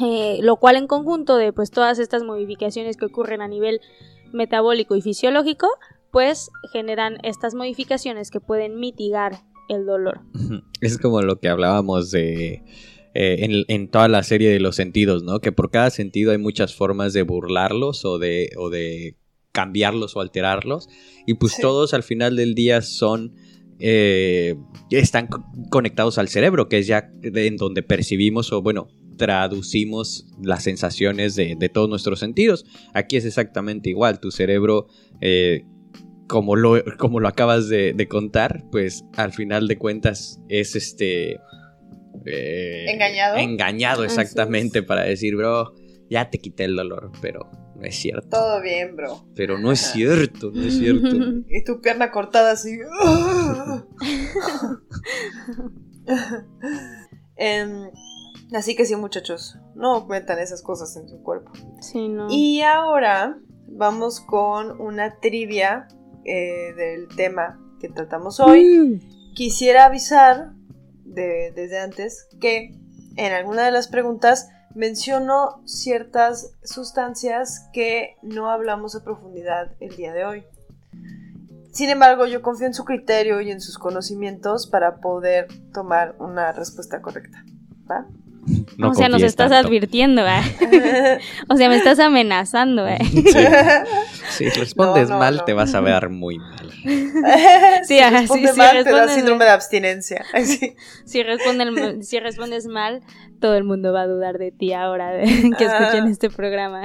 eh, 0.00 0.38
lo 0.42 0.56
cual 0.56 0.76
en 0.76 0.86
conjunto 0.86 1.36
de 1.36 1.52
pues 1.52 1.70
todas 1.70 1.98
estas 1.98 2.22
modificaciones 2.22 2.96
que 2.96 3.06
ocurren 3.06 3.40
a 3.40 3.48
nivel 3.48 3.80
metabólico 4.32 4.94
y 4.96 5.02
fisiológico, 5.02 5.68
pues 6.10 6.50
generan 6.72 7.18
estas 7.22 7.54
modificaciones 7.54 8.30
que 8.30 8.40
pueden 8.40 8.78
mitigar 8.80 9.40
el 9.68 9.84
dolor. 9.86 10.20
Es 10.80 10.98
como 10.98 11.22
lo 11.22 11.40
que 11.40 11.48
hablábamos 11.48 12.10
de 12.10 12.62
eh, 13.14 13.36
en, 13.44 13.64
en 13.68 13.88
toda 13.90 14.06
la 14.08 14.22
serie 14.22 14.48
de 14.50 14.60
los 14.60 14.76
sentidos, 14.76 15.22
¿no? 15.24 15.40
Que 15.40 15.50
por 15.52 15.70
cada 15.70 15.90
sentido 15.90 16.30
hay 16.32 16.38
muchas 16.38 16.74
formas 16.74 17.12
de 17.12 17.22
burlarlos 17.22 18.04
o 18.04 18.18
de, 18.18 18.50
o 18.56 18.70
de 18.70 19.16
cambiarlos 19.52 20.14
o 20.16 20.20
alterarlos. 20.20 20.88
Y 21.26 21.34
pues 21.34 21.54
Sí. 21.54 21.62
todos 21.62 21.94
al 21.94 22.02
final 22.04 22.36
del 22.36 22.54
día 22.54 22.80
son... 22.82 23.34
eh, 23.80 24.54
están 24.90 25.26
co- 25.26 25.44
conectados 25.70 26.18
al 26.18 26.28
cerebro, 26.28 26.68
que 26.68 26.78
es 26.78 26.86
ya 26.86 27.10
en 27.22 27.56
donde 27.56 27.82
percibimos 27.82 28.52
o 28.52 28.62
bueno, 28.62 28.88
traducimos 29.18 30.26
las 30.42 30.62
sensaciones 30.62 31.34
de, 31.36 31.54
de 31.58 31.68
todos 31.68 31.90
nuestros 31.90 32.18
sentidos. 32.20 32.64
Aquí 32.94 33.18
es 33.18 33.26
exactamente 33.26 33.90
igual, 33.90 34.18
tu 34.20 34.30
cerebro... 34.30 34.86
eh, 35.20 35.64
como 36.26 36.56
lo, 36.56 36.74
como 36.98 37.20
lo 37.20 37.28
acabas 37.28 37.70
de, 37.70 37.94
de 37.94 38.06
contar, 38.06 38.62
pues 38.70 39.02
al 39.16 39.32
final 39.32 39.66
de 39.66 39.78
cuentas 39.78 40.38
es 40.50 40.76
este... 40.76 41.40
eh, 42.26 42.84
¿Engañado? 42.86 43.38
Engañado, 43.38 44.04
exactamente, 44.04 44.82
para 44.82 45.04
decir, 45.04 45.36
bro, 45.36 45.72
ya 46.10 46.28
te 46.28 46.38
quité 46.38 46.64
el 46.64 46.76
dolor, 46.76 47.12
pero 47.22 47.50
no 47.76 47.82
es 47.82 47.96
cierto. 47.96 48.28
Todo 48.28 48.60
bien, 48.60 48.94
bro. 48.94 49.24
Pero 49.34 49.58
no 49.58 49.72
es 49.72 49.80
cierto, 49.80 50.50
no 50.52 50.62
es 50.64 50.76
cierto. 50.78 51.08
Y 51.48 51.64
tu 51.64 51.80
pierna 51.80 52.10
cortada 52.10 52.50
así. 52.50 52.76
Em, 57.40 57.90
así 58.54 58.74
que 58.76 58.84
sí, 58.86 58.96
muchachos, 58.96 59.58
no 59.74 60.06
metan 60.06 60.38
esas 60.38 60.62
cosas 60.62 60.96
en 60.96 61.08
su 61.08 61.22
cuerpo. 61.22 61.52
Sí, 61.80 62.08
no. 62.08 62.26
Y 62.30 62.62
ahora 62.62 63.38
vamos 63.66 64.20
con 64.20 64.80
una 64.80 65.18
trivia 65.20 65.88
eh, 66.24 66.72
del 66.74 67.08
tema 67.16 67.58
que 67.80 67.88
tratamos 67.88 68.40
hoy, 68.40 69.00
quisiera 69.34 69.84
avisar 69.86 70.52
de- 71.04 71.52
desde 71.54 71.78
antes 71.78 72.28
que 72.40 72.74
en 73.16 73.32
alguna 73.32 73.64
de 73.64 73.70
las 73.70 73.88
preguntas 73.88 74.48
menciono 74.74 75.62
ciertas 75.64 76.54
sustancias 76.62 77.68
que 77.72 78.16
no 78.22 78.50
hablamos 78.50 78.94
a 78.94 79.02
profundidad 79.04 79.72
el 79.80 79.96
día 79.96 80.12
de 80.12 80.24
hoy. 80.24 80.44
Sin 81.72 81.90
embargo, 81.90 82.26
yo 82.26 82.42
confío 82.42 82.66
en 82.66 82.74
su 82.74 82.84
criterio 82.84 83.40
y 83.40 83.50
en 83.50 83.60
sus 83.60 83.78
conocimientos 83.78 84.66
para 84.66 84.96
poder 85.00 85.46
tomar 85.72 86.16
una 86.18 86.52
respuesta 86.52 87.00
correcta. 87.00 87.44
¿Va? 87.90 88.06
No 88.76 88.90
o 88.90 88.94
sea, 88.94 89.08
nos 89.08 89.22
estás 89.22 89.50
tanto. 89.50 89.68
advirtiendo, 89.68 90.22
¿eh? 90.26 91.18
O 91.48 91.56
sea, 91.56 91.68
me 91.68 91.76
estás 91.76 91.98
amenazando, 91.98 92.86
¿eh? 92.86 92.98
Sí. 93.02 93.22
Si 94.30 94.48
respondes 94.50 95.08
No, 95.08 95.14
no, 95.14 95.20
mal, 95.20 95.36
no. 95.38 95.44
te 95.44 95.54
vas 95.54 95.74
a 95.74 95.80
ver 95.80 96.10
muy 96.10 96.38
mal. 96.38 96.70
si 97.84 97.98
ajá, 97.98 98.20
responde 98.20 98.48
sí, 98.48 98.52
sí, 98.54 98.58
mal, 98.58 98.84
te 98.84 98.90
da 98.92 99.08
síndrome 99.08 99.44
de 99.46 99.50
abstinencia. 99.50 100.22
Sí. 100.44 100.76
Si, 101.06 101.22
respondes 101.22 102.66
mal, 102.66 103.02
todo 103.40 103.54
el 103.56 103.64
mundo 103.64 103.92
va 103.92 104.02
a 104.02 104.06
dudar 104.06 104.36
de 104.38 104.52
ti 104.52 104.74
ahora 104.74 105.10
de 105.12 105.24
que 105.58 105.64
Ah. 105.66 105.78
escuchen 105.80 106.08
este 106.08 106.28
programa. 106.30 106.82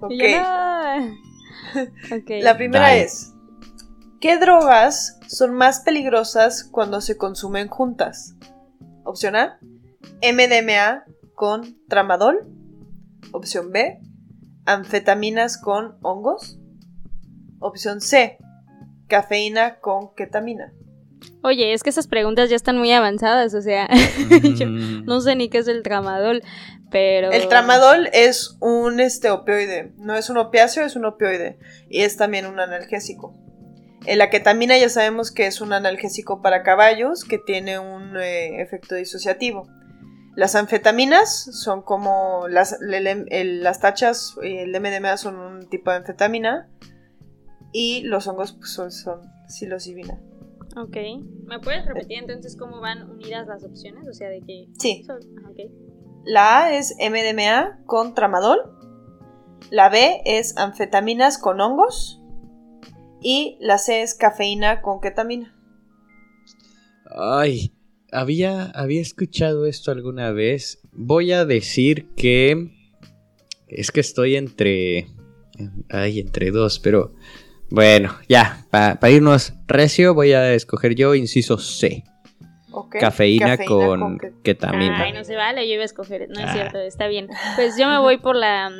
Ok. 0.00 0.10
Y 0.10 0.18
yo, 0.18 0.40
"No". 0.40 2.16
Ok. 2.16 2.30
La 2.42 2.56
primera 2.56 2.88
Dale. 2.88 3.02
es, 3.04 3.32
¿qué 4.20 4.38
drogas 4.38 5.18
son 5.28 5.54
más 5.54 5.80
peligrosas 5.80 6.64
cuando 6.64 7.00
se 7.00 7.16
consumen 7.16 7.68
juntas? 7.68 8.34
Opción 9.04 9.36
A, 9.36 9.58
MDMA 10.22 11.04
con 11.34 11.76
tramadol. 11.88 12.46
Opción 13.32 13.70
B, 13.70 13.98
anfetaminas 14.66 15.58
con 15.58 15.96
hongos. 16.02 16.58
Opción 17.60 18.00
C, 18.00 18.38
cafeína 19.08 19.78
con 19.80 20.14
ketamina. 20.14 20.72
Oye, 21.44 21.72
es 21.72 21.82
que 21.82 21.90
esas 21.90 22.08
preguntas 22.08 22.50
ya 22.50 22.56
están 22.56 22.78
muy 22.78 22.90
avanzadas, 22.92 23.54
o 23.54 23.62
sea, 23.62 23.88
yo 24.56 24.66
Mm. 24.66 25.04
no 25.04 25.20
sé 25.20 25.36
ni 25.36 25.48
qué 25.48 25.58
es 25.58 25.68
el 25.68 25.82
tramadol, 25.82 26.42
pero... 26.90 27.30
El 27.30 27.48
tramadol 27.48 28.08
es 28.12 28.56
un 28.60 28.98
este, 29.00 29.30
opioide, 29.30 29.92
no 29.98 30.16
es 30.16 30.30
un 30.30 30.36
opiáceo, 30.38 30.84
es 30.84 30.96
un 30.96 31.04
opioide 31.04 31.58
y 31.88 32.02
es 32.02 32.16
también 32.16 32.46
un 32.46 32.58
analgésico. 32.58 33.34
Eh, 34.06 34.16
La 34.16 34.30
ketamina 34.30 34.76
ya 34.78 34.88
sabemos 34.88 35.30
que 35.30 35.46
es 35.46 35.60
un 35.60 35.72
analgésico 35.72 36.42
para 36.42 36.62
caballos 36.62 37.24
que 37.24 37.38
tiene 37.38 37.78
un 37.78 38.16
eh, 38.16 38.60
efecto 38.60 38.94
disociativo. 38.94 39.68
Las 40.34 40.54
anfetaminas 40.54 41.30
son 41.62 41.82
como 41.82 42.48
las, 42.48 42.80
el- 42.80 43.06
el- 43.30 43.62
las 43.62 43.80
tachas, 43.80 44.34
y 44.42 44.56
el 44.58 44.70
MDMA 44.80 45.16
son 45.18 45.36
un 45.38 45.68
tipo 45.68 45.90
de 45.90 45.98
anfetamina 45.98 46.68
y 47.72 48.02
los 48.04 48.26
hongos 48.26 48.52
pues, 48.54 48.70
son, 48.72 48.90
son 48.90 49.20
psilocibina. 49.48 50.18
Ok. 50.76 50.96
¿Me 51.44 51.58
puedes 51.60 51.84
repetir 51.84 52.18
entonces 52.20 52.56
cómo 52.56 52.80
van 52.80 53.10
unidas 53.10 53.46
las 53.46 53.62
opciones? 53.62 54.08
O 54.08 54.14
sea, 54.14 54.30
de 54.30 54.40
que... 54.40 54.68
Sí, 54.78 55.04
Son- 55.06 55.20
ah, 55.44 55.50
ok. 55.50 55.70
La 56.24 56.60
A 56.64 56.72
es 56.72 56.94
MDMA 56.98 57.80
con 57.84 58.14
tramadol. 58.14 58.58
La 59.70 59.90
B 59.90 60.22
es 60.24 60.56
anfetaminas 60.56 61.36
con 61.36 61.60
hongos. 61.60 62.21
Y 63.22 63.56
la 63.60 63.78
C 63.78 64.02
es 64.02 64.14
cafeína 64.14 64.82
con 64.82 65.00
ketamina. 65.00 65.54
Ay, 67.14 67.72
había, 68.10 68.64
había 68.74 69.00
escuchado 69.00 69.66
esto 69.66 69.90
alguna 69.90 70.32
vez. 70.32 70.80
Voy 70.92 71.32
a 71.32 71.44
decir 71.44 72.08
que 72.16 72.70
es 73.68 73.90
que 73.90 74.00
estoy 74.00 74.36
entre, 74.36 75.06
ay, 75.90 76.20
entre 76.20 76.50
dos, 76.50 76.78
pero 76.78 77.14
bueno, 77.70 78.14
ya, 78.28 78.66
para 78.70 79.10
irnos 79.10 79.54
recio, 79.66 80.14
voy 80.14 80.32
a 80.32 80.52
escoger 80.54 80.94
yo 80.94 81.14
inciso 81.14 81.56
C, 81.58 82.04
¿ok? 82.70 82.96
cafeína, 83.00 83.56
con, 83.64 84.18
ke- 84.18 84.32
ketamina. 84.42 85.00
Ay, 85.02 85.12
no 85.12 85.24
se 85.24 85.36
vale, 85.36 85.66
yo 85.66 85.74
iba 85.74 85.82
a 85.82 85.86
escoger, 85.86 86.28
no 86.28 86.38
es 86.40 86.46
Ah. 86.48 86.52
cierto, 86.52 86.78
está 86.80 87.06
bien. 87.08 87.28
Pues 87.56 87.76
yo 87.78 87.88
me 87.88 87.98
voy 87.98 88.18
por 88.18 88.36
la... 88.36 88.70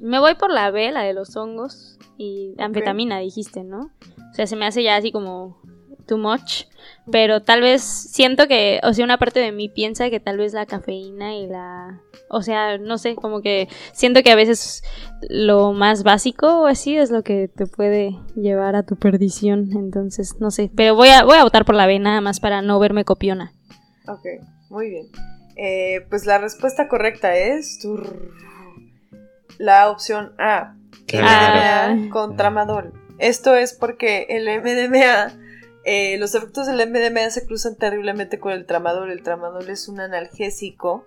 Me 0.00 0.18
voy 0.18 0.34
por 0.34 0.50
la 0.50 0.70
B, 0.70 0.90
la 0.92 1.02
de 1.02 1.12
los 1.12 1.36
hongos 1.36 1.98
y 2.16 2.54
anfetamina, 2.58 3.18
dijiste, 3.18 3.64
¿no? 3.64 3.90
O 4.30 4.34
sea, 4.34 4.46
se 4.46 4.56
me 4.56 4.66
hace 4.66 4.82
ya 4.82 4.96
así 4.96 5.12
como 5.12 5.60
too 6.06 6.18
much, 6.18 6.64
pero 7.10 7.42
tal 7.42 7.60
vez 7.60 7.82
siento 7.82 8.48
que, 8.48 8.80
o 8.82 8.92
sea, 8.92 9.04
una 9.04 9.18
parte 9.18 9.40
de 9.40 9.52
mí 9.52 9.68
piensa 9.68 10.10
que 10.10 10.20
tal 10.20 10.38
vez 10.38 10.52
la 10.52 10.66
cafeína 10.66 11.34
y 11.34 11.46
la... 11.46 12.00
O 12.28 12.42
sea, 12.42 12.78
no 12.78 12.98
sé, 12.98 13.14
como 13.14 13.42
que 13.42 13.68
siento 13.92 14.22
que 14.22 14.30
a 14.30 14.36
veces 14.36 14.82
lo 15.28 15.72
más 15.72 16.02
básico 16.02 16.62
o 16.62 16.66
así 16.66 16.96
es 16.96 17.10
lo 17.10 17.22
que 17.22 17.48
te 17.48 17.66
puede 17.66 18.16
llevar 18.34 18.74
a 18.74 18.84
tu 18.84 18.96
perdición, 18.96 19.70
entonces, 19.72 20.36
no 20.40 20.50
sé, 20.50 20.70
pero 20.74 20.94
voy 20.94 21.08
a, 21.08 21.24
voy 21.24 21.36
a 21.36 21.44
votar 21.44 21.64
por 21.64 21.74
la 21.74 21.86
B 21.86 21.98
nada 21.98 22.20
más 22.20 22.40
para 22.40 22.62
no 22.62 22.78
verme 22.78 23.04
copiona. 23.04 23.52
Ok, 24.08 24.26
muy 24.70 24.90
bien. 24.90 25.08
Eh, 25.56 26.06
pues 26.08 26.24
la 26.24 26.38
respuesta 26.38 26.88
correcta 26.88 27.36
es 27.36 27.78
turr, 27.80 28.30
la 29.58 29.90
opción 29.90 30.32
A. 30.38 30.74
Claro. 31.06 31.94
MDMA 31.94 32.10
con 32.10 32.36
tramadol. 32.36 32.92
Esto 33.18 33.54
es 33.54 33.72
porque 33.72 34.26
el 34.30 34.48
MDMA, 34.48 35.32
eh, 35.84 36.16
los 36.18 36.34
efectos 36.34 36.66
del 36.66 36.80
MDMA 36.88 37.30
se 37.30 37.46
cruzan 37.46 37.76
terriblemente 37.76 38.38
con 38.38 38.52
el 38.52 38.66
tramadol. 38.66 39.10
El 39.10 39.22
tramadol 39.22 39.68
es 39.68 39.88
un 39.88 40.00
analgésico 40.00 41.04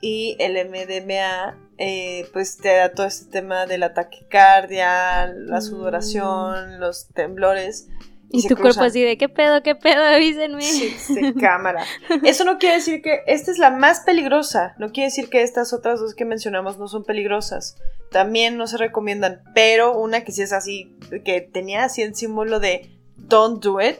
y 0.00 0.36
el 0.38 0.56
MDMA 0.56 1.56
eh, 1.78 2.28
pues 2.32 2.58
te 2.58 2.76
da 2.76 2.92
todo 2.92 3.06
este 3.06 3.30
tema 3.30 3.66
de 3.66 3.78
la 3.78 3.94
taquicardia, 3.94 5.26
la 5.26 5.58
Mm. 5.58 5.62
sudoración, 5.62 6.78
los 6.80 7.08
temblores. 7.08 7.88
Y, 8.32 8.46
tu 8.46 8.56
cuerpo 8.56 8.82
así 8.82 9.02
de, 9.02 9.18
¿qué 9.18 9.28
pedo, 9.28 9.60
qué 9.62 9.74
pedo? 9.74 10.04
Avísenme. 10.14 10.62
Sí, 10.62 10.90
sí, 10.90 11.34
cámara. 11.40 11.84
Eso 12.22 12.44
no 12.44 12.58
quiere 12.58 12.76
decir 12.76 13.02
que 13.02 13.22
esta 13.26 13.50
es 13.50 13.58
la 13.58 13.70
más 13.70 14.00
peligrosa. 14.00 14.74
No 14.78 14.92
quiere 14.92 15.06
decir 15.06 15.28
que 15.28 15.42
estas 15.42 15.72
otras 15.72 15.98
dos 16.00 16.14
que 16.14 16.24
mencionamos 16.24 16.78
no 16.78 16.86
son 16.86 17.02
peligrosas. 17.04 17.76
También 18.10 18.56
no 18.56 18.68
se 18.68 18.76
recomiendan. 18.76 19.42
Pero 19.54 19.98
una 19.98 20.22
que 20.22 20.32
sí 20.32 20.42
es 20.42 20.52
así, 20.52 20.96
que 21.24 21.40
tenía 21.40 21.84
así 21.84 22.02
el 22.02 22.14
símbolo 22.14 22.60
de 22.60 22.90
Don't 23.16 23.62
Do 23.62 23.80
It, 23.80 23.96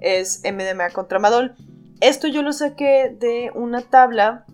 es 0.00 0.42
MDMA 0.44 0.90
con 0.90 1.08
tramadol. 1.08 1.56
Esto 2.00 2.28
yo 2.28 2.42
lo 2.42 2.52
saqué 2.52 3.16
de 3.18 3.50
una 3.54 3.80
tabla 3.82 4.44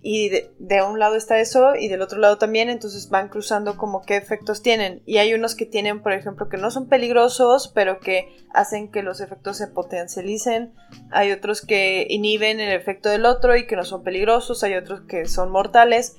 y 0.07 0.29
de, 0.29 0.83
un 0.87 0.99
lado 0.99 1.15
está 1.15 1.39
eso 1.39 1.75
y 1.75 1.87
del 1.87 2.03
otro 2.03 2.19
lado 2.19 2.37
también, 2.37 2.69
entonces 2.69 3.09
van 3.09 3.27
cruzando 3.27 3.75
como 3.75 4.03
qué 4.03 4.17
efectos 4.17 4.61
tienen. 4.61 5.01
Y 5.07 5.17
hay 5.17 5.33
unos 5.33 5.55
que 5.55 5.65
tienen, 5.65 6.03
por 6.03 6.13
ejemplo, 6.13 6.47
que 6.47 6.57
no 6.57 6.69
son 6.69 6.87
peligrosos, 6.87 7.71
pero 7.73 7.99
que 7.99 8.27
hacen 8.53 8.91
que 8.91 9.01
los 9.01 9.19
efectos 9.19 9.57
se 9.57 9.65
potencialicen. 9.65 10.75
Hay 11.09 11.31
otros 11.31 11.61
que 11.61 12.05
inhiben 12.07 12.59
el 12.59 12.71
efecto 12.71 13.09
del 13.09 13.25
otro 13.25 13.55
y 13.55 13.65
que 13.65 13.75
no 13.75 13.83
son 13.83 14.03
peligrosos. 14.03 14.63
Hay 14.63 14.75
otros 14.75 15.01
que 15.07 15.25
son 15.25 15.49
mortales. 15.51 16.17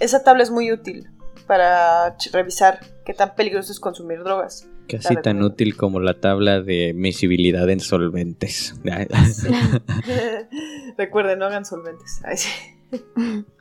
Esa 0.00 0.24
tabla 0.24 0.42
es 0.42 0.50
muy 0.50 0.72
útil 0.72 1.10
para 1.46 2.16
revisar 2.32 2.80
qué 3.04 3.12
tan 3.12 3.34
peligroso 3.34 3.72
es 3.72 3.78
consumir 3.78 4.20
drogas. 4.20 4.66
Casi 4.88 5.14
tan 5.14 5.16
recomiendo. 5.16 5.46
útil 5.46 5.76
como 5.76 6.00
la 6.00 6.20
tabla 6.20 6.60
de 6.60 6.92
miscibilidad 6.94 7.68
en 7.68 7.80
solventes. 7.80 8.74
Recuerden, 10.96 11.38
no 11.38 11.46
hagan 11.46 11.64
solventes. 11.64 12.20
Ay, 12.24 12.36
sí. 12.36 12.48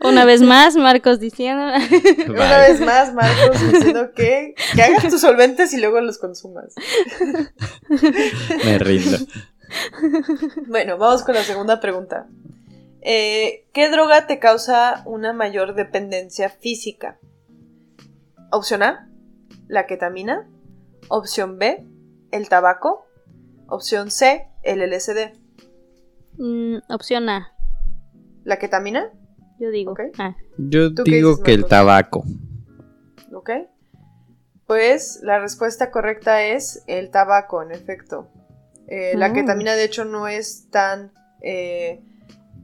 Una 0.02 0.24
vez 0.24 0.41
más, 0.41 0.78
Marcos 0.78 1.20
diciendo. 1.20 1.64
Una 2.30 2.60
vez 2.60 2.80
más, 2.80 3.14
Marcos 3.14 3.60
diciendo 3.72 4.12
que, 4.16 4.56
que 4.74 4.82
hagas 4.82 5.10
tus 5.10 5.20
solventes 5.20 5.74
y 5.74 5.82
luego 5.82 5.99
los 5.99 6.18
consumas. 6.18 6.74
Me 8.64 8.80
rindo. 8.80 9.18
Bueno, 10.68 10.98
vamos 10.98 11.24
con 11.24 11.36
la 11.36 11.44
segunda 11.44 11.82
pregunta. 11.82 12.28
Eh, 13.02 13.66
¿Qué 13.74 13.90
droga 13.90 14.28
te 14.28 14.40
causa 14.40 15.02
una 15.06 15.34
mayor 15.34 15.76
dependencia 15.76 16.49
física? 16.49 17.20
Opción 18.52 18.84
A, 18.84 19.10
la 19.68 19.88
ketamina. 19.88 20.48
Opción 21.10 21.58
B, 21.58 21.86
el 22.32 22.50
tabaco. 22.50 23.06
Opción 23.68 24.12
C, 24.12 24.48
el 24.64 24.82
LSD. 24.82 25.34
Mm, 26.38 26.78
opción 26.90 27.30
A, 27.30 27.54
¿La 28.44 28.58
ketamina? 28.60 29.12
yo 29.60 29.70
digo. 29.72 29.94
Ah, 30.20 30.36
Yo 30.58 30.94
¿Tú 30.94 31.04
qué 31.04 31.12
digo 31.16 31.30
dices, 31.32 31.44
que 31.44 31.54
el 31.54 31.66
tabaco. 31.66 32.24
¿Ok? 33.34 33.50
Pues 34.68 35.20
la 35.24 35.40
respuesta 35.40 35.92
correcta 35.92 36.44
es 36.44 36.84
el 36.88 37.10
tabaco, 37.10 37.62
en 37.64 37.72
efecto. 37.72 38.30
Eh, 38.88 39.16
La 39.18 39.30
Mm. 39.30 39.34
ketamina, 39.34 39.74
de 39.76 39.84
hecho, 39.86 40.06
no 40.06 40.28
es 40.28 40.70
tan. 40.70 41.12
eh, 41.42 42.02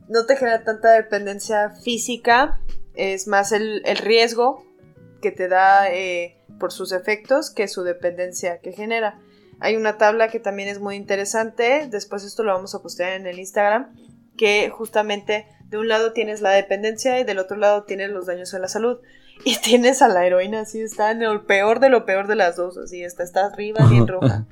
no 0.10 0.26
te 0.26 0.36
genera 0.36 0.64
tanta 0.64 0.92
dependencia 0.92 1.70
física. 1.70 2.60
Es 2.96 3.28
más 3.28 3.52
el, 3.52 3.82
el 3.86 3.98
riesgo 3.98 4.64
que 5.22 5.32
te 5.32 5.48
da 5.48 5.92
eh, 5.92 6.43
por 6.60 6.72
sus 6.72 6.92
efectos 6.92 7.52
que 7.52 7.68
su 7.68 7.84
dependencia 7.84 8.60
que 8.60 8.72
genera. 8.72 9.20
Hay 9.60 9.76
una 9.76 9.98
tabla 9.98 10.28
que 10.28 10.40
también 10.40 10.70
es 10.70 10.80
muy 10.80 10.96
interesante, 10.96 11.88
después 11.90 12.24
esto 12.24 12.44
lo 12.44 12.54
vamos 12.54 12.76
a 12.76 12.82
postear 12.82 13.14
en 13.14 13.28
el 13.28 13.40
Instagram, 13.40 13.96
que 14.36 14.70
justamente 14.70 15.48
de 15.70 15.78
un 15.78 15.88
lado 15.88 16.14
tienes 16.14 16.42
la 16.42 16.52
dependencia 16.52 17.20
y 17.20 17.24
del 17.24 17.40
otro 17.40 17.58
lado 17.58 17.84
tienes 17.84 18.10
los 18.10 18.26
daños 18.26 18.54
a 18.54 18.60
la 18.60 18.68
salud. 18.68 19.00
Y 19.46 19.58
tienes 19.58 20.04
a 20.04 20.10
la 20.10 20.28
heroína 20.28 20.62
así, 20.62 20.80
está 20.80 21.10
en 21.10 21.24
el 21.24 21.42
peor 21.42 21.80
de 21.80 21.90
lo 21.90 22.06
peor 22.06 22.28
de 22.28 22.36
las 22.36 22.56
dos, 22.56 22.78
así, 22.78 23.04
está, 23.04 23.24
está 23.24 23.48
arriba, 23.48 23.86
bien 23.90 24.08
roja. 24.08 24.46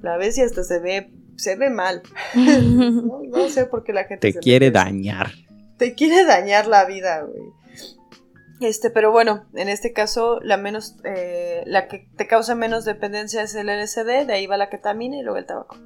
La 0.00 0.16
ves 0.16 0.38
y 0.38 0.42
hasta 0.42 0.62
se 0.62 0.78
ve, 0.78 1.10
se 1.36 1.56
ve 1.56 1.70
mal. 1.70 2.02
no, 2.34 3.20
no 3.24 3.48
sé 3.48 3.66
por 3.66 3.82
qué 3.82 3.92
la 3.92 4.04
gente 4.04 4.28
Te 4.28 4.32
se 4.34 4.38
quiere 4.38 4.70
dañar. 4.70 5.32
Te 5.76 5.94
quiere 5.94 6.24
dañar 6.24 6.68
la 6.68 6.84
vida, 6.84 7.22
güey. 7.22 7.42
Este, 8.60 8.90
pero 8.90 9.12
bueno, 9.12 9.46
en 9.54 9.68
este 9.68 9.92
caso, 9.92 10.40
la 10.40 10.56
menos, 10.56 10.96
eh, 11.04 11.62
la 11.66 11.86
que 11.86 12.08
te 12.16 12.26
causa 12.26 12.54
menos 12.54 12.84
dependencia 12.84 13.42
es 13.42 13.54
el 13.54 13.68
LSD, 13.68 14.26
de 14.26 14.32
ahí 14.32 14.46
va 14.46 14.56
la 14.56 14.68
ketamina 14.68 15.16
y 15.16 15.22
luego 15.22 15.38
el 15.38 15.46
tabaco. 15.46 15.76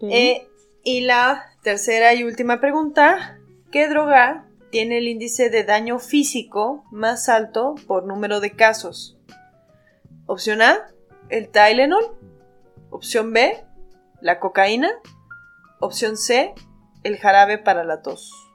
Eh, 0.00 0.48
y 0.82 1.02
la 1.02 1.44
tercera 1.62 2.14
y 2.14 2.24
última 2.24 2.60
pregunta, 2.60 3.38
¿qué 3.70 3.88
droga 3.88 4.46
tiene 4.70 4.98
el 4.98 5.08
índice 5.08 5.50
de 5.50 5.64
daño 5.64 5.98
físico 5.98 6.84
más 6.90 7.28
alto 7.28 7.74
por 7.86 8.06
número 8.06 8.40
de 8.40 8.52
casos? 8.52 9.18
Opción 10.26 10.62
A, 10.62 10.88
el 11.28 11.48
Tylenol. 11.48 12.16
Opción 12.90 13.32
B, 13.32 13.64
la 14.20 14.40
cocaína. 14.40 14.90
Opción 15.80 16.16
C, 16.16 16.54
el 17.02 17.18
jarabe 17.18 17.58
para 17.58 17.84
la 17.84 18.02
tos. 18.02 18.51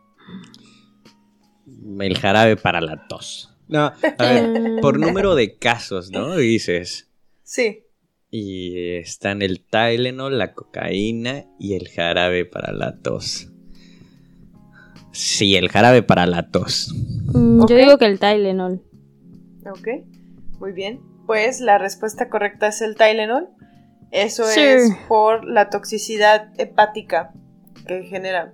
El 1.99 2.17
jarabe 2.17 2.57
para 2.57 2.81
la 2.81 3.07
tos. 3.07 3.53
No, 3.67 3.85
a 4.17 4.23
ver, 4.23 4.51
por 4.81 4.99
número 4.99 5.35
de 5.35 5.57
casos, 5.57 6.11
¿no? 6.11 6.35
Dices. 6.35 7.09
Sí, 7.43 7.83
Y 8.29 8.95
están 8.97 9.41
el 9.41 9.61
Tylenol, 9.65 10.37
la 10.37 10.53
cocaína 10.53 11.45
y 11.59 11.73
el 11.75 11.87
jarabe 11.89 12.43
para 12.45 12.73
la 12.73 12.97
tos. 12.97 13.49
Sí, 15.11 15.55
el 15.55 15.69
jarabe 15.69 16.03
para 16.03 16.25
la 16.27 16.49
tos. 16.51 16.93
Mm. 17.33 17.65
Yo 17.67 17.75
digo 17.75 17.97
que 17.97 18.05
el 18.05 18.19
Tylenol. 18.19 18.81
ok, 19.65 19.87
muy 20.59 20.71
bien. 20.73 20.99
Pues 21.25 21.59
la 21.59 21.77
respuesta 21.77 22.29
correcta 22.29 22.67
es 22.67 22.81
el 22.81 22.95
Tylenol. 22.95 23.49
Eso 24.11 24.45
Sí. 24.45 24.59
es 24.61 24.91
por 25.07 25.45
la 25.45 25.69
toxicidad 25.69 26.49
hepática 26.59 27.33
que 27.87 28.03
genera 28.03 28.53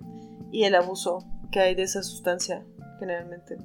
y 0.52 0.64
el 0.64 0.76
abuso 0.76 1.20
que 1.52 1.60
hay 1.60 1.76
de 1.76 1.84
esa 1.84 2.02
sustancia 2.04 2.64
generalmente. 3.00 3.58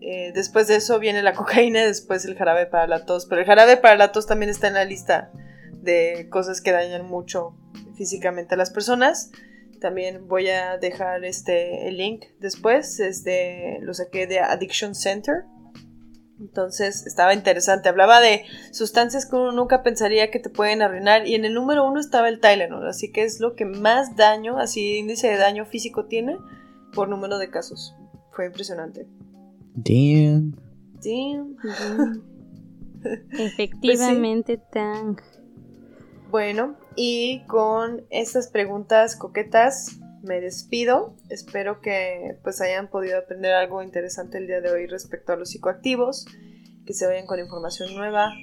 Eh, 0.00 0.32
después 0.34 0.68
de 0.68 0.76
eso 0.76 0.98
viene 0.98 1.22
la 1.22 1.32
cocaína 1.34 1.82
y 1.82 1.86
después 1.86 2.24
el 2.24 2.36
jarabe 2.36 2.66
para 2.66 2.86
la 2.86 3.04
tos. 3.04 3.26
Pero 3.26 3.40
el 3.40 3.46
jarabe 3.46 3.76
para 3.76 3.96
la 3.96 4.12
tos 4.12 4.26
también 4.26 4.50
está 4.50 4.68
en 4.68 4.74
la 4.74 4.84
lista 4.84 5.30
de 5.72 6.28
cosas 6.30 6.60
que 6.60 6.72
dañan 6.72 7.06
mucho 7.06 7.56
físicamente 7.96 8.54
a 8.54 8.58
las 8.58 8.70
personas. 8.70 9.30
También 9.80 10.26
voy 10.26 10.48
a 10.48 10.78
dejar 10.78 11.24
este 11.24 11.88
el 11.88 11.96
link 11.96 12.24
después. 12.40 13.00
Es 13.00 13.24
de, 13.24 13.78
lo 13.82 13.94
saqué 13.94 14.26
de 14.26 14.40
Addiction 14.40 14.94
Center. 14.94 15.44
Entonces 16.38 17.06
estaba 17.06 17.32
interesante. 17.32 17.88
Hablaba 17.88 18.20
de 18.20 18.44
sustancias 18.70 19.26
que 19.26 19.36
uno 19.36 19.52
nunca 19.52 19.82
pensaría 19.82 20.30
que 20.30 20.38
te 20.38 20.50
pueden 20.50 20.82
arruinar. 20.82 21.26
Y 21.26 21.34
en 21.34 21.44
el 21.44 21.54
número 21.54 21.86
uno 21.86 21.98
estaba 21.98 22.28
el 22.28 22.40
Tylenol. 22.40 22.86
Así 22.86 23.10
que 23.10 23.24
es 23.24 23.40
lo 23.40 23.54
que 23.54 23.64
más 23.64 24.16
daño, 24.16 24.58
así 24.58 24.98
índice 24.98 25.28
de 25.28 25.36
daño 25.36 25.64
físico 25.64 26.06
tiene 26.06 26.36
por 26.94 27.08
número 27.08 27.38
de 27.38 27.50
casos. 27.50 27.94
Fue 28.36 28.44
impresionante. 28.44 29.06
Damn. 29.74 30.54
Damn. 31.02 31.56
Efectivamente, 33.32 34.58
tan. 34.58 35.16
Bueno, 36.30 36.76
y 36.96 37.46
con 37.46 38.04
estas 38.10 38.48
preguntas 38.48 39.16
coquetas 39.16 39.98
me 40.22 40.42
despido. 40.42 41.16
Espero 41.30 41.80
que 41.80 42.36
pues 42.42 42.60
hayan 42.60 42.90
podido 42.90 43.16
aprender 43.16 43.54
algo 43.54 43.82
interesante 43.82 44.36
el 44.36 44.46
día 44.46 44.60
de 44.60 44.70
hoy 44.70 44.86
respecto 44.86 45.32
a 45.32 45.36
los 45.36 45.48
psicoactivos, 45.48 46.26
que 46.84 46.92
se 46.92 47.06
vayan 47.06 47.26
con 47.26 47.40
información 47.40 47.94
nueva, 47.94 48.34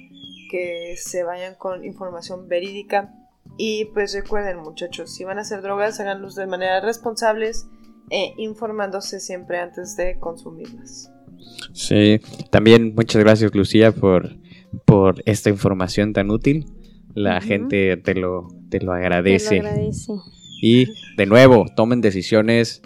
que 0.50 0.96
se 0.98 1.22
vayan 1.22 1.54
con 1.54 1.84
información 1.84 2.48
verídica. 2.48 3.14
Y 3.58 3.84
pues 3.94 4.12
recuerden 4.12 4.58
muchachos, 4.58 5.14
si 5.14 5.22
van 5.22 5.38
a 5.38 5.42
hacer 5.42 5.62
drogas, 5.62 6.00
háganlos 6.00 6.34
de 6.34 6.48
manera 6.48 6.80
responsables 6.80 7.68
e 8.10 8.34
informándose 8.38 9.20
siempre 9.20 9.58
antes 9.58 9.96
de 9.96 10.18
consumirlas. 10.18 11.10
Sí, 11.72 12.20
también 12.50 12.94
muchas 12.94 13.22
gracias 13.22 13.54
Lucía 13.54 13.92
por, 13.92 14.36
por 14.84 15.22
esta 15.26 15.50
información 15.50 16.12
tan 16.12 16.30
útil. 16.30 16.66
La 17.14 17.40
gente 17.40 17.96
te 17.96 18.14
lo, 18.14 18.48
te 18.48 18.54
lo 18.54 18.68
Te 18.70 18.80
lo 18.80 18.92
agradece. 18.92 19.60
agradece. 19.60 20.12
Y 20.60 20.86
de 21.16 21.26
nuevo, 21.26 21.66
tomen 21.76 22.00
decisiones 22.00 22.82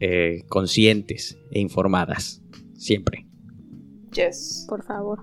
eh, 0.00 0.44
conscientes 0.48 1.38
e 1.50 1.60
informadas. 1.60 2.42
Siempre. 2.74 3.26
Yes. 4.12 4.66
por 4.68 4.82
favor. 4.84 5.20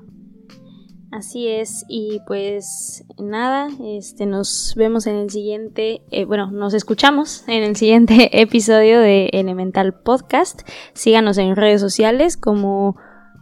Así 1.12 1.48
es, 1.48 1.86
y 1.90 2.22
pues 2.28 3.04
nada, 3.18 3.70
este 3.84 4.28
nos 4.28 4.74
vemos 4.76 5.08
en 5.08 5.16
el 5.16 5.32
siguiente, 5.32 6.02
eh, 6.12 6.26
bueno, 6.26 6.52
nos 6.52 6.76
escuchamos 6.76 7.44
en 7.48 7.64
el 7.64 7.76
siguiente 7.76 8.30
episodio 8.42 9.00
de 9.00 9.30
Elemental 9.34 9.94
Podcast. 9.94 10.62
Síganos 10.94 11.40
en 11.40 11.56
redes 11.56 11.82
sociales 11.82 12.38
como 12.38 12.96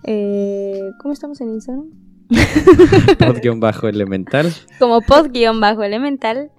eh, 0.03 0.79
¿cómo 0.99 1.13
estamos 1.13 1.41
en 1.41 1.49
Instagram? 1.55 1.89
Pod 3.19 3.85
elemental. 3.85 4.53
Como 4.79 5.01
pod-elemental. 5.01 6.51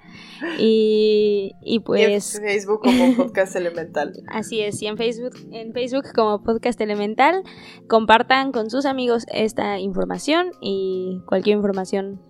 Y, 0.59 1.53
y 1.63 1.75
Y 1.75 1.77
en 1.77 1.83
pues 1.83 2.41
Facebook 2.41 2.81
como 2.83 3.17
podcast 3.17 3.57
elemental. 3.57 4.13
Así 4.29 4.61
es, 4.61 4.81
y 4.83 4.87
en 4.87 4.97
Facebook, 4.97 5.35
en 5.53 5.73
Facebook 5.73 6.05
como 6.15 6.43
Podcast 6.43 6.81
Elemental, 6.81 7.43
compartan 7.89 8.53
con 8.53 8.71
sus 8.71 8.85
amigos 8.87 9.27
esta 9.33 9.79
información 9.79 10.51
y 10.61 11.23
cualquier 11.27 11.57
información 11.57 12.21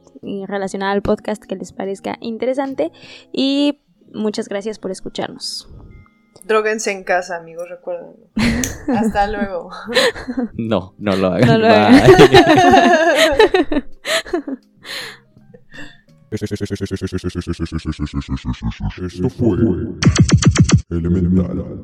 relacionada 0.47 0.93
al 0.93 1.03
podcast 1.03 1.43
que 1.45 1.57
les 1.57 1.73
parezca 1.73 2.17
interesante. 2.21 2.93
Y 3.33 3.81
muchas 4.13 4.49
gracias 4.49 4.79
por 4.79 4.91
escucharnos. 4.91 5.69
Dróguense 6.45 6.93
en 6.93 7.05
casa, 7.05 7.37
amigos, 7.37 7.69
recuerden. 7.69 8.17
Hasta 8.89 9.27
luego. 9.31 9.71
No, 10.55 10.95
no 10.99 11.15
lo 11.15 11.29
hagan. 11.29 11.47
No 11.47 11.59
lo 11.59 11.69
Bye. 11.69 11.75
hagan. 11.75 12.09
Esto 18.97 19.31
fue 19.31 19.59
Elemental. 20.91 21.83